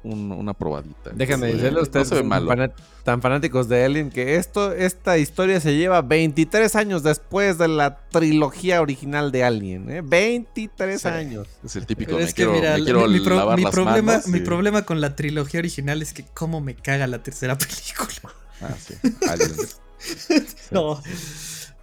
un- 0.04 0.32
una 0.32 0.54
probadita. 0.54 1.12
Déjenme 1.14 1.48
Entonces, 1.48 1.62
decirle 1.62 1.70
a 1.70 1.82
no 1.82 1.84
ustedes 1.84 2.10
fana- 2.28 2.72
tan 3.04 3.22
fanáticos 3.22 3.70
de 3.70 3.86
Alien 3.86 4.10
que 4.10 4.36
esto, 4.36 4.74
esta 4.74 5.18
historia 5.18 5.62
se 5.62 5.76
lleva 5.78 6.02
23 6.02 6.76
años 6.76 7.04
después 7.04 7.58
de 7.58 7.70
la 7.70 7.98
trilogía 8.10 8.82
original 8.82 9.32
de 9.32 9.44
Alien. 9.46 9.90
¿eh? 9.90 10.02
23 10.04 11.02
Sí. 11.02 11.08
años. 11.08 11.48
Es 11.64 11.76
el 11.78 11.86
típico, 11.86 12.08
Pero 12.10 12.18
me 12.20 12.24
es 12.26 12.34
que 12.34 12.44
quiero, 12.44 12.52
mira, 12.54 12.78
me 12.78 12.84
quiero 12.84 13.08
mi, 13.08 13.14
mi 13.14 13.20
pro- 13.22 13.36
lavar 13.38 13.58
mi 13.58 13.64
las 13.64 13.72
problema, 13.74 14.12
manos 14.14 14.28
mi 14.28 14.40
y- 14.40 14.42
problema 14.42 14.82
con 14.84 15.00
la 15.00 15.16
trilogía 15.16 15.60
original 15.62 16.02
es 16.02 16.12
que 16.14 16.26
cómo 16.34 16.60
me 16.60 16.76
caga 16.76 17.08
la 17.08 17.24
tercera 17.24 17.58
película. 17.58 18.34
Ah, 18.62 18.76
sí, 18.78 18.94
Aliens. 19.28 19.80
No, 20.72 21.02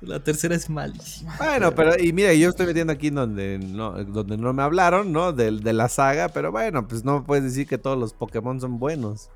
la 0.07 0.23
tercera 0.23 0.55
es 0.55 0.69
malísima. 0.71 1.37
Bueno, 1.39 1.75
pero 1.75 1.99
y 1.99 2.13
mira, 2.13 2.33
yo 2.35 2.49
estoy 2.49 2.67
metiendo 2.67 2.93
aquí 2.93 3.11
donde 3.11 3.59
no, 3.59 3.93
donde 4.05 4.37
no 4.37 4.53
me 4.53 4.63
hablaron, 4.63 5.13
¿no? 5.13 5.33
De, 5.33 5.51
de 5.51 5.73
la 5.73 5.89
saga, 5.89 6.29
pero 6.29 6.53
bueno, 6.53 6.87
pues 6.87 7.05
no 7.05 7.21
me 7.21 7.27
puedes 7.27 7.45
decir 7.45 7.67
que 7.67 7.79
todos 7.79 7.99
los 7.99 8.13
Pokémon 8.13 8.61
son 8.61 8.79
buenos. 8.79 9.31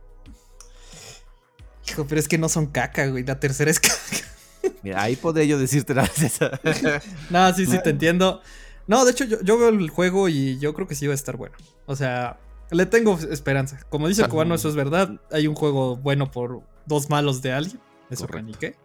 Hijo, 1.89 2.07
pero 2.07 2.21
es 2.21 2.29
que 2.29 2.39
no 2.39 2.49
son 2.49 2.66
caca, 2.66 3.07
güey. 3.07 3.25
La 3.25 3.41
tercera 3.41 3.71
es 3.71 3.81
caca. 3.81 3.97
Mira, 4.83 5.03
ahí 5.03 5.16
podría 5.16 5.45
yo 5.45 5.59
decirte 5.59 5.95
la. 5.95 6.03
No, 7.31 7.53
sí, 7.55 7.66
sí, 7.66 7.79
te 7.83 7.91
entiendo. 7.91 8.41
No, 8.87 9.05
de 9.05 9.12
hecho, 9.12 9.25
yo, 9.25 9.41
yo 9.43 9.59
veo 9.59 9.69
el 9.69 9.91
juego 9.91 10.29
y 10.29 10.59
yo 10.59 10.75
creo 10.75 10.87
que 10.87 10.95
sí 10.95 11.07
va 11.07 11.12
a 11.12 11.14
estar 11.14 11.37
bueno. 11.37 11.57
O 11.87 11.95
sea, 11.97 12.39
le 12.71 12.87
tengo 12.87 13.19
esperanza. 13.31 13.81
Como 13.89 14.09
dice 14.09 14.23
el 14.23 14.29
cubano, 14.29 14.55
eso 14.55 14.69
es 14.69 14.75
verdad. 14.75 15.21
Hay 15.31 15.47
un 15.47 15.55
juego 15.55 15.97
bueno 15.97 16.31
por 16.31 16.62
dos 16.87 17.09
malos 17.11 17.43
de 17.43 17.53
alguien. 17.53 17.81
Eso 18.11 18.27
que 18.27 18.33
Correcto. 18.33 18.47
ni 18.47 18.55
qué. 18.55 18.77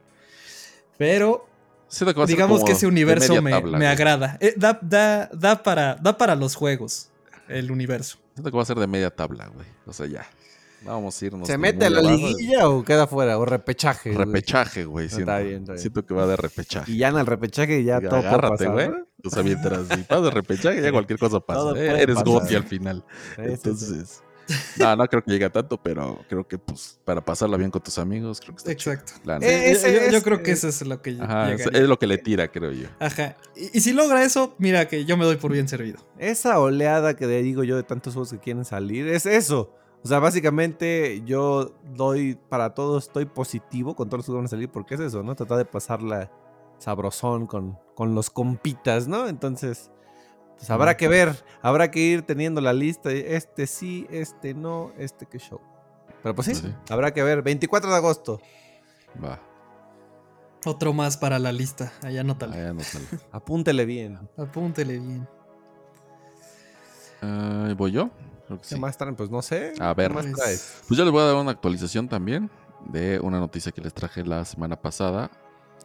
Pero 0.97 1.47
Siento 1.87 2.13
que 2.13 2.19
va 2.19 2.23
a 2.23 2.27
ser 2.27 2.35
digamos 2.35 2.59
como 2.59 2.65
que 2.65 2.71
ese 2.73 2.87
universo 2.87 3.41
me, 3.41 3.51
tabla, 3.51 3.77
me 3.77 3.87
agrada. 3.87 4.37
Eh, 4.39 4.53
da, 4.57 4.79
da, 4.81 5.29
da, 5.33 5.61
para, 5.61 5.95
da 5.95 6.17
para 6.17 6.35
los 6.35 6.55
juegos 6.55 7.09
el 7.47 7.71
universo. 7.71 8.17
Siento 8.33 8.49
que 8.49 8.57
va 8.57 8.63
a 8.63 8.65
ser 8.65 8.77
de 8.77 8.87
media 8.87 9.09
tabla, 9.11 9.47
güey. 9.47 9.67
O 9.85 9.93
sea, 9.93 10.07
ya. 10.07 10.25
Vamos 10.83 11.21
a 11.21 11.25
irnos. 11.25 11.47
¿Se 11.47 11.57
mete 11.57 11.85
a 11.85 11.89
la 11.89 11.99
abajo. 11.99 12.15
liguilla 12.15 12.67
o 12.67 12.83
queda 12.83 13.07
fuera? 13.07 13.37
¿O 13.37 13.45
repechaje? 13.45 14.11
Repechaje, 14.11 14.85
güey. 14.85 15.05
Está 15.05 15.17
Siento, 15.17 15.37
bien, 15.37 15.61
está 15.61 15.73
bien. 15.73 15.81
siento 15.81 16.05
que 16.05 16.13
va 16.13 16.27
de 16.27 16.35
repechaje. 16.35 16.91
Y 16.91 16.97
ya 16.97 17.09
en 17.09 17.17
el 17.17 17.25
repechaje 17.25 17.83
ya 17.83 18.01
todo 18.01 18.09
puede 18.09 18.27
Agárrate, 18.27 18.67
güey. 18.67 18.89
O 19.23 19.29
sea, 19.29 19.43
mientras 19.43 19.87
si 19.87 20.03
pasas 20.03 20.25
de 20.25 20.31
repechaje, 20.31 20.81
ya 20.81 20.91
cualquier 20.91 21.19
cosa 21.19 21.39
pasa. 21.45 21.59
Todo 21.59 21.75
¿eh? 21.77 22.01
Eres. 22.01 22.21
Gotti 22.23 22.55
al 22.55 22.65
final. 22.65 23.05
Sí, 23.37 23.75
sí, 23.75 24.03
sí. 24.05 24.19
No, 24.77 24.95
no 24.95 25.07
creo 25.07 25.23
que 25.23 25.31
llegue 25.31 25.45
a 25.45 25.51
tanto, 25.51 25.81
pero 25.81 26.19
creo 26.27 26.47
que 26.47 26.57
pues 26.57 26.99
para 27.05 27.23
pasarla 27.23 27.57
bien 27.57 27.71
con 27.71 27.81
tus 27.81 27.97
amigos, 27.97 28.41
creo 28.41 28.55
que 28.55 28.59
está. 28.59 28.71
Exacto. 28.71 29.13
La 29.23 29.37
Eh, 29.37 29.71
ese 29.71 30.11
yo, 30.11 30.21
creo 30.21 30.43
que 30.43 30.51
eso 30.51 30.67
es 30.67 30.81
lo 30.85 31.01
que 31.01 31.17
Ajá, 31.19 31.53
es, 31.53 31.87
lo 31.87 31.97
que 31.97 32.07
le 32.07 32.17
tira, 32.17 32.47
creo 32.49 32.71
yo. 32.71 32.87
Ajá. 32.99 33.35
Y, 33.55 33.77
y 33.77 33.81
si 33.81 33.93
logra 33.93 34.23
eso, 34.23 34.55
mira 34.57 34.87
que 34.87 35.05
yo 35.05 35.17
me 35.17 35.25
doy 35.25 35.37
por 35.37 35.51
bien 35.51 35.67
servido. 35.67 35.99
Esa 36.17 36.59
oleada 36.59 37.15
que 37.15 37.27
le 37.27 37.41
digo 37.41 37.63
yo 37.63 37.75
de 37.75 37.83
tantos 37.83 38.13
juegos 38.13 38.31
que 38.31 38.39
quieren 38.39 38.65
salir, 38.65 39.07
es 39.07 39.25
eso. 39.25 39.73
O 40.03 40.07
sea, 40.07 40.19
básicamente 40.19 41.21
yo 41.25 41.73
doy 41.95 42.37
para 42.49 42.73
todos, 42.73 43.05
estoy 43.05 43.25
positivo 43.25 43.95
con 43.95 44.09
todos 44.09 44.19
los 44.19 44.25
que 44.25 44.33
van 44.33 44.45
a 44.45 44.49
salir, 44.49 44.69
porque 44.69 44.95
es 44.95 44.99
eso, 44.99 45.23
¿no? 45.23 45.33
Tratar 45.33 45.57
de 45.57 45.65
pasarla 45.65 46.29
sabrosón 46.77 47.47
con, 47.47 47.77
con 47.95 48.13
los 48.13 48.29
compitas, 48.29 49.07
¿no? 49.07 49.29
Entonces, 49.29 49.91
pues 50.67 50.69
habrá 50.71 50.95
que 50.97 51.07
ver, 51.07 51.35
habrá 51.61 51.91
que 51.91 51.99
ir 51.99 52.21
teniendo 52.23 52.61
la 52.61 52.73
lista. 52.73 53.09
de 53.09 53.35
Este 53.35 53.67
sí, 53.67 54.07
este 54.09 54.53
no, 54.53 54.91
este 54.97 55.25
qué 55.25 55.37
show. 55.39 55.59
Pero 56.21 56.33
pues 56.35 56.47
sí, 56.47 56.55
Sí. 56.55 56.73
habrá 56.89 57.13
que 57.13 57.21
ver. 57.23 57.41
24 57.41 57.89
de 57.89 57.95
agosto. 57.97 58.41
Va. 59.23 59.39
Otro 60.65 60.93
más 60.93 61.17
para 61.17 61.39
la 61.39 61.51
lista. 61.51 61.91
Allá 62.01 62.21
anótale. 62.21 62.55
Allá 62.55 62.73
no 62.73 62.79
sale. 62.81 63.05
Apúntele 63.31 63.85
bien. 63.85 64.17
Apúntele 64.37 64.99
bien. 64.99 65.27
Ah, 67.21 67.73
¿Voy 67.77 67.91
yo? 67.91 68.09
Creo 68.47 68.57
que 68.61 68.67
¿Qué 68.69 68.75
sí. 68.75 68.79
más 68.79 68.97
traen? 68.97 69.15
Pues 69.15 69.29
no 69.29 69.41
sé. 69.41 69.73
A 69.79 69.93
ver. 69.93 70.09
¿Qué 70.09 70.15
más 70.15 70.25
Pues, 70.25 70.35
traes? 70.37 70.81
Pues 70.87 70.97
yo 70.97 71.03
les 71.03 71.11
voy 71.11 71.21
a 71.21 71.25
dar 71.25 71.35
una 71.35 71.51
actualización 71.51 72.07
también 72.07 72.49
de 72.85 73.19
una 73.21 73.39
noticia 73.39 73.71
que 73.71 73.81
les 73.81 73.93
traje 73.93 74.23
la 74.23 74.43
semana 74.45 74.81
pasada 74.81 75.29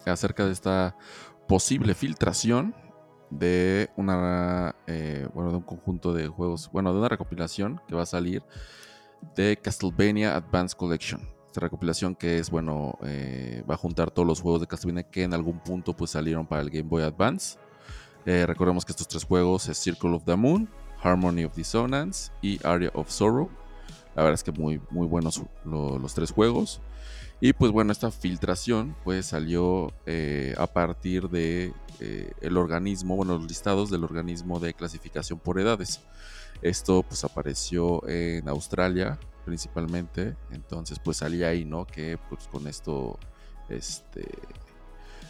acerca 0.06 0.44
de 0.46 0.52
esta 0.52 0.96
posible 1.48 1.94
filtración 1.94 2.74
de 3.30 3.90
una 3.96 4.74
eh, 4.86 5.28
bueno 5.34 5.50
de 5.50 5.56
un 5.56 5.62
conjunto 5.62 6.14
de 6.14 6.28
juegos 6.28 6.70
bueno 6.72 6.92
de 6.92 6.98
una 6.98 7.08
recopilación 7.08 7.80
que 7.86 7.94
va 7.94 8.02
a 8.02 8.06
salir 8.06 8.42
de 9.36 9.56
Castlevania 9.56 10.36
Advance 10.36 10.76
Collection. 10.76 11.28
Esta 11.46 11.60
recopilación 11.60 12.14
que 12.14 12.38
es 12.38 12.50
bueno 12.50 12.98
eh, 13.02 13.62
va 13.68 13.74
a 13.74 13.78
juntar 13.78 14.10
todos 14.10 14.26
los 14.26 14.40
juegos 14.40 14.60
de 14.60 14.66
Castlevania 14.66 15.02
que 15.02 15.22
en 15.24 15.34
algún 15.34 15.58
punto 15.60 15.94
pues 15.94 16.12
salieron 16.12 16.46
para 16.46 16.62
el 16.62 16.70
Game 16.70 16.88
Boy 16.88 17.02
Advance. 17.02 17.58
Eh, 18.26 18.44
recordemos 18.46 18.84
que 18.84 18.92
estos 18.92 19.08
tres 19.08 19.24
juegos 19.24 19.68
es 19.68 19.78
Circle 19.78 20.10
of 20.14 20.24
the 20.24 20.36
Moon 20.36 20.68
Harmony 21.02 21.44
of 21.44 21.54
Dissonance 21.54 22.32
y 22.42 22.58
Area 22.66 22.90
of 22.94 23.10
Sorrow. 23.10 23.48
La 24.14 24.22
verdad 24.22 24.34
es 24.34 24.42
que 24.42 24.52
muy, 24.52 24.80
muy 24.90 25.06
buenos 25.06 25.42
lo- 25.64 25.98
los 25.98 26.12
tres 26.14 26.32
juegos. 26.32 26.80
Y 27.40 27.52
pues 27.52 27.70
bueno, 27.70 27.92
esta 27.92 28.10
filtración 28.10 28.96
pues 29.04 29.26
salió 29.26 29.92
eh, 30.06 30.54
a 30.58 30.66
partir 30.66 31.28
de 31.28 31.72
eh, 32.00 32.32
el 32.40 32.56
organismo, 32.56 33.16
bueno, 33.16 33.38
los 33.38 33.46
listados 33.46 33.90
del 33.90 34.04
organismo 34.04 34.58
de 34.58 34.74
clasificación 34.74 35.38
por 35.38 35.60
edades. 35.60 36.00
Esto 36.62 37.04
pues 37.04 37.22
apareció 37.22 38.06
en 38.08 38.48
Australia 38.48 39.18
principalmente. 39.44 40.36
Entonces 40.50 40.98
pues 40.98 41.18
salía 41.18 41.48
ahí, 41.48 41.64
¿no? 41.64 41.86
Que 41.86 42.18
pues 42.28 42.48
con 42.48 42.66
esto 42.66 43.18
este, 43.68 44.28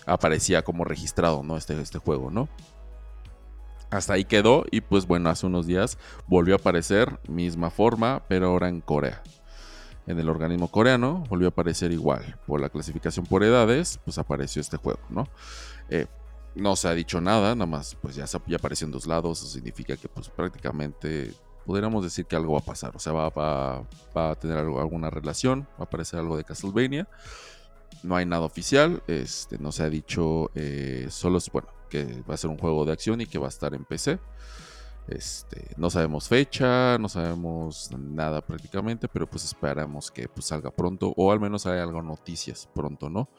aparecía 0.06 0.62
como 0.62 0.84
registrado, 0.84 1.42
¿no? 1.42 1.56
Este, 1.56 1.78
este 1.80 1.98
juego, 1.98 2.30
¿no? 2.30 2.48
Hasta 3.90 4.14
ahí 4.14 4.24
quedó 4.24 4.64
y 4.70 4.80
pues 4.80 5.06
bueno, 5.06 5.30
hace 5.30 5.46
unos 5.46 5.66
días 5.66 5.98
volvió 6.26 6.54
a 6.54 6.58
aparecer, 6.58 7.20
misma 7.28 7.70
forma, 7.70 8.22
pero 8.28 8.48
ahora 8.48 8.68
en 8.68 8.80
Corea. 8.80 9.22
En 10.08 10.18
el 10.18 10.28
organismo 10.28 10.68
coreano 10.68 11.22
volvió 11.28 11.48
a 11.48 11.50
aparecer 11.50 11.92
igual. 11.92 12.36
Por 12.46 12.60
la 12.60 12.68
clasificación 12.70 13.26
por 13.26 13.44
edades, 13.44 14.00
pues 14.04 14.18
apareció 14.18 14.60
este 14.60 14.76
juego, 14.78 15.00
¿no? 15.10 15.28
Eh, 15.90 16.06
no 16.54 16.74
se 16.76 16.88
ha 16.88 16.94
dicho 16.94 17.20
nada, 17.20 17.54
nada 17.54 17.66
más, 17.66 17.94
pues 18.00 18.16
ya, 18.16 18.24
ya 18.46 18.56
apareció 18.56 18.86
en 18.86 18.90
dos 18.92 19.06
lados. 19.06 19.38
Eso 19.42 19.48
significa 19.48 19.96
que, 19.96 20.08
pues 20.08 20.28
prácticamente 20.30 21.32
podríamos 21.66 22.02
decir 22.02 22.24
que 22.24 22.34
algo 22.36 22.54
va 22.54 22.60
a 22.60 22.64
pasar. 22.64 22.96
O 22.96 22.98
sea, 22.98 23.12
va, 23.12 23.28
va- 23.28 23.82
va 24.16 24.30
a 24.30 24.34
tener 24.34 24.56
algo- 24.56 24.80
alguna 24.80 25.10
relación, 25.10 25.68
va 25.72 25.80
a 25.80 25.84
aparecer 25.84 26.18
algo 26.18 26.36
de 26.36 26.44
Castlevania. 26.44 27.06
No 28.02 28.16
hay 28.16 28.24
nada 28.26 28.42
oficial, 28.46 29.02
este, 29.06 29.58
no 29.58 29.72
se 29.72 29.82
ha 29.82 29.90
dicho, 29.90 30.50
eh, 30.54 31.06
solo 31.10 31.38
es, 31.38 31.50
bueno, 31.50 31.68
que 31.90 32.22
va 32.28 32.34
a 32.34 32.36
ser 32.36 32.48
un 32.50 32.58
juego 32.58 32.84
de 32.84 32.92
acción 32.92 33.20
y 33.20 33.26
que 33.26 33.38
va 33.38 33.46
a 33.46 33.50
estar 33.50 33.74
en 33.74 33.84
PC. 33.84 34.18
Este, 35.08 35.74
no 35.78 35.88
sabemos 35.88 36.28
fecha, 36.28 36.98
no 36.98 37.08
sabemos 37.08 37.90
nada 37.92 38.42
prácticamente, 38.42 39.08
pero 39.08 39.26
pues 39.26 39.44
esperamos 39.44 40.10
que 40.10 40.28
pues, 40.28 40.46
salga 40.46 40.70
pronto 40.70 41.14
o 41.16 41.32
al 41.32 41.40
menos 41.40 41.64
haya 41.66 41.82
algo 41.82 42.02
noticias 42.02 42.68
pronto, 42.74 43.08
¿no? 43.08 43.30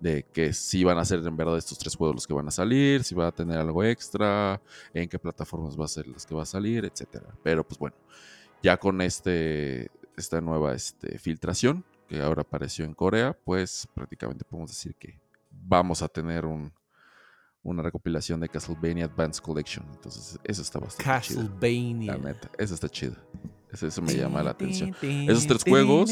De 0.00 0.22
que 0.22 0.54
si 0.54 0.84
van 0.84 0.96
a 0.96 1.04
ser 1.04 1.20
en 1.26 1.36
verdad 1.36 1.58
estos 1.58 1.78
tres 1.78 1.96
juegos 1.96 2.16
los 2.16 2.26
que 2.26 2.32
van 2.32 2.48
a 2.48 2.50
salir, 2.50 3.04
si 3.04 3.14
va 3.14 3.26
a 3.26 3.32
tener 3.32 3.58
algo 3.58 3.84
extra, 3.84 4.60
en 4.94 5.08
qué 5.08 5.18
plataformas 5.18 5.78
va 5.78 5.84
a 5.84 5.88
ser 5.88 6.06
las 6.08 6.24
que 6.24 6.34
va 6.34 6.44
a 6.44 6.46
salir, 6.46 6.86
etcétera. 6.86 7.26
Pero 7.42 7.62
pues 7.62 7.78
bueno, 7.78 7.96
ya 8.62 8.78
con 8.78 9.02
este 9.02 9.90
esta 10.16 10.40
nueva 10.40 10.74
este, 10.74 11.18
filtración 11.18 11.84
que 12.08 12.20
ahora 12.20 12.42
apareció 12.42 12.84
en 12.86 12.94
Corea, 12.94 13.36
pues 13.44 13.86
prácticamente 13.94 14.44
podemos 14.44 14.70
decir 14.70 14.94
que 14.94 15.20
vamos 15.50 16.02
a 16.02 16.08
tener 16.08 16.46
un, 16.46 16.72
una 17.70 17.82
recopilación 17.82 18.40
de 18.40 18.48
Castlevania 18.48 19.04
Advance 19.06 19.40
Collection. 19.40 19.84
Entonces, 19.92 20.38
eso 20.44 20.62
está 20.62 20.78
bastante 20.78 21.26
chido. 21.26 21.42
Castlevania. 21.42 22.12
La 22.12 22.18
neta, 22.18 22.50
eso 22.58 22.74
está 22.74 22.88
chido. 22.88 23.14
Eso, 23.70 23.86
eso 23.86 24.02
me 24.02 24.14
llama 24.14 24.42
la 24.42 24.50
atención. 24.50 24.94
Esos 25.02 25.46
tres 25.46 25.62
juegos, 25.64 26.10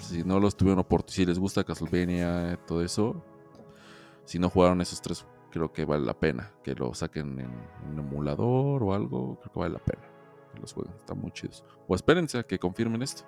Si 0.00 0.24
no 0.24 0.40
los 0.40 0.56
tuvieron 0.56 0.80
oportunidad, 0.80 1.14
si 1.14 1.24
les 1.26 1.38
gusta 1.38 1.62
Castlevania, 1.62 2.58
todo 2.66 2.82
eso, 2.82 3.22
si 4.24 4.38
no 4.38 4.48
jugaron 4.50 4.80
esos 4.80 5.00
tres, 5.00 5.24
creo 5.50 5.72
que 5.72 5.84
vale 5.84 6.04
la 6.04 6.14
pena 6.18 6.50
que 6.64 6.74
lo 6.74 6.92
saquen 6.94 7.38
en 7.38 7.50
un 7.92 7.98
emulador 8.00 8.82
o 8.82 8.92
algo. 8.94 9.38
Creo 9.40 9.52
que 9.52 9.60
vale 9.60 9.74
la 9.74 9.78
pena 9.84 10.02
que 10.52 10.60
los 10.60 10.72
jueguen. 10.72 10.94
Están 10.98 11.18
muy 11.20 11.30
chidos. 11.30 11.62
O 11.86 11.94
espérense 11.94 12.38
a 12.38 12.42
que 12.42 12.58
confirmen 12.58 13.02
esto. 13.02 13.22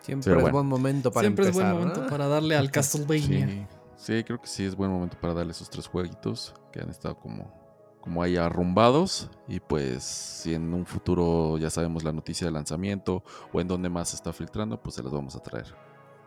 Siempre 0.00 0.24
Pero 0.30 0.36
es 0.38 0.42
bueno. 0.44 0.52
buen 0.58 0.66
momento 0.66 1.10
para 1.12 1.24
Siempre 1.26 1.46
empezar. 1.46 1.66
es 1.66 1.72
buen 1.72 1.80
momento 1.80 2.02
¿no? 2.02 2.08
para 2.08 2.26
darle 2.28 2.56
al 2.56 2.70
Castlevania. 2.70 3.46
Sí, 3.46 3.66
sí, 3.98 4.24
creo 4.24 4.40
que 4.40 4.46
sí 4.46 4.64
es 4.64 4.74
buen 4.74 4.90
momento 4.90 5.18
para 5.20 5.34
darle 5.34 5.52
esos 5.52 5.68
tres 5.68 5.86
jueguitos 5.86 6.54
que 6.72 6.80
han 6.80 6.88
estado 6.88 7.18
como, 7.18 7.52
como 8.00 8.22
ahí 8.22 8.38
arrumbados. 8.38 9.30
Y 9.46 9.60
pues, 9.60 10.02
si 10.02 10.54
en 10.54 10.72
un 10.72 10.86
futuro 10.86 11.58
ya 11.58 11.68
sabemos 11.68 12.02
la 12.04 12.12
noticia 12.12 12.46
de 12.46 12.52
lanzamiento 12.52 13.22
o 13.52 13.60
en 13.60 13.68
dónde 13.68 13.90
más 13.90 14.08
se 14.08 14.16
está 14.16 14.32
filtrando, 14.32 14.80
pues 14.82 14.94
se 14.94 15.02
las 15.02 15.12
vamos 15.12 15.36
a 15.36 15.40
traer 15.40 15.66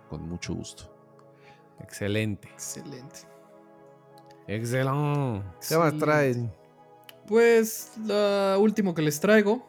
con 0.09 0.27
mucho 0.29 0.53
gusto. 0.53 0.83
Excelente. 1.79 2.47
Excelente. 2.49 3.21
Excelente. 4.47 5.43
¿Qué 5.67 5.77
más 5.77 5.93
Excelente. 5.93 5.99
traen? 5.99 6.53
Pues 7.27 7.93
lo 8.05 8.59
último 8.59 8.93
que 8.93 9.01
les 9.01 9.19
traigo 9.19 9.65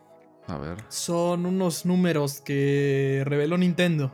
A 0.49 0.59
ver, 0.59 0.79
son 0.89 1.47
unos 1.47 1.87
números 1.87 2.41
que 2.41 3.23
reveló 3.25 3.57
Nintendo. 3.57 4.13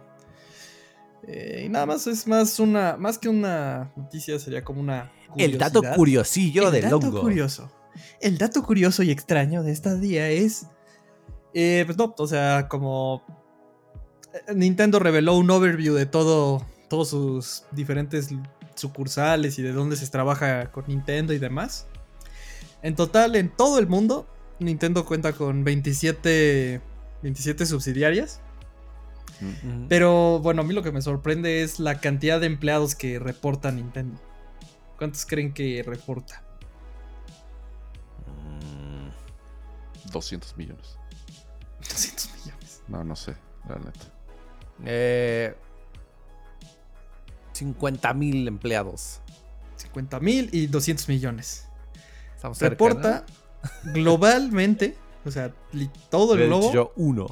Eh, 1.27 1.65
y 1.67 1.69
nada 1.69 1.85
más 1.87 2.07
es 2.07 2.27
más 2.27 2.59
una, 2.61 2.97
más 2.97 3.19
que 3.19 3.29
una 3.29 3.93
noticia, 3.97 4.39
sería 4.39 4.65
como 4.65 4.81
una 4.81 5.13
El 5.37 5.59
dato 5.59 5.83
curiosillo 5.95 6.67
El 6.69 6.73
de 6.73 6.81
dato 6.83 7.01
Longo. 7.01 7.21
curioso. 7.21 7.71
El 8.21 8.39
dato 8.39 8.63
curioso 8.63 9.03
y 9.03 9.11
extraño 9.11 9.63
de 9.63 9.73
esta 9.73 9.95
día 9.97 10.29
es 10.31 10.67
Eh, 11.55 11.83
pues 11.87 11.99
no, 11.99 12.15
o 12.17 12.27
sea, 12.27 12.69
como 12.69 13.23
eh, 14.33 14.55
Nintendo 14.55 14.99
reveló 14.99 15.37
un 15.37 15.51
overview 15.51 15.95
de 15.95 16.07
todo, 16.07 16.65
todos 16.89 17.09
sus 17.09 17.65
diferentes 17.73 18.29
sucursales 18.75 19.59
y 19.59 19.63
de 19.63 19.73
dónde 19.73 19.97
se 19.97 20.07
trabaja 20.09 20.71
con 20.71 20.85
Nintendo 20.87 21.33
y 21.33 21.39
demás. 21.39 21.87
En 22.83 22.95
total, 22.95 23.35
en 23.35 23.49
todo 23.49 23.79
el 23.81 23.89
mundo, 23.89 24.29
Nintendo 24.61 25.05
cuenta 25.05 25.33
con 25.33 25.65
27, 25.65 26.81
27 27.23 27.67
subsidiarias. 27.67 28.41
Pero 29.89 30.41
bueno, 30.41 30.63
a 30.63 30.65
mí 30.65 30.75
lo 30.75 30.83
que 30.83 30.93
me 30.93 31.03
sorprende 31.03 31.63
es 31.63 31.79
la 31.79 32.01
cantidad 32.01 32.41
de 32.41 32.47
empleados 32.47 32.95
que 32.95 33.19
reporta 33.19 33.71
Nintendo. 33.71 34.21
¿Cuántos 34.97 35.27
creen 35.27 35.53
que 35.53 35.83
reporta? 35.87 36.43
200 40.11 40.57
millones. 40.57 40.99
200 41.89 42.31
millones. 42.37 42.83
No, 42.89 43.05
no 43.05 43.15
sé, 43.15 43.37
la 43.69 43.77
neta. 43.77 44.13
Eh, 44.85 45.55
50 47.53 48.15
mil 48.15 48.49
empleados. 48.49 49.21
50 49.77 50.21
mil 50.21 50.49
y 50.53 50.67
200 50.67 51.09
millones. 51.09 51.69
Estamos 52.35 52.59
cerca, 52.59 52.71
Reporta 52.71 53.27
globalmente, 53.85 54.97
o 55.25 55.31
sea, 55.31 55.53
todo 56.11 56.37
¿no? 56.37 56.43
el 56.43 56.49
globo, 56.49 56.73
Yo 56.73 56.93
uno. 56.97 57.27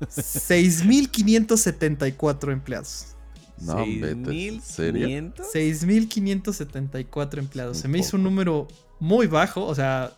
6.574 0.00 2.52
empleados. 2.52 3.16
No, 3.60 3.76
vete. 3.76 4.48
¿En 4.48 4.60
serio? 4.60 5.08
6.500. 5.08 5.52
6.574 5.52 7.38
empleados. 7.38 7.78
Un 7.78 7.82
Se 7.82 7.88
me 7.88 7.98
hizo 7.98 8.16
un 8.16 8.22
número 8.22 8.68
muy 9.00 9.26
bajo, 9.26 9.64
o 9.64 9.74
sea, 9.74 10.12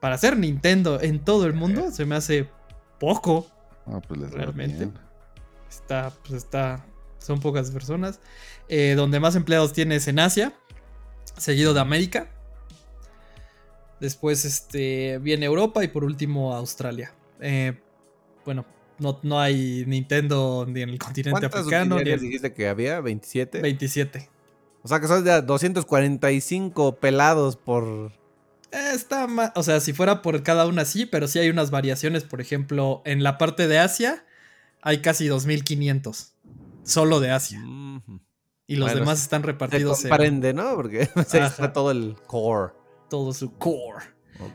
para 0.00 0.18
ser 0.18 0.36
Nintendo 0.36 1.00
en 1.00 1.24
todo 1.24 1.46
el 1.46 1.52
mundo, 1.52 1.90
se 1.90 2.04
me 2.04 2.16
hace 2.16 2.48
poco. 2.98 3.46
Ah, 3.86 4.00
pues 4.06 4.20
les 4.20 4.30
Realmente. 4.30 4.90
Está, 5.68 6.12
pues 6.26 6.44
está, 6.44 6.84
son 7.18 7.40
pocas 7.40 7.70
personas. 7.70 8.20
Eh, 8.68 8.94
donde 8.96 9.20
más 9.20 9.36
empleados 9.36 9.72
tienes 9.72 10.08
en 10.08 10.18
Asia, 10.18 10.52
seguido 11.36 11.74
de 11.74 11.80
América. 11.80 12.30
Después 14.00 14.44
este, 14.44 15.18
viene 15.18 15.46
Europa 15.46 15.84
y 15.84 15.88
por 15.88 16.04
último 16.04 16.54
Australia. 16.54 17.12
Eh, 17.40 17.78
bueno, 18.44 18.64
no, 19.00 19.18
no 19.22 19.40
hay 19.40 19.84
Nintendo 19.86 20.64
ni 20.68 20.82
en 20.82 20.90
el 20.90 20.98
continente 20.98 21.30
¿Cuántas 21.40 21.60
africano. 21.60 21.84
Ni 21.96 22.00
subsidiarias 22.00 22.20
en- 22.20 22.26
dijiste 22.26 22.52
que 22.54 22.68
había? 22.68 23.00
¿27? 23.00 23.60
27. 23.60 24.28
O 24.82 24.88
sea 24.88 25.00
que 25.00 25.08
son 25.08 25.24
de 25.24 25.42
245 25.42 26.96
pelados 26.96 27.56
por... 27.56 28.12
Eh, 28.72 28.92
Está 28.94 29.26
ma- 29.26 29.52
o 29.56 29.62
sea, 29.62 29.80
si 29.80 29.92
fuera 29.92 30.22
por 30.22 30.42
cada 30.42 30.66
una 30.66 30.84
sí, 30.84 31.04
pero 31.06 31.28
sí 31.28 31.38
hay 31.38 31.48
unas 31.50 31.70
variaciones. 31.70 32.24
Por 32.24 32.40
ejemplo, 32.40 33.02
en 33.04 33.22
la 33.22 33.36
parte 33.38 33.66
de 33.68 33.78
Asia 33.78 34.24
hay 34.80 35.02
casi 35.02 35.26
2500. 35.28 36.32
Solo 36.84 37.20
de 37.20 37.30
Asia. 37.30 37.60
Y 38.66 38.76
los 38.76 38.88
Bueno, 38.90 39.00
demás 39.00 39.20
están 39.20 39.42
Se 39.42 39.46
repartidos 39.48 40.04
en 40.04 40.10
comprende, 40.10 40.54
¿no? 40.54 40.74
Porque 40.76 41.02
Ajá. 41.14 41.46
está 41.46 41.72
todo 41.72 41.90
el 41.90 42.16
core. 42.26 42.72
todo 43.10 43.32
su 43.34 43.52
core. 43.54 44.04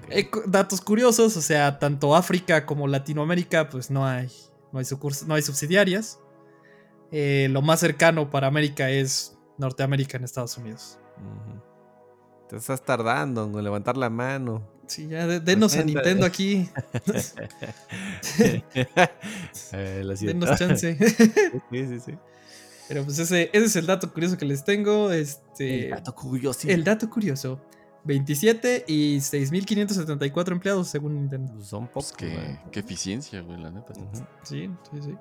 Eh, 0.10 0.30
datos 0.48 0.82
curiosos, 0.82 1.36
o 1.38 1.42
sea, 1.42 1.80
tanto 1.80 2.16
África 2.16 2.66
como 2.66 2.88
Latinoamérica, 2.88 3.70
pues 3.70 3.90
no 3.92 4.06
hay, 4.06 4.30
no 4.72 4.80
hay, 4.80 4.86
no 5.28 5.34
hay 5.36 5.42
subsidiarias. 5.42 6.20
Eh, 7.12 7.48
lo 7.52 7.62
más 7.62 7.80
cercano 7.80 8.30
para 8.32 8.48
América 8.48 8.90
es 8.90 9.38
Norteamérica 9.58 10.18
en 10.18 10.24
Estados 10.24 10.58
Unidos. 10.58 10.98
Te 12.50 12.58
estás 12.58 12.84
tardando 12.84 13.44
en 13.46 13.64
levantar 13.64 13.98
la 13.98 14.10
mano. 14.10 14.62
Sí, 14.88 15.08
ya 15.08 15.26
de- 15.26 15.40
denos 15.40 15.76
a 15.78 15.84
Nintendo 15.84 16.26
aquí. 16.26 16.70
Eh, 19.72 20.04
denos 20.22 20.60
chance. 20.60 20.98
Sí, 21.72 21.88
sí, 21.88 22.00
sí. 22.00 22.14
Pero 22.88 23.04
pues 23.04 23.18
ese, 23.18 23.50
ese 23.52 23.66
es 23.66 23.76
el 23.78 23.88
dato 23.88 24.14
curioso 24.14 24.38
que 24.38 24.46
les 24.46 24.64
tengo. 24.64 25.12
Este, 25.12 25.86
El 25.86 25.90
dato 25.92 26.14
curioso. 26.14 26.68
el 26.68 26.84
dato 26.84 27.10
curioso. 27.10 27.60
27 28.06 28.86
y 28.88 29.18
6.574 29.18 30.52
empleados 30.52 30.88
según 30.88 31.16
Nintendo. 31.16 31.54
Pues 31.54 31.68
Son 31.68 31.88
Pues 31.88 32.12
pocos. 32.12 32.14
qué, 32.18 32.30
güey. 32.34 32.60
qué 32.72 32.80
eficiencia, 32.80 33.42
güey, 33.42 33.60
la 33.60 33.72
neta. 33.72 33.94
Ujú. 33.94 34.26
Sí, 34.44 34.70
sí, 34.92 35.02
sí. 35.02 35.16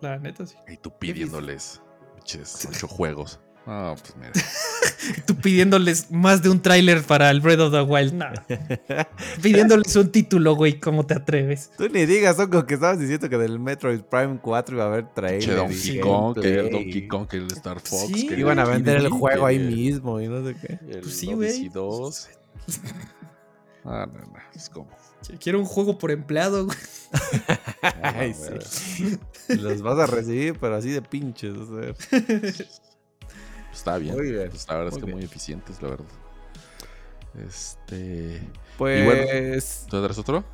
La 0.00 0.18
neta, 0.18 0.46
sí. 0.46 0.56
Y 0.68 0.76
tú 0.76 0.92
pidiéndoles, 0.98 1.80
ocho 2.68 2.88
juegos. 2.88 3.40
Ah, 3.66 3.94
pues 3.96 4.14
mira. 4.16 4.32
Tú 5.26 5.36
pidiéndoles 5.36 6.10
más 6.10 6.42
de 6.42 6.48
un 6.48 6.60
tráiler 6.60 7.02
para 7.02 7.30
el 7.30 7.40
Breath 7.40 7.60
of 7.60 7.72
the 7.72 7.82
Wild. 7.82 8.12
No. 8.14 8.26
pidiéndoles 9.42 9.94
un 9.96 10.10
título, 10.10 10.56
güey. 10.56 10.80
¿Cómo 10.80 11.06
te 11.06 11.14
atreves? 11.14 11.70
Tú 11.76 11.88
ni 11.88 12.06
digas, 12.06 12.36
son 12.36 12.50
como 12.50 12.66
que 12.66 12.74
estabas 12.74 12.98
diciendo 12.98 13.28
que 13.28 13.38
del 13.38 13.58
Metroid 13.60 14.00
Prime 14.00 14.38
4 14.42 14.76
iba 14.76 14.84
a 14.84 14.88
haber 14.88 15.06
trailer. 15.14 15.40
Che, 15.40 15.54
Donkey 15.54 16.00
Kong, 16.00 16.40
que 16.40 16.58
el. 16.58 16.70
Donkey 16.70 17.08
Kong, 17.08 17.28
que 17.28 17.36
el 17.36 17.46
Star 17.48 17.80
Fox. 17.80 18.06
Sí. 18.06 18.26
que 18.26 18.38
Iban 18.38 18.58
a 18.58 18.64
vender 18.64 18.96
el 18.96 19.08
juego 19.08 19.46
ahí 19.46 19.58
mismo 19.58 20.20
y 20.20 20.28
no 20.28 20.44
sé 20.44 20.56
qué. 20.60 20.78
el 20.88 21.00
Pues 21.00 21.16
sí, 21.16 21.32
güey. 21.32 21.68
2. 21.68 22.28
Ah, 23.84 24.06
no, 24.06 24.20
no, 24.20 24.38
es 24.54 24.68
como. 24.68 24.88
Quiero 25.40 25.58
un 25.58 25.64
juego 25.64 25.98
por 25.98 26.12
empleado, 26.12 26.66
güey. 26.66 26.78
Ay, 28.00 28.32
a 28.32 28.50
ver. 28.50 28.64
sí. 28.64 29.18
Los 29.48 29.82
vas 29.82 29.98
a 29.98 30.06
recibir, 30.06 30.56
pero 30.60 30.76
así 30.76 30.90
de 30.90 31.02
pinches. 31.02 31.56
o 31.56 31.66
sea. 31.66 31.92
Está 33.72 33.98
bien. 33.98 34.14
Muy 34.14 34.30
bien, 34.32 34.48
Pues 34.50 34.66
la 34.68 34.74
verdad 34.76 34.90
muy 34.90 34.98
es 34.98 35.00
que 35.00 35.06
bien. 35.06 35.16
muy 35.16 35.24
eficientes, 35.24 35.82
la 35.82 35.88
verdad. 35.88 36.04
Este. 37.46 38.40
Pues 38.78 39.86
¿Tú 39.88 40.02
traes 40.02 40.18
otro? 40.18 40.44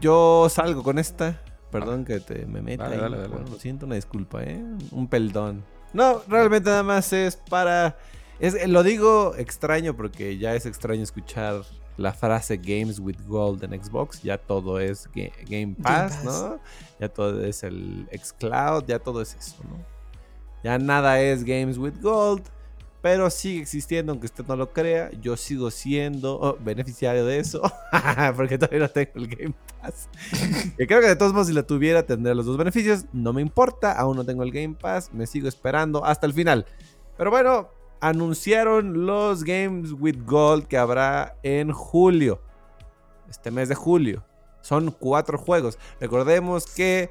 yo 0.00 0.48
salgo 0.50 0.82
con 0.82 0.98
esta. 0.98 1.40
Perdón 1.70 2.04
que 2.04 2.20
te 2.20 2.46
me 2.46 2.62
meta. 2.62 2.84
Dale, 2.84 2.96
ahí. 2.96 3.00
dale, 3.02 3.16
dale. 3.18 3.28
Bueno, 3.28 3.46
lo 3.50 3.58
siento, 3.58 3.86
una 3.86 3.96
disculpa, 3.96 4.42
¿eh? 4.44 4.62
Un 4.92 5.08
peldón. 5.08 5.64
No, 5.92 6.22
realmente 6.28 6.70
nada 6.70 6.82
más 6.82 7.12
es 7.12 7.36
para. 7.36 7.96
Es, 8.40 8.66
lo 8.68 8.82
digo 8.82 9.34
extraño 9.36 9.94
porque 9.96 10.38
ya 10.38 10.54
es 10.54 10.66
extraño 10.66 11.02
escuchar 11.02 11.62
la 11.96 12.12
frase 12.12 12.56
Games 12.56 12.98
with 12.98 13.18
Gold 13.26 13.62
en 13.64 13.82
Xbox. 13.82 14.22
Ya 14.22 14.38
todo 14.38 14.80
es 14.80 15.08
Ga- 15.12 15.32
Game 15.48 15.74
Pass, 15.80 16.16
Pass. 16.16 16.24
¿no? 16.24 16.60
Ya 17.00 17.08
todo 17.08 17.44
es 17.44 17.62
el 17.62 18.08
Xcloud, 18.12 18.84
ya 18.86 18.98
todo 18.98 19.20
es 19.20 19.34
eso, 19.34 19.56
¿no? 19.68 19.76
Ya 20.64 20.78
nada 20.78 21.20
es 21.20 21.44
Games 21.44 21.76
with 21.76 22.00
Gold, 22.00 22.42
pero 23.04 23.28
sigue 23.28 23.60
existiendo, 23.60 24.12
aunque 24.12 24.24
usted 24.24 24.46
no 24.46 24.56
lo 24.56 24.72
crea. 24.72 25.10
Yo 25.20 25.36
sigo 25.36 25.70
siendo 25.70 26.40
oh, 26.40 26.56
beneficiario 26.58 27.26
de 27.26 27.38
eso, 27.38 27.60
porque 28.34 28.56
todavía 28.56 28.78
no 28.78 28.88
tengo 28.88 29.10
el 29.16 29.28
Game 29.28 29.54
Pass. 29.78 30.08
y 30.78 30.86
creo 30.86 31.02
que 31.02 31.08
de 31.08 31.14
todos 31.14 31.34
modos, 31.34 31.48
si 31.48 31.52
lo 31.52 31.66
tuviera, 31.66 32.06
tendría 32.06 32.34
los 32.34 32.46
dos 32.46 32.56
beneficios. 32.56 33.04
No 33.12 33.34
me 33.34 33.42
importa, 33.42 33.92
aún 33.92 34.16
no 34.16 34.24
tengo 34.24 34.42
el 34.42 34.50
Game 34.50 34.74
Pass, 34.80 35.12
me 35.12 35.26
sigo 35.26 35.48
esperando 35.48 36.02
hasta 36.02 36.26
el 36.26 36.32
final. 36.32 36.64
Pero 37.18 37.30
bueno, 37.30 37.68
anunciaron 38.00 39.04
los 39.04 39.44
Games 39.44 39.92
with 39.92 40.24
Gold 40.24 40.66
que 40.66 40.78
habrá 40.78 41.36
en 41.42 41.72
julio. 41.72 42.40
Este 43.28 43.50
mes 43.50 43.68
de 43.68 43.74
julio. 43.74 44.24
Son 44.62 44.90
cuatro 44.90 45.36
juegos. 45.36 45.78
Recordemos 46.00 46.64
que 46.64 47.10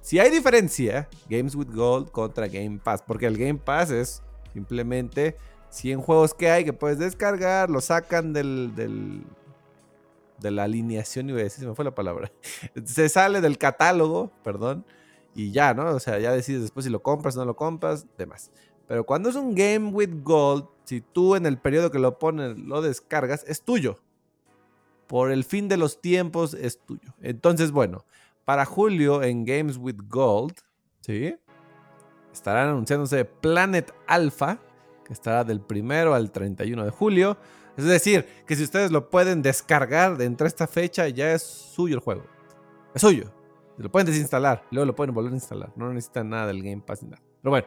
si 0.00 0.18
hay 0.18 0.30
diferencia, 0.30 1.10
Games 1.28 1.54
with 1.54 1.74
Gold 1.74 2.10
contra 2.10 2.48
Game 2.48 2.80
Pass, 2.82 3.02
porque 3.06 3.26
el 3.26 3.36
Game 3.36 3.58
Pass 3.62 3.90
es 3.90 4.22
simplemente 4.56 5.36
100 5.68 6.00
juegos 6.00 6.32
que 6.32 6.50
hay 6.50 6.64
que 6.64 6.72
puedes 6.72 6.98
descargar, 6.98 7.68
lo 7.68 7.82
sacan 7.82 8.32
del, 8.32 8.74
de 10.38 10.50
la 10.50 10.64
alineación, 10.64 11.28
iba 11.28 11.40
a 11.40 11.42
decir, 11.42 11.60
se 11.60 11.68
me 11.68 11.74
fue 11.74 11.84
la 11.84 11.94
palabra. 11.94 12.32
Se 12.86 13.10
sale 13.10 13.42
del 13.42 13.58
catálogo, 13.58 14.32
perdón, 14.42 14.86
y 15.34 15.50
ya, 15.52 15.74
¿no? 15.74 15.90
O 15.90 16.00
sea, 16.00 16.18
ya 16.18 16.32
decides 16.32 16.62
después 16.62 16.84
si 16.84 16.90
lo 16.90 17.02
compras 17.02 17.36
o 17.36 17.40
no 17.40 17.44
lo 17.44 17.54
compras, 17.54 18.06
demás. 18.16 18.50
Pero 18.88 19.04
cuando 19.04 19.28
es 19.28 19.36
un 19.36 19.54
Game 19.54 19.90
with 19.90 20.22
Gold, 20.22 20.64
si 20.84 21.02
tú 21.02 21.36
en 21.36 21.44
el 21.44 21.58
periodo 21.58 21.90
que 21.90 21.98
lo 21.98 22.18
pones 22.18 22.58
lo 22.58 22.80
descargas, 22.80 23.44
es 23.46 23.60
tuyo. 23.60 23.98
Por 25.06 25.30
el 25.30 25.44
fin 25.44 25.68
de 25.68 25.76
los 25.76 26.00
tiempos 26.00 26.54
es 26.54 26.78
tuyo. 26.78 27.12
Entonces, 27.20 27.72
bueno, 27.72 28.06
para 28.46 28.64
julio 28.64 29.22
en 29.22 29.44
Games 29.44 29.76
with 29.76 29.98
Gold, 30.08 30.54
¿sí? 31.02 31.36
Estarán 32.36 32.68
anunciándose 32.68 33.24
Planet 33.24 33.92
Alpha, 34.06 34.58
que 35.04 35.12
estará 35.14 35.42
del 35.42 35.60
primero 35.60 36.12
al 36.14 36.30
31 36.30 36.84
de 36.84 36.90
julio. 36.90 37.38
Es 37.78 37.84
decir, 37.86 38.26
que 38.46 38.54
si 38.56 38.62
ustedes 38.62 38.90
lo 38.92 39.08
pueden 39.08 39.40
descargar 39.40 40.18
de 40.18 40.26
entre 40.26 40.46
esta 40.46 40.66
fecha, 40.66 41.08
ya 41.08 41.32
es 41.32 41.42
suyo 41.42 41.94
el 41.94 42.00
juego. 42.02 42.24
Es 42.94 43.00
suyo. 43.00 43.32
Lo 43.78 43.90
pueden 43.90 44.06
desinstalar, 44.06 44.64
luego 44.70 44.84
lo 44.86 44.94
pueden 44.94 45.14
volver 45.14 45.32
a 45.32 45.36
instalar. 45.36 45.72
No 45.76 45.88
necesitan 45.92 46.28
nada 46.28 46.46
del 46.48 46.62
Game 46.62 46.82
Pass 46.86 47.02
ni 47.02 47.08
nada. 47.10 47.22
Pero 47.42 47.50
bueno, 47.50 47.66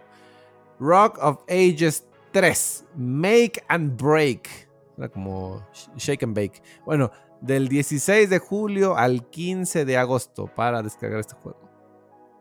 Rock 0.79 1.17
of 1.21 1.39
Ages 1.49 2.05
3, 2.31 2.85
Make 2.95 3.63
and 3.67 3.99
Break. 4.01 4.49
Era 4.97 5.09
como 5.09 5.61
sh- 5.73 5.89
Shake 5.97 6.23
and 6.23 6.35
Bake. 6.35 6.61
Bueno, 6.85 7.09
del 7.41 7.67
16 7.69 8.29
de 8.29 8.37
julio 8.37 8.95
al 8.97 9.27
15 9.29 9.83
de 9.85 9.97
agosto 9.97 10.45
para 10.47 10.81
descargar 10.83 11.19
este 11.21 11.33
juego. 11.35 11.59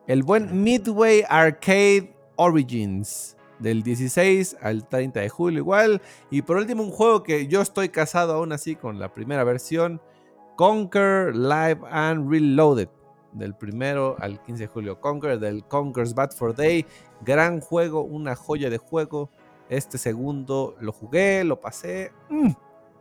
El 0.06 0.22
buen 0.22 0.62
Midway 0.62 1.22
Arcade 1.28 2.16
Origins. 2.38 3.36
Del 3.58 3.82
16 3.82 4.56
al 4.62 4.88
30 4.88 5.20
de 5.20 5.28
julio 5.28 5.58
igual. 5.58 6.00
Y 6.30 6.42
por 6.42 6.56
último 6.56 6.82
un 6.82 6.90
juego 6.90 7.22
que 7.22 7.48
yo 7.48 7.60
estoy 7.60 7.88
casado 7.90 8.32
aún 8.34 8.52
así 8.52 8.76
con 8.76 8.98
la 8.98 9.12
primera 9.12 9.44
versión. 9.44 10.00
Conquer 10.56 11.36
Live 11.36 11.80
and 11.90 12.30
Reloaded. 12.30 12.88
del 13.32 13.54
primero 13.54 14.16
al 14.20 14.40
15 14.42 14.62
de 14.62 14.68
julio. 14.68 15.00
Conquer 15.00 15.38
del 15.38 15.64
Conquer's 15.64 16.14
Bad 16.14 16.30
for 16.32 16.54
Day. 16.54 16.86
Gran 17.20 17.60
juego, 17.60 18.02
una 18.02 18.34
joya 18.34 18.70
de 18.70 18.78
juego. 18.78 19.28
Este 19.68 19.98
segundo 19.98 20.76
lo 20.80 20.92
jugué, 20.92 21.44
lo 21.44 21.60
pasé. 21.60 22.12
Mm, 22.30 22.52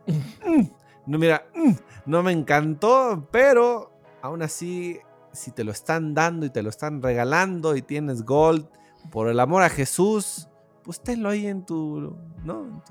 mm. 0.06 0.70
No, 1.06 1.18
mira, 1.18 1.46
mm, 1.54 1.72
no 2.04 2.22
me 2.22 2.32
encantó, 2.32 3.26
pero 3.30 3.90
aún 4.20 4.42
así, 4.42 4.98
si 5.32 5.50
te 5.52 5.64
lo 5.64 5.72
están 5.72 6.12
dando 6.12 6.44
y 6.44 6.50
te 6.50 6.62
lo 6.62 6.68
están 6.68 7.00
regalando 7.02 7.74
y 7.76 7.80
tienes 7.82 8.24
gold, 8.24 8.68
por 9.10 9.28
el 9.28 9.40
amor 9.40 9.62
a 9.62 9.68
Jesús, 9.68 10.48
pues 10.82 11.00
tenlo 11.00 11.28
ahí 11.28 11.46
en 11.46 11.64
tu, 11.64 12.16
¿no? 12.44 12.82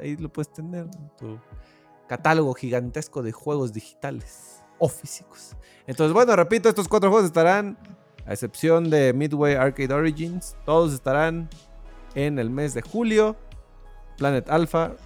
ahí 0.00 0.16
lo 0.16 0.32
puedes 0.32 0.52
tener 0.52 0.84
en 0.84 1.10
tu 1.18 1.38
catálogo 2.08 2.54
gigantesco 2.54 3.22
de 3.22 3.32
juegos 3.32 3.72
digitales 3.72 4.62
o 4.78 4.88
físicos. 4.88 5.56
Entonces, 5.86 6.12
bueno, 6.12 6.34
repito, 6.36 6.68
estos 6.68 6.88
cuatro 6.88 7.10
juegos 7.10 7.26
estarán, 7.26 7.78
a 8.26 8.32
excepción 8.32 8.90
de 8.90 9.12
Midway 9.12 9.54
Arcade 9.54 9.94
Origins, 9.94 10.56
todos 10.64 10.92
estarán 10.92 11.48
en 12.14 12.38
el 12.38 12.50
mes 12.50 12.74
de 12.74 12.82
julio. 12.82 13.36
Planet 14.16 14.48
Alpha, 14.48 14.96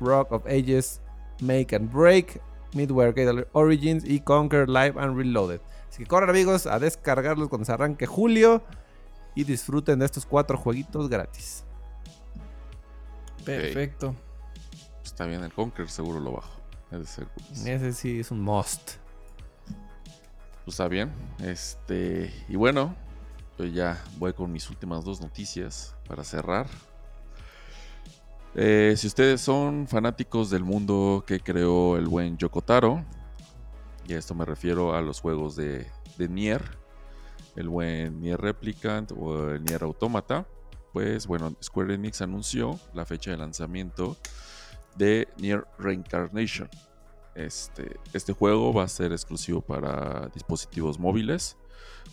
Rock 0.00 0.32
of 0.32 0.46
Ages, 0.46 1.00
Make 1.42 1.74
and 1.74 1.92
Break, 1.92 2.40
Midway 2.74 3.08
Arcade 3.08 3.46
Origins 3.52 4.04
y 4.04 4.20
Conquer 4.20 4.68
Live 4.68 4.94
and 4.96 5.16
Reloaded. 5.16 5.60
Así 5.88 6.04
que 6.04 6.06
corran 6.06 6.30
amigos 6.30 6.66
a 6.66 6.78
descargarlos 6.78 7.48
cuando 7.48 7.64
se 7.64 7.72
arranque 7.72 8.06
julio 8.06 8.62
y 9.34 9.44
disfruten 9.44 9.98
de 9.98 10.06
estos 10.06 10.26
cuatro 10.26 10.56
jueguitos 10.56 11.08
gratis. 11.08 11.64
Perfecto. 13.44 14.14
Está 15.04 15.26
bien, 15.26 15.42
el 15.42 15.52
Conquer 15.52 15.88
seguro 15.88 16.20
lo 16.20 16.32
bajo. 16.32 16.60
Ese 17.64 17.92
sí 17.92 18.20
es 18.20 18.30
un 18.30 18.40
must. 18.40 18.92
Pues 20.64 20.74
está 20.74 20.88
bien. 20.88 21.12
Este. 21.42 22.32
Y 22.48 22.56
bueno, 22.56 22.94
yo 23.58 23.64
ya 23.64 24.02
voy 24.18 24.32
con 24.32 24.52
mis 24.52 24.68
últimas 24.70 25.04
dos 25.04 25.20
noticias 25.20 25.94
para 26.08 26.24
cerrar. 26.24 26.66
Eh, 28.54 28.94
si 28.96 29.06
ustedes 29.06 29.40
son 29.40 29.86
fanáticos 29.86 30.50
del 30.50 30.64
mundo 30.64 31.22
que 31.26 31.38
creó 31.38 31.96
el 31.96 32.06
buen 32.06 32.36
Yokotaro, 32.36 33.04
y 34.08 34.14
a 34.14 34.18
esto 34.18 34.34
me 34.34 34.44
refiero 34.44 34.94
a 34.94 35.00
los 35.00 35.20
juegos 35.20 35.54
de, 35.54 35.86
de 36.18 36.28
Nier, 36.28 36.62
el 37.60 37.68
buen 37.68 38.20
Nier 38.20 38.40
Replicant 38.40 39.12
o 39.12 39.50
el 39.50 39.62
Nier 39.64 39.82
Automata, 39.84 40.46
pues 40.92 41.26
bueno, 41.26 41.54
Square 41.62 41.94
Enix 41.94 42.20
anunció 42.20 42.78
la 42.94 43.04
fecha 43.04 43.30
de 43.30 43.36
lanzamiento 43.36 44.16
de 44.96 45.28
Nier 45.38 45.66
Reincarnation. 45.78 46.68
Este, 47.34 47.96
este 48.12 48.32
juego 48.32 48.72
va 48.72 48.84
a 48.84 48.88
ser 48.88 49.12
exclusivo 49.12 49.60
para 49.60 50.28
dispositivos 50.34 50.98
móviles. 50.98 51.56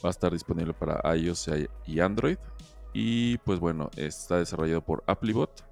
Va 0.03 0.09
a 0.09 0.11
estar 0.11 0.31
disponible 0.31 0.73
para 0.73 1.01
iOS 1.15 1.49
y 1.85 1.99
Android. 1.99 2.37
Y 2.93 3.37
pues 3.39 3.59
bueno, 3.59 3.89
está 3.95 4.37
desarrollado 4.37 4.81
por 4.81 5.03
Applebot. 5.07 5.65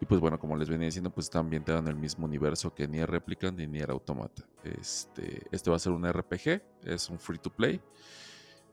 Y 0.00 0.06
pues 0.06 0.20
bueno, 0.20 0.38
como 0.38 0.56
les 0.56 0.68
venía 0.68 0.86
diciendo, 0.86 1.10
pues 1.10 1.26
está 1.26 1.40
ambientado 1.40 1.78
en 1.78 1.88
el 1.88 1.96
mismo 1.96 2.24
universo 2.24 2.72
que 2.72 2.86
Nier 2.86 3.10
Replicant 3.10 3.58
y 3.60 3.66
Nier 3.66 3.90
Automata. 3.90 4.44
Este, 4.62 5.42
este 5.50 5.70
va 5.70 5.76
a 5.76 5.80
ser 5.80 5.92
un 5.92 6.10
RPG, 6.10 6.62
es 6.84 7.10
un 7.10 7.18
free 7.18 7.38
to 7.38 7.50
play. 7.50 7.80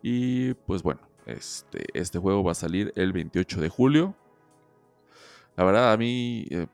Y 0.08 0.54
pues 0.54 0.84
bueno, 0.84 1.02
este, 1.26 1.84
este 1.96 2.20
juego 2.20 2.44
va 2.44 2.52
a 2.52 2.54
salir 2.54 2.94
el 2.96 3.12
28 3.12 3.60
de 3.60 3.70
julio. 3.70 4.16
La 5.58 5.64
verdad, 5.64 5.92
a 5.92 5.98
mí, 5.98 6.46
eh, 6.52 6.68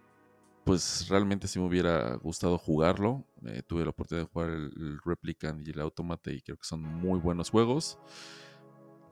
pues 0.65 1.07
realmente 1.07 1.47
sí 1.47 1.57
me 1.57 1.65
hubiera 1.65 2.15
gustado 2.15 2.57
jugarlo. 2.57 3.23
Eh, 3.45 3.61
tuve 3.65 3.85
la 3.85 3.91
oportunidad 3.91 4.25
de 4.25 4.31
jugar 4.33 4.49
el, 4.49 4.99
Replicant 5.05 5.65
y 5.65 5.71
el 5.71 5.79
Automata 5.79 6.29
y 6.29 6.41
creo 6.41 6.57
que 6.57 6.65
son 6.65 6.81
muy 6.81 7.21
buenos 7.21 7.49
juegos. 7.49 7.97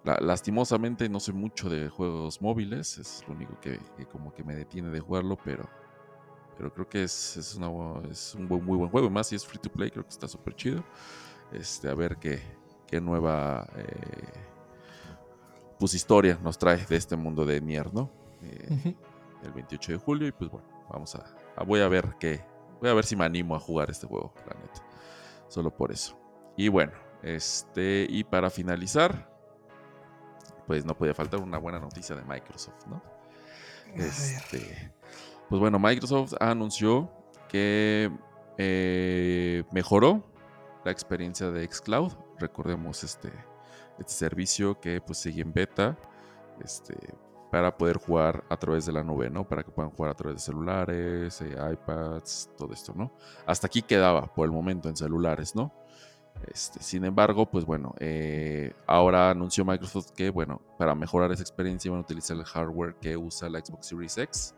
lastimosamente 0.03 1.07
no 1.07 1.21
soy 1.21 1.35
mucho 1.35 1.69
de 1.69 1.87
juegos 1.87 2.41
móviles, 2.41 2.97
es 2.97 3.23
lo 3.25 3.35
único 3.35 3.57
que, 3.61 3.79
como 4.11 4.33
que 4.33 4.43
me 4.43 4.53
detiene 4.53 4.89
de 4.89 4.99
jugarlo, 4.99 5.37
pero, 5.45 5.69
pero 6.57 6.73
creo 6.73 6.89
que 6.89 7.03
es, 7.03 7.37
es, 7.37 7.55
un 8.35 8.47
muy 8.47 8.75
buen 8.75 8.89
juego. 8.89 9.09
más 9.09 9.27
si 9.27 9.37
es 9.37 9.45
free 9.45 9.59
to 9.59 9.71
play, 9.71 9.89
creo 9.89 10.03
que 10.03 10.09
está 10.09 10.27
súper 10.27 10.55
chido. 10.55 10.83
Este, 11.53 11.87
a 11.87 11.95
ver 11.95 12.17
qué, 12.17 12.58
qué 12.89 12.99
nueva... 12.99 13.67
Eh, 13.75 14.33
pues 15.77 15.93
historia 15.93 16.37
nos 16.43 16.57
trae 16.57 16.85
de 16.85 16.97
este 16.97 17.15
mundo 17.15 17.45
de 17.45 17.61
Nier, 17.61 17.93
¿no? 17.93 18.09
Eh, 18.41 18.95
el 19.43 19.51
28 19.51 19.93
de 19.93 19.97
julio 19.97 20.27
y 20.27 20.31
pues 20.31 20.51
bueno, 20.51 20.67
vamos 20.89 21.15
a, 21.15 21.63
voy 21.63 21.79
a 21.79 21.87
ver 21.87 22.15
qué, 22.19 22.43
voy 22.81 22.89
a 22.89 22.93
ver 22.93 23.05
si 23.05 23.15
me 23.15 23.23
animo 23.23 23.55
a 23.55 23.59
jugar 23.59 23.89
este 23.89 24.05
juego, 24.05 24.33
la 24.45 24.59
neta. 24.59 24.83
Solo 25.47 25.73
por 25.73 25.91
eso. 25.91 26.17
Y 26.57 26.67
bueno, 26.67 26.91
este, 27.23 28.05
y 28.09 28.23
para 28.25 28.49
finalizar, 28.49 29.29
pues 30.67 30.85
no 30.85 30.97
podía 30.97 31.13
faltar 31.13 31.39
una 31.39 31.57
buena 31.57 31.79
noticia 31.79 32.15
de 32.15 32.23
Microsoft, 32.23 32.85
¿no? 32.87 33.01
Este, 33.95 34.91
pues 35.47 35.59
bueno, 35.59 35.79
Microsoft 35.79 36.33
anunció 36.39 37.09
que 37.47 38.11
eh, 38.57 39.63
mejoró 39.71 40.23
la 40.83 40.91
experiencia 40.91 41.49
de 41.49 41.65
Xcloud. 41.65 42.13
Recordemos 42.39 43.03
este 43.03 43.31
este 43.99 44.13
servicio 44.13 44.79
que 44.79 45.01
pues 45.01 45.19
sigue 45.19 45.41
en 45.41 45.53
beta 45.53 45.97
este, 46.63 46.95
para 47.51 47.77
poder 47.77 47.97
jugar 47.97 48.43
a 48.49 48.57
través 48.57 48.85
de 48.85 48.93
la 48.93 49.03
nube, 49.03 49.29
¿no? 49.29 49.47
Para 49.47 49.63
que 49.63 49.71
puedan 49.71 49.91
jugar 49.91 50.11
a 50.11 50.15
través 50.15 50.37
de 50.37 50.41
celulares, 50.41 51.41
eh, 51.41 51.55
iPads, 51.73 52.49
todo 52.57 52.73
esto, 52.73 52.93
¿no? 52.95 53.11
Hasta 53.45 53.67
aquí 53.67 53.81
quedaba 53.81 54.33
por 54.33 54.45
el 54.45 54.51
momento 54.51 54.89
en 54.89 54.95
celulares, 54.95 55.55
¿no? 55.55 55.73
Este, 56.47 56.81
sin 56.81 57.03
embargo, 57.03 57.49
pues 57.49 57.65
bueno, 57.65 57.93
eh, 57.99 58.73
ahora 58.87 59.31
anunció 59.31 59.65
Microsoft 59.65 60.11
que, 60.11 60.29
bueno, 60.29 60.61
para 60.77 60.95
mejorar 60.95 61.31
esa 61.31 61.41
experiencia 61.41 61.91
van 61.91 61.99
a 61.99 62.03
utilizar 62.03 62.37
el 62.37 62.45
hardware 62.45 62.95
que 62.95 63.17
usa 63.17 63.49
la 63.49 63.59
Xbox 63.59 63.87
Series 63.87 64.17
X. 64.17 64.55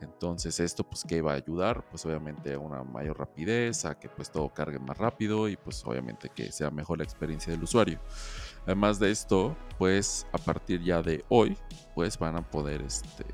Entonces 0.00 0.60
esto 0.60 0.84
pues 0.84 1.04
que 1.04 1.20
va 1.20 1.32
a 1.32 1.36
ayudar 1.36 1.84
pues 1.90 2.06
obviamente 2.06 2.54
a 2.54 2.58
una 2.58 2.84
mayor 2.84 3.18
rapidez, 3.18 3.84
a 3.84 3.98
que 3.98 4.08
pues 4.08 4.30
todo 4.30 4.48
cargue 4.48 4.78
más 4.78 4.96
rápido 4.96 5.48
y 5.48 5.56
pues 5.56 5.84
obviamente 5.84 6.30
que 6.34 6.52
sea 6.52 6.70
mejor 6.70 6.98
la 6.98 7.04
experiencia 7.04 7.52
del 7.52 7.62
usuario. 7.62 7.98
Además 8.64 8.98
de 8.98 9.10
esto, 9.10 9.56
pues 9.78 10.26
a 10.32 10.38
partir 10.38 10.82
ya 10.82 11.02
de 11.02 11.24
hoy, 11.28 11.56
pues 11.94 12.18
van 12.18 12.36
a 12.36 12.42
poder 12.42 12.82
este, 12.82 13.24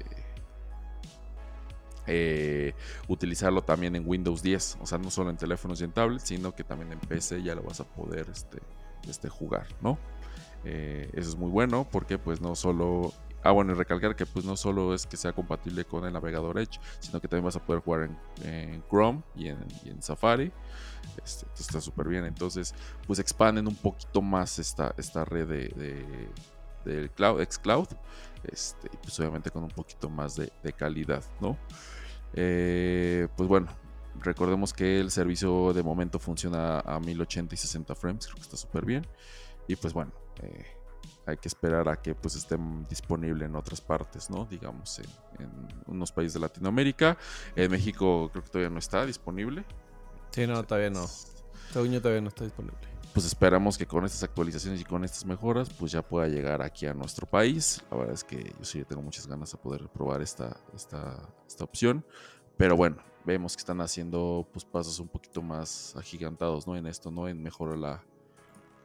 eh, 2.07 2.75
utilizarlo 3.09 3.63
también 3.63 3.97
en 3.97 4.07
Windows 4.07 4.43
10. 4.43 4.79
O 4.81 4.87
sea, 4.87 4.99
no 4.99 5.11
solo 5.11 5.31
en 5.31 5.37
teléfonos 5.37 5.81
y 5.81 5.85
en 5.85 5.93
tablets, 5.93 6.25
sino 6.25 6.55
que 6.55 6.65
también 6.65 6.93
en 6.93 7.01
PC 7.01 7.43
ya 7.43 7.55
lo 7.55 7.63
vas 7.63 7.81
a 7.81 7.85
poder 7.85 8.29
este, 8.31 8.59
este, 9.09 9.29
jugar, 9.29 9.67
¿no? 9.81 9.99
Eh, 10.65 11.11
eso 11.13 11.31
es 11.31 11.37
muy 11.37 11.51
bueno 11.51 11.87
porque 11.91 12.17
pues 12.19 12.41
no 12.41 12.55
solo 12.55 13.13
Ah, 13.45 13.53
bueno, 13.53 13.73
y 13.73 13.75
recalcar 13.75 14.17
que 14.17 14.25
pues 14.25 14.47
no 14.47 14.57
solo 14.57 14.95
es 14.95 15.07
que 15.07 15.19
sea 15.19 15.35
compatible 15.35 15.85
con 15.85 16.07
el 16.07 16.15
navegador 16.15 16.59
Edge, 16.59 16.81
sino 16.99 17.21
que 17.21 17.29
también 17.29 17.45
vas 17.45 17.57
a 17.57 17.63
poder 17.63 17.83
jugar 17.83 18.09
en, 18.43 18.83
Chrome 18.89 19.23
y 19.37 19.49
en, 19.49 20.03
Safari. 20.03 20.51
Este, 21.23 21.47
está 21.55 21.79
súper 21.83 22.09
bien. 22.09 22.25
Entonces, 22.25 22.75
pues 23.07 23.19
expanden 23.19 23.69
un 23.69 23.77
poquito 23.77 24.23
más 24.23 24.59
esta, 24.59 24.95
esta 24.97 25.27
red 25.27 25.47
de, 25.47 26.31
de, 26.87 27.11
cloud, 27.11 27.45
xCloud. 27.45 27.89
Este, 28.45 28.89
pues 29.03 29.21
obviamente 29.21 29.51
con 29.51 29.63
un 29.63 29.71
poquito 29.71 30.09
más 30.09 30.37
de, 30.37 30.73
calidad, 30.73 31.23
¿no? 31.39 31.59
Eh, 32.33 33.29
pues 33.37 33.47
bueno, 33.47 33.69
recordemos 34.21 34.73
que 34.73 35.01
el 35.01 35.11
servicio 35.11 35.75
de 35.75 35.83
momento 35.83 36.19
funciona 36.19 36.81
a 36.81 36.99
1080 36.99 37.55
y 37.55 37.59
60 37.59 37.95
frames, 37.95 38.25
creo 38.25 38.37
que 38.37 38.43
está 38.43 38.57
súper 38.57 38.87
bien. 38.87 39.07
Y 39.69 39.77
pues 39.77 39.93
bueno, 39.93 40.13
eh, 40.43 40.65
hay 41.27 41.37
que 41.37 41.49
esperar 41.49 41.89
a 41.89 42.01
que 42.01 42.15
pues 42.15 42.37
estén 42.37 42.87
disponible 42.89 43.45
en 43.45 43.55
otras 43.57 43.81
partes, 43.81 44.31
¿no? 44.31 44.47
Digamos, 44.47 44.99
en, 44.99 45.07
unos 45.87 46.13
países 46.13 46.35
de 46.35 46.41
Latinoamérica. 46.41 47.17
En 47.57 47.71
México 47.71 48.29
creo 48.31 48.43
que 48.43 48.51
todavía 48.51 48.71
no 48.71 48.79
está 48.79 49.07
disponible. 49.07 49.65
Sí, 50.31 50.47
no, 50.47 50.63
todavía 50.65 50.91
no. 50.91 51.07
todavía 51.73 52.21
no 52.21 52.29
está 52.29 52.45
disponible. 52.45 52.79
Pues 53.13 53.27
esperamos 53.27 53.79
que 53.79 53.87
con 53.87 54.05
estas 54.05 54.25
actualizaciones 54.25 54.81
y 54.81 54.85
con 54.85 55.05
estas 55.05 55.25
mejoras, 55.25 55.71
pues 55.71 55.93
ya 55.93 56.03
pueda 56.03 56.27
llegar 56.27 56.63
aquí 56.63 56.87
a 56.87 56.95
nuestro 56.95 57.27
país. 57.27 57.83
La 57.91 57.99
verdad 57.99 58.15
es 58.15 58.25
que 58.25 58.53
yo 58.59 58.65
sí 58.65 58.85
tengo 58.85 59.03
muchas 59.03 59.27
ganas 59.29 59.53
de 59.53 59.59
poder 59.59 59.89
probar 59.89 60.21
esta, 60.21 60.57
esta, 60.75 61.17
esta 61.47 61.65
opción. 61.65 62.05
Pero 62.57 62.77
bueno, 62.77 62.97
vemos 63.25 63.57
que 63.57 63.61
están 63.61 63.81
haciendo 63.81 64.49
pues 64.53 64.65
pasos 64.65 64.99
un 64.99 65.09
poquito 65.09 65.43
más 65.43 65.95
agigantados, 65.97 66.67
¿no? 66.67 66.77
En 66.77 66.87
esto, 66.87 67.11
¿no? 67.13 67.29
En 67.29 67.41
mejorar 67.41 67.79
la, 67.79 68.05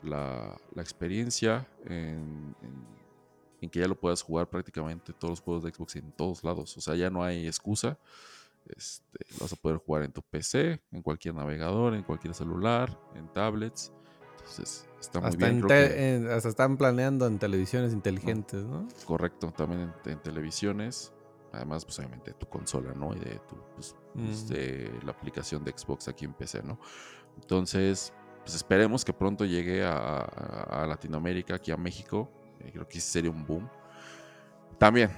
la, 0.04 0.58
experiencia, 0.78 1.68
en, 1.86 2.56
que 3.60 3.80
ya 3.80 3.88
lo 3.88 4.00
puedas 4.00 4.22
jugar 4.22 4.50
prácticamente 4.50 5.14
todos 5.14 5.32
los 5.32 5.42
juegos 5.42 5.64
de 5.64 5.72
Xbox 5.72 5.96
en 5.98 6.12
todos 6.12 6.44
lados. 6.44 6.78
O 6.78 6.82
sea, 6.82 6.96
ya 6.96 7.10
no 7.10 7.24
hay 7.24 7.46
excusa. 7.48 7.98
Este, 8.66 9.26
lo 9.34 9.40
vas 9.42 9.54
a 9.54 9.56
poder 9.56 9.78
jugar 9.78 10.04
en 10.04 10.12
tu 10.12 10.22
PC, 10.22 10.80
en 10.92 11.02
cualquier 11.02 11.36
navegador, 11.36 11.96
en 11.96 12.04
cualquier 12.04 12.34
celular, 12.34 12.98
en 13.16 13.28
tablets. 13.34 13.92
Entonces, 14.38 14.88
está 15.00 15.20
muy 15.20 15.36
bien. 15.36 16.28
hasta 16.30 16.50
están 16.50 16.78
planeando 16.78 17.28
en 17.28 17.40
televisiones 17.40 17.94
inteligentes, 17.94 18.64
¿no? 18.66 18.88
Correcto, 19.06 19.52
también 19.52 19.94
en, 20.06 20.22
televisiones. 20.22 21.14
Además, 21.52 21.84
pues 21.84 21.98
obviamente 21.98 22.34
tu 22.34 22.48
consola, 22.48 22.94
¿no? 22.94 23.16
Y 23.16 23.20
de 23.20 23.40
tu, 23.48 23.56
pues, 23.74 23.96
pues, 24.14 24.50
la 25.04 25.12
aplicación 25.12 25.64
de 25.64 25.72
Xbox 25.76 26.08
aquí 26.08 26.26
en 26.26 26.34
PC, 26.34 26.62
¿no? 26.62 26.80
Entonces, 27.42 28.14
pues 28.44 28.56
esperemos 28.56 29.06
que 29.06 29.14
pronto 29.14 29.46
llegue 29.46 29.84
a, 29.84 30.20
a 30.22 30.88
Latinoamérica, 30.88 31.56
aquí 31.56 31.72
a 31.72 31.78
México. 31.78 32.30
Eh, 32.60 32.72
creo 32.72 32.88
que 32.88 33.00
sería 33.00 33.32
un 33.32 33.46
boom. 33.46 33.70
También, 34.78 35.10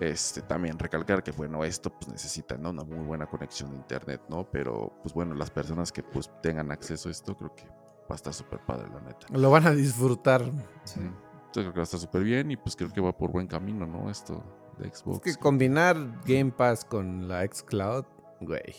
este, 0.00 0.42
también 0.42 0.78
recalcar 0.78 1.22
que 1.22 1.32
bueno, 1.32 1.64
esto 1.64 1.90
pues 1.90 2.08
necesita 2.08 2.56
¿no? 2.56 2.70
una 2.70 2.84
muy 2.84 3.04
buena 3.04 3.26
conexión 3.26 3.70
de 3.70 3.76
internet, 3.76 4.22
¿no? 4.28 4.48
Pero 4.50 4.92
pues 5.02 5.14
bueno, 5.14 5.34
las 5.34 5.50
personas 5.50 5.92
que 5.92 6.02
pues 6.02 6.30
tengan 6.42 6.70
acceso 6.70 7.08
a 7.08 7.12
esto, 7.12 7.36
creo 7.36 7.54
que 7.54 7.66
va 7.66 8.10
a 8.10 8.14
estar 8.14 8.32
súper 8.32 8.60
padre, 8.60 8.88
la 8.92 9.00
neta. 9.00 9.26
Lo 9.30 9.50
van 9.50 9.66
a 9.66 9.72
disfrutar. 9.72 10.44
Sí. 10.84 11.00
Entonces 11.00 11.52
creo 11.52 11.72
que 11.72 11.78
va 11.78 11.82
a 11.82 11.84
estar 11.84 12.00
súper 12.00 12.22
bien 12.22 12.50
y 12.50 12.56
pues 12.56 12.76
creo 12.76 12.90
que 12.90 13.00
va 13.00 13.16
por 13.16 13.32
buen 13.32 13.46
camino, 13.46 13.86
¿no? 13.86 14.10
Esto 14.10 14.42
de 14.78 14.88
Xbox. 14.88 15.26
Es 15.26 15.36
que 15.36 15.40
combinar 15.40 15.96
Game 16.24 16.52
Pass 16.52 16.84
con 16.84 17.26
la 17.26 17.46
Xcloud, 17.46 18.04
güey. 18.40 18.74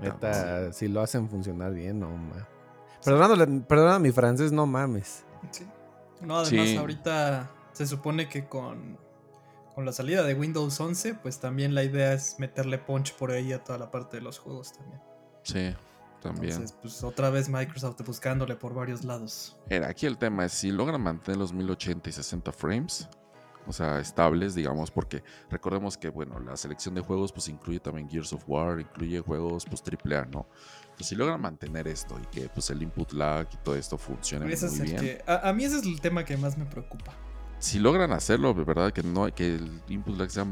Neta, 0.00 0.72
si 0.72 0.88
lo 0.88 1.00
hacen 1.00 1.28
funcionar 1.28 1.72
bien, 1.72 2.00
no 2.00 2.08
mames. 3.06 3.64
Perdonando, 3.66 4.00
mi 4.00 4.12
francés, 4.12 4.52
no 4.52 4.66
mames. 4.66 5.24
Sí. 5.50 5.66
No, 6.20 6.38
además 6.38 6.76
ahorita 6.76 7.50
se 7.72 7.86
supone 7.86 8.28
que 8.28 8.46
con 8.46 8.98
con 9.74 9.84
la 9.84 9.92
salida 9.92 10.22
de 10.22 10.34
Windows 10.34 10.78
11, 10.80 11.14
pues 11.14 11.40
también 11.40 11.74
la 11.74 11.82
idea 11.82 12.12
es 12.12 12.36
meterle 12.38 12.78
punch 12.78 13.14
por 13.16 13.32
ahí 13.32 13.52
a 13.52 13.62
toda 13.62 13.78
la 13.78 13.90
parte 13.90 14.18
de 14.18 14.22
los 14.22 14.38
juegos 14.38 14.72
también. 14.72 15.00
Sí, 15.42 15.74
también. 16.22 16.52
Entonces, 16.52 16.78
pues 16.80 17.02
otra 17.02 17.30
vez 17.30 17.48
Microsoft 17.48 18.00
buscándole 18.06 18.54
por 18.54 18.72
varios 18.72 19.04
lados. 19.04 19.56
Era, 19.68 19.88
aquí 19.88 20.06
el 20.06 20.16
tema 20.16 20.44
es 20.44 20.52
si 20.52 20.70
logran 20.70 21.02
mantener 21.02 21.38
los 21.38 21.52
1080 21.52 22.08
y 22.08 22.12
60 22.12 22.52
frames, 22.52 23.08
o 23.66 23.72
sea, 23.72 23.98
estables, 24.00 24.54
digamos, 24.54 24.90
porque 24.90 25.22
recordemos 25.50 25.96
que, 25.96 26.08
bueno, 26.08 26.38
la 26.40 26.56
selección 26.56 26.94
de 26.94 27.00
juegos 27.00 27.32
pues 27.32 27.48
incluye 27.48 27.80
también 27.80 28.08
Gears 28.08 28.32
of 28.32 28.44
War, 28.46 28.80
incluye 28.80 29.20
juegos 29.20 29.64
pues 29.64 29.82
AAA, 29.82 30.26
¿no? 30.26 30.46
Pues 30.96 31.08
si 31.08 31.16
logran 31.16 31.40
mantener 31.40 31.88
esto 31.88 32.18
y 32.22 32.26
que 32.26 32.48
pues 32.48 32.70
el 32.70 32.82
input 32.82 33.12
lag 33.12 33.48
y 33.52 33.56
todo 33.58 33.74
esto 33.74 33.98
funcione 33.98 34.46
muy 34.46 34.80
bien. 34.80 35.18
a, 35.26 35.52
mí 35.52 35.64
ese 35.64 35.78
es 35.78 35.84
el 35.84 36.00
tema 36.00 36.24
que 36.24 36.36
más 36.36 36.56
me 36.56 36.66
preocupa 36.66 37.12
si 37.64 37.78
logran 37.78 38.12
hacerlo, 38.12 38.52
de 38.52 38.62
verdad 38.62 38.92
que 38.92 39.02
no 39.02 39.32
que 39.34 39.54
el 39.54 39.80
input 39.88 40.18
lag 40.18 40.30
sea, 40.30 40.44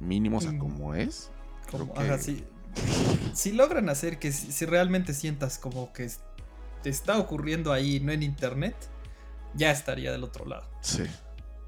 mínimo, 0.00 0.36
o 0.36 0.40
sea, 0.40 0.56
como 0.58 0.94
es. 0.94 1.30
Como, 1.70 1.94
Si 3.32 3.52
logran 3.52 3.88
hacer 3.88 4.18
que 4.18 4.32
si, 4.32 4.66
realmente 4.66 5.14
sientas 5.14 5.58
como 5.58 5.94
que 5.94 6.10
te 6.82 6.90
está 6.90 7.18
ocurriendo 7.18 7.72
ahí, 7.72 8.00
no 8.00 8.12
en 8.12 8.22
internet, 8.22 8.76
ya 9.54 9.70
estaría 9.70 10.12
del 10.12 10.24
otro 10.24 10.44
lado. 10.44 10.68
Sí, 10.82 11.04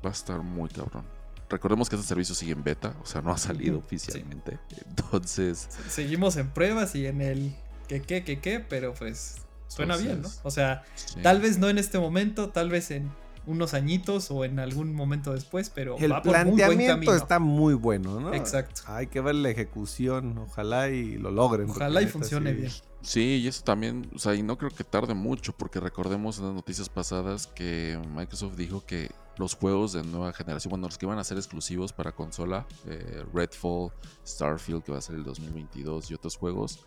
va 0.05 0.11
a 0.11 0.13
estar 0.13 0.41
muy 0.41 0.69
cabrón. 0.69 1.05
Recordemos 1.51 1.89
que 1.89 1.97
este 1.97 2.07
servicio 2.07 2.35
sigue 2.35 2.53
en 2.53 2.63
beta, 2.63 2.95
o 3.03 3.07
sea, 3.07 3.23
no 3.23 3.31
ha 3.31 3.39
salido 3.39 3.79
oficialmente. 3.79 4.59
Entonces. 4.87 5.69
Seguimos 5.89 6.37
en 6.37 6.51
pruebas 6.51 6.95
y 6.95 7.07
en 7.07 7.23
el 7.23 7.55
que 7.89 8.03
qué, 8.03 8.23
que 8.23 8.41
qué, 8.41 8.61
pero 8.61 8.93
pues 8.93 9.37
suena 9.67 9.97
bien, 9.97 10.23
¿no? 10.23 10.29
O 10.43 10.51
sea, 10.51 10.85
tal 11.23 11.41
vez 11.41 11.59
no 11.59 11.69
en 11.71 11.79
este 11.79 11.99
momento, 11.99 12.51
tal 12.51 12.69
vez 12.69 12.91
en 12.91 13.11
unos 13.47 13.73
añitos 13.73 14.31
o 14.31 14.45
en 14.45 14.59
algún 14.59 14.95
momento 14.95 15.33
después, 15.33 15.71
pero 15.71 15.97
el 15.99 16.13
va 16.13 16.23
por 16.23 16.33
planteamiento 16.33 16.97
muy 16.99 17.07
buen 17.07 17.17
está 17.17 17.39
muy 17.39 17.75
bueno, 17.75 18.21
¿no? 18.21 18.35
Exacto. 18.35 18.83
Hay 18.87 19.07
que 19.07 19.23
ver 19.23 19.37
la 19.37 19.49
ejecución, 19.49 20.37
ojalá 20.37 20.91
y 20.91 21.17
lo 21.17 21.31
logren. 21.31 21.71
Ojalá 21.71 22.03
y 22.03 22.07
funcione 22.07 22.53
bien. 22.53 22.71
Sí, 23.01 23.41
y 23.43 23.49
eso 23.49 23.65
también, 23.65 24.11
o 24.15 24.19
sea, 24.19 24.35
y 24.35 24.43
no 24.43 24.59
creo 24.59 24.71
que 24.71 24.85
tarde 24.85 25.15
mucho, 25.15 25.55
porque 25.55 25.81
recordemos 25.81 26.39
en 26.39 26.45
las 26.45 26.55
noticias 26.55 26.91
pasadas 26.91 27.47
que 27.47 27.99
Microsoft 28.15 28.57
dijo 28.57 28.85
que 28.85 29.11
los 29.39 29.55
juegos 29.55 29.93
de 29.93 30.03
nueva 30.03 30.33
generación, 30.33 30.71
bueno, 30.71 30.87
los 30.87 30.99
que 30.99 31.07
iban 31.07 31.19
a 31.19 31.25
ser 31.25 31.39
exclusivos 31.39 31.93
para 31.93 32.13
consola, 32.13 32.67
eh, 32.87 33.25
Redfall, 33.33 33.93
Starfield, 34.27 34.83
que 34.83 34.93
va 34.93 34.99
a 34.99 35.01
ser 35.01 35.15
el 35.15 35.25
2022 35.25 36.11
y 36.11 36.15
otros 36.15 36.37
juegos, 36.37 36.85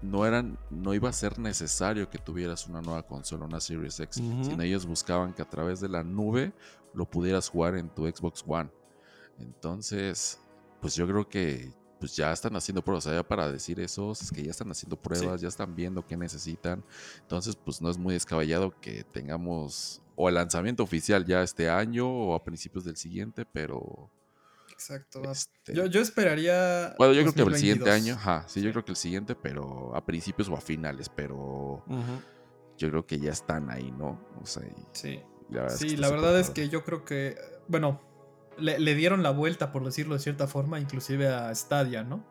no 0.00 0.26
eran, 0.26 0.58
no 0.70 0.94
iba 0.94 1.08
a 1.08 1.12
ser 1.12 1.38
necesario 1.38 2.10
que 2.10 2.18
tuvieras 2.18 2.66
una 2.66 2.82
nueva 2.82 3.02
consola, 3.04 3.44
una 3.44 3.60
Series 3.60 4.00
X, 4.00 4.16
sino 4.16 4.62
ellos 4.62 4.84
buscaban 4.84 5.32
que 5.32 5.42
a 5.42 5.48
través 5.48 5.80
de 5.80 5.88
la 5.88 6.02
nube 6.02 6.52
lo 6.92 7.08
pudieras 7.08 7.48
jugar 7.48 7.76
en 7.76 7.88
tu 7.88 8.06
Xbox 8.06 8.42
One. 8.46 8.70
Entonces, 9.38 10.40
pues 10.80 10.96
yo 10.96 11.06
creo 11.06 11.28
que 11.28 11.72
pues 12.00 12.16
ya 12.16 12.32
están 12.32 12.56
haciendo 12.56 12.82
pruebas, 12.82 13.06
o 13.06 13.10
sea, 13.10 13.22
para 13.22 13.50
decir 13.52 13.78
eso, 13.78 14.10
es 14.10 14.32
que 14.32 14.42
ya 14.42 14.50
están 14.50 14.68
haciendo 14.72 14.96
pruebas, 14.96 15.40
ya 15.40 15.46
están 15.46 15.76
viendo 15.76 16.04
qué 16.04 16.16
necesitan. 16.16 16.82
Entonces, 17.20 17.54
pues 17.54 17.80
no 17.80 17.88
es 17.88 17.96
muy 17.96 18.14
descabellado 18.14 18.74
que 18.80 19.04
tengamos 19.04 20.02
o 20.22 20.28
el 20.28 20.36
lanzamiento 20.36 20.84
oficial 20.84 21.26
ya 21.26 21.42
este 21.42 21.68
año 21.68 22.08
o 22.08 22.34
a 22.36 22.44
principios 22.44 22.84
del 22.84 22.96
siguiente, 22.96 23.44
pero 23.44 24.08
Exacto. 24.70 25.20
Este 25.28 25.74
yo, 25.74 26.00
esperaría. 26.00 26.94
Bueno, 26.96 27.12
yo 27.12 27.22
creo 27.22 27.34
que 27.34 27.54
el 27.54 27.58
siguiente 27.58 27.90
año, 27.90 28.14
ajá, 28.14 28.44
sí, 28.46 28.62
yo 28.62 28.70
creo 28.70 28.84
que 28.84 28.92
el 28.92 28.96
siguiente, 28.96 29.34
pero 29.34 29.94
a 29.96 30.06
principios 30.06 30.48
o 30.48 30.54
a 30.54 30.60
finales, 30.60 31.08
pero 31.08 31.84
yo 32.78 32.88
creo 32.88 33.04
que 33.04 33.18
ya 33.18 33.32
están 33.32 33.68
ahí, 33.68 33.90
¿no? 33.90 34.20
O 34.40 34.46
sea, 34.46 34.62
sí. 34.92 35.20
La 35.50 35.62
verdad, 35.62 35.76
sí, 35.76 35.86
es, 35.88 35.98
la 35.98 36.08
verdad 36.08 36.38
es 36.38 36.50
que 36.50 36.68
yo 36.68 36.84
creo 36.84 37.04
que, 37.04 37.36
bueno, 37.66 38.00
le, 38.58 38.94
dieron 38.94 39.24
la 39.24 39.30
vuelta, 39.30 39.72
por 39.72 39.84
decirlo 39.84 40.14
de 40.14 40.20
cierta 40.20 40.46
forma, 40.46 40.78
inclusive 40.78 41.28
a 41.28 41.52
Stadia, 41.52 42.04
¿no? 42.04 42.24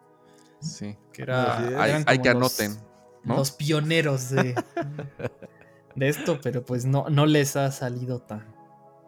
Sí. 0.62 0.98
Que 1.12 1.24
era, 1.24 2.04
hay, 2.08 2.20
que 2.20 2.30
anoten. 2.30 2.78
Los 3.24 3.52
pioneros 3.52 4.30
de, 4.32 4.56
de 5.96 6.10
esto, 6.10 6.40
pero 6.42 6.64
pues 6.64 6.86
no, 6.86 7.06
no 7.10 7.26
les 7.26 7.56
ha 7.56 7.72
salido 7.72 8.20
tan 8.20 8.46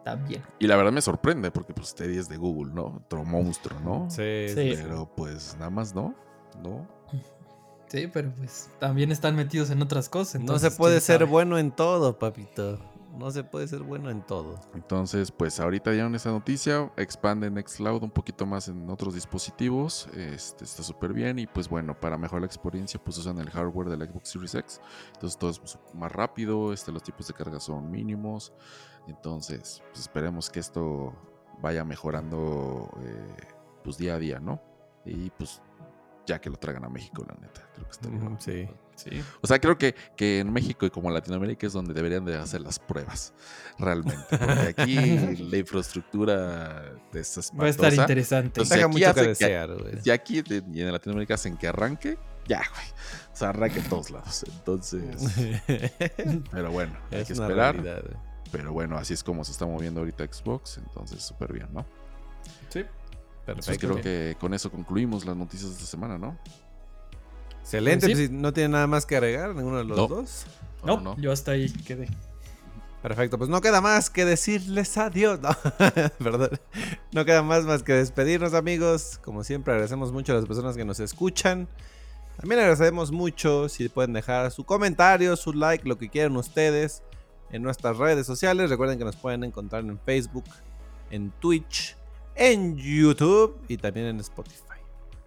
también. 0.04 0.42
Y 0.58 0.66
la 0.66 0.76
verdad 0.76 0.92
me 0.92 1.00
sorprende 1.00 1.50
porque 1.50 1.72
pues 1.72 1.94
Teddy 1.94 2.18
es 2.18 2.28
de 2.28 2.36
Google, 2.36 2.72
¿no? 2.72 3.02
Otro 3.04 3.24
monstruo, 3.24 3.80
¿no? 3.80 4.08
Sí, 4.10 4.46
sí. 4.48 4.74
Pero 4.76 5.10
pues 5.16 5.56
nada 5.58 5.70
más 5.70 5.94
no, 5.94 6.14
¿no? 6.62 6.86
Sí, 7.88 8.08
pero 8.12 8.32
pues 8.36 8.70
también 8.78 9.12
están 9.12 9.36
metidos 9.36 9.70
en 9.70 9.80
otras 9.82 10.08
cosas. 10.08 10.42
no 10.42 10.58
se 10.58 10.70
puede 10.70 11.00
ser 11.00 11.26
bueno 11.26 11.58
en 11.58 11.70
todo, 11.70 12.18
papito. 12.18 12.78
No 13.16 13.30
se 13.30 13.44
puede 13.44 13.68
ser 13.68 13.82
bueno 13.82 14.10
en 14.10 14.22
todo. 14.22 14.58
Entonces, 14.74 15.30
pues 15.30 15.60
ahorita 15.60 15.90
dieron 15.92 16.14
esta 16.14 16.30
noticia, 16.30 16.92
expanden 16.96 17.54
Nextcloud 17.54 18.02
un 18.02 18.10
poquito 18.10 18.44
más 18.44 18.68
en 18.68 18.90
otros 18.90 19.14
dispositivos, 19.14 20.08
este, 20.14 20.64
está 20.64 20.82
súper 20.82 21.12
bien 21.12 21.38
y 21.38 21.46
pues 21.46 21.68
bueno, 21.68 21.98
para 21.98 22.18
mejorar 22.18 22.42
la 22.42 22.46
experiencia 22.46 23.02
pues 23.02 23.18
usan 23.18 23.38
el 23.38 23.50
hardware 23.50 23.88
del 23.88 24.08
Xbox 24.08 24.30
Series 24.30 24.54
X, 24.54 24.80
entonces 25.14 25.38
todo 25.38 25.50
es 25.50 25.78
más 25.94 26.10
rápido, 26.10 26.72
este, 26.72 26.90
los 26.90 27.02
tipos 27.02 27.28
de 27.28 27.34
carga 27.34 27.60
son 27.60 27.90
mínimos, 27.90 28.52
entonces, 29.06 29.82
pues 29.90 30.00
esperemos 30.00 30.50
que 30.50 30.60
esto 30.60 31.12
vaya 31.60 31.84
mejorando 31.84 32.90
eh, 33.02 33.46
pues 33.82 33.96
día 33.98 34.14
a 34.14 34.18
día, 34.18 34.40
¿no? 34.40 34.60
Y 35.04 35.30
pues 35.30 35.62
ya 36.26 36.40
que 36.40 36.50
lo 36.50 36.56
traigan 36.56 36.84
a 36.84 36.88
México, 36.88 37.24
la 37.28 37.34
neta. 37.34 37.68
Creo 37.74 37.86
que 37.86 37.92
está 37.92 38.08
bien. 38.08 38.36
Sí. 38.40 38.68
Sí. 38.94 39.22
O 39.40 39.46
sea, 39.46 39.58
creo 39.58 39.78
que, 39.78 39.94
que 40.16 40.40
en 40.40 40.52
México 40.52 40.86
y 40.86 40.90
como 40.90 41.10
Latinoamérica 41.10 41.66
es 41.66 41.72
donde 41.72 41.94
deberían 41.94 42.24
de 42.24 42.36
hacer 42.36 42.60
las 42.60 42.78
pruebas, 42.78 43.32
realmente. 43.78 44.24
Porque 44.30 44.74
aquí 44.76 44.96
la 45.50 45.58
infraestructura 45.58 46.92
de 47.12 47.20
estas 47.20 47.52
Va 47.52 47.66
a 47.66 47.68
estar 47.68 47.92
interesante. 47.92 48.60
Entonces, 48.60 48.88
mucho 48.88 49.14
que 49.14 49.22
desear, 49.22 49.74
güey. 49.74 50.00
Si 50.02 50.10
aquí 50.10 50.42
y 50.48 50.80
en 50.80 50.92
Latinoamérica 50.92 51.34
hacen 51.34 51.56
que 51.56 51.68
arranque, 51.68 52.18
ya, 52.46 52.62
güey. 52.74 52.86
O 53.32 53.36
sea, 53.36 53.50
arranque 53.50 53.78
en 53.78 53.88
todos 53.88 54.10
lados. 54.10 54.44
Entonces. 54.48 55.16
pero 56.50 56.70
bueno, 56.70 56.96
hay 57.10 57.24
que 57.24 57.32
esperar. 57.32 58.04
Pero 58.52 58.72
bueno, 58.72 58.96
así 58.96 59.14
es 59.14 59.24
como 59.24 59.44
se 59.44 59.52
está 59.52 59.66
moviendo 59.66 60.00
ahorita 60.00 60.24
Xbox, 60.24 60.78
entonces 60.78 61.22
súper 61.22 61.52
bien, 61.52 61.68
¿no? 61.72 61.84
Sí. 62.68 62.84
Perfecto. 63.44 63.88
creo 63.88 64.00
que 64.00 64.36
con 64.40 64.54
eso 64.54 64.70
concluimos 64.70 65.26
las 65.26 65.36
noticias 65.36 65.70
de 65.70 65.76
esta 65.76 65.86
semana, 65.86 66.16
¿no? 66.16 66.38
Excelente, 67.64 68.10
pues, 68.10 68.30
no 68.30 68.52
tiene 68.52 68.68
nada 68.68 68.86
más 68.86 69.06
que 69.06 69.16
agregar, 69.16 69.54
ninguno 69.54 69.78
de 69.78 69.84
los 69.84 69.96
dos. 69.96 70.46
No, 70.84 71.00
no, 71.00 71.16
yo 71.18 71.32
hasta 71.32 71.52
ahí 71.52 71.70
quedé. 71.70 72.08
Perfecto, 73.00 73.38
pues 73.38 73.48
no 73.48 73.62
queda 73.62 73.80
más 73.80 74.10
que 74.10 74.26
decirles 74.26 74.98
adiós. 74.98 75.40
No, 75.40 75.48
perdón. 76.18 76.50
No 77.12 77.24
queda 77.24 77.42
más 77.42 77.64
más 77.64 77.82
que 77.82 77.94
despedirnos, 77.94 78.52
amigos. 78.52 79.18
Como 79.24 79.44
siempre, 79.44 79.72
agradecemos 79.72 80.12
mucho 80.12 80.32
a 80.32 80.36
las 80.36 80.44
personas 80.44 80.76
que 80.76 80.84
nos 80.84 81.00
escuchan. 81.00 81.66
También 82.38 82.60
agradecemos 82.60 83.10
mucho 83.10 83.70
si 83.70 83.88
pueden 83.88 84.12
dejar 84.12 84.50
su 84.50 84.64
comentario, 84.64 85.34
su 85.34 85.54
like, 85.54 85.88
lo 85.88 85.96
que 85.96 86.10
quieran 86.10 86.36
ustedes 86.36 87.02
en 87.50 87.62
nuestras 87.62 87.96
redes 87.96 88.26
sociales. 88.26 88.68
Recuerden 88.68 88.98
que 88.98 89.06
nos 89.06 89.16
pueden 89.16 89.42
encontrar 89.42 89.84
en 89.84 89.98
Facebook, 90.00 90.44
en 91.10 91.30
Twitch, 91.40 91.96
en 92.34 92.76
YouTube 92.76 93.58
y 93.68 93.78
también 93.78 94.06
en 94.06 94.20
Spotify. 94.20 94.73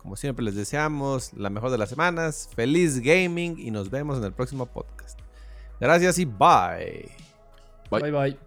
Como 0.07 0.15
siempre 0.15 0.45
les 0.45 0.55
deseamos 0.55 1.33
la 1.33 1.49
mejor 1.49 1.69
de 1.69 1.77
las 1.77 1.89
semanas, 1.89 2.49
feliz 2.55 3.01
gaming 3.01 3.59
y 3.59 3.71
nos 3.71 3.89
vemos 3.89 4.17
en 4.17 4.23
el 4.23 4.31
próximo 4.31 4.65
podcast. 4.65 5.19
Gracias 5.81 6.17
y 6.17 6.23
bye. 6.23 7.11
Bye 7.91 8.03
bye. 8.03 8.11
bye. 8.11 8.46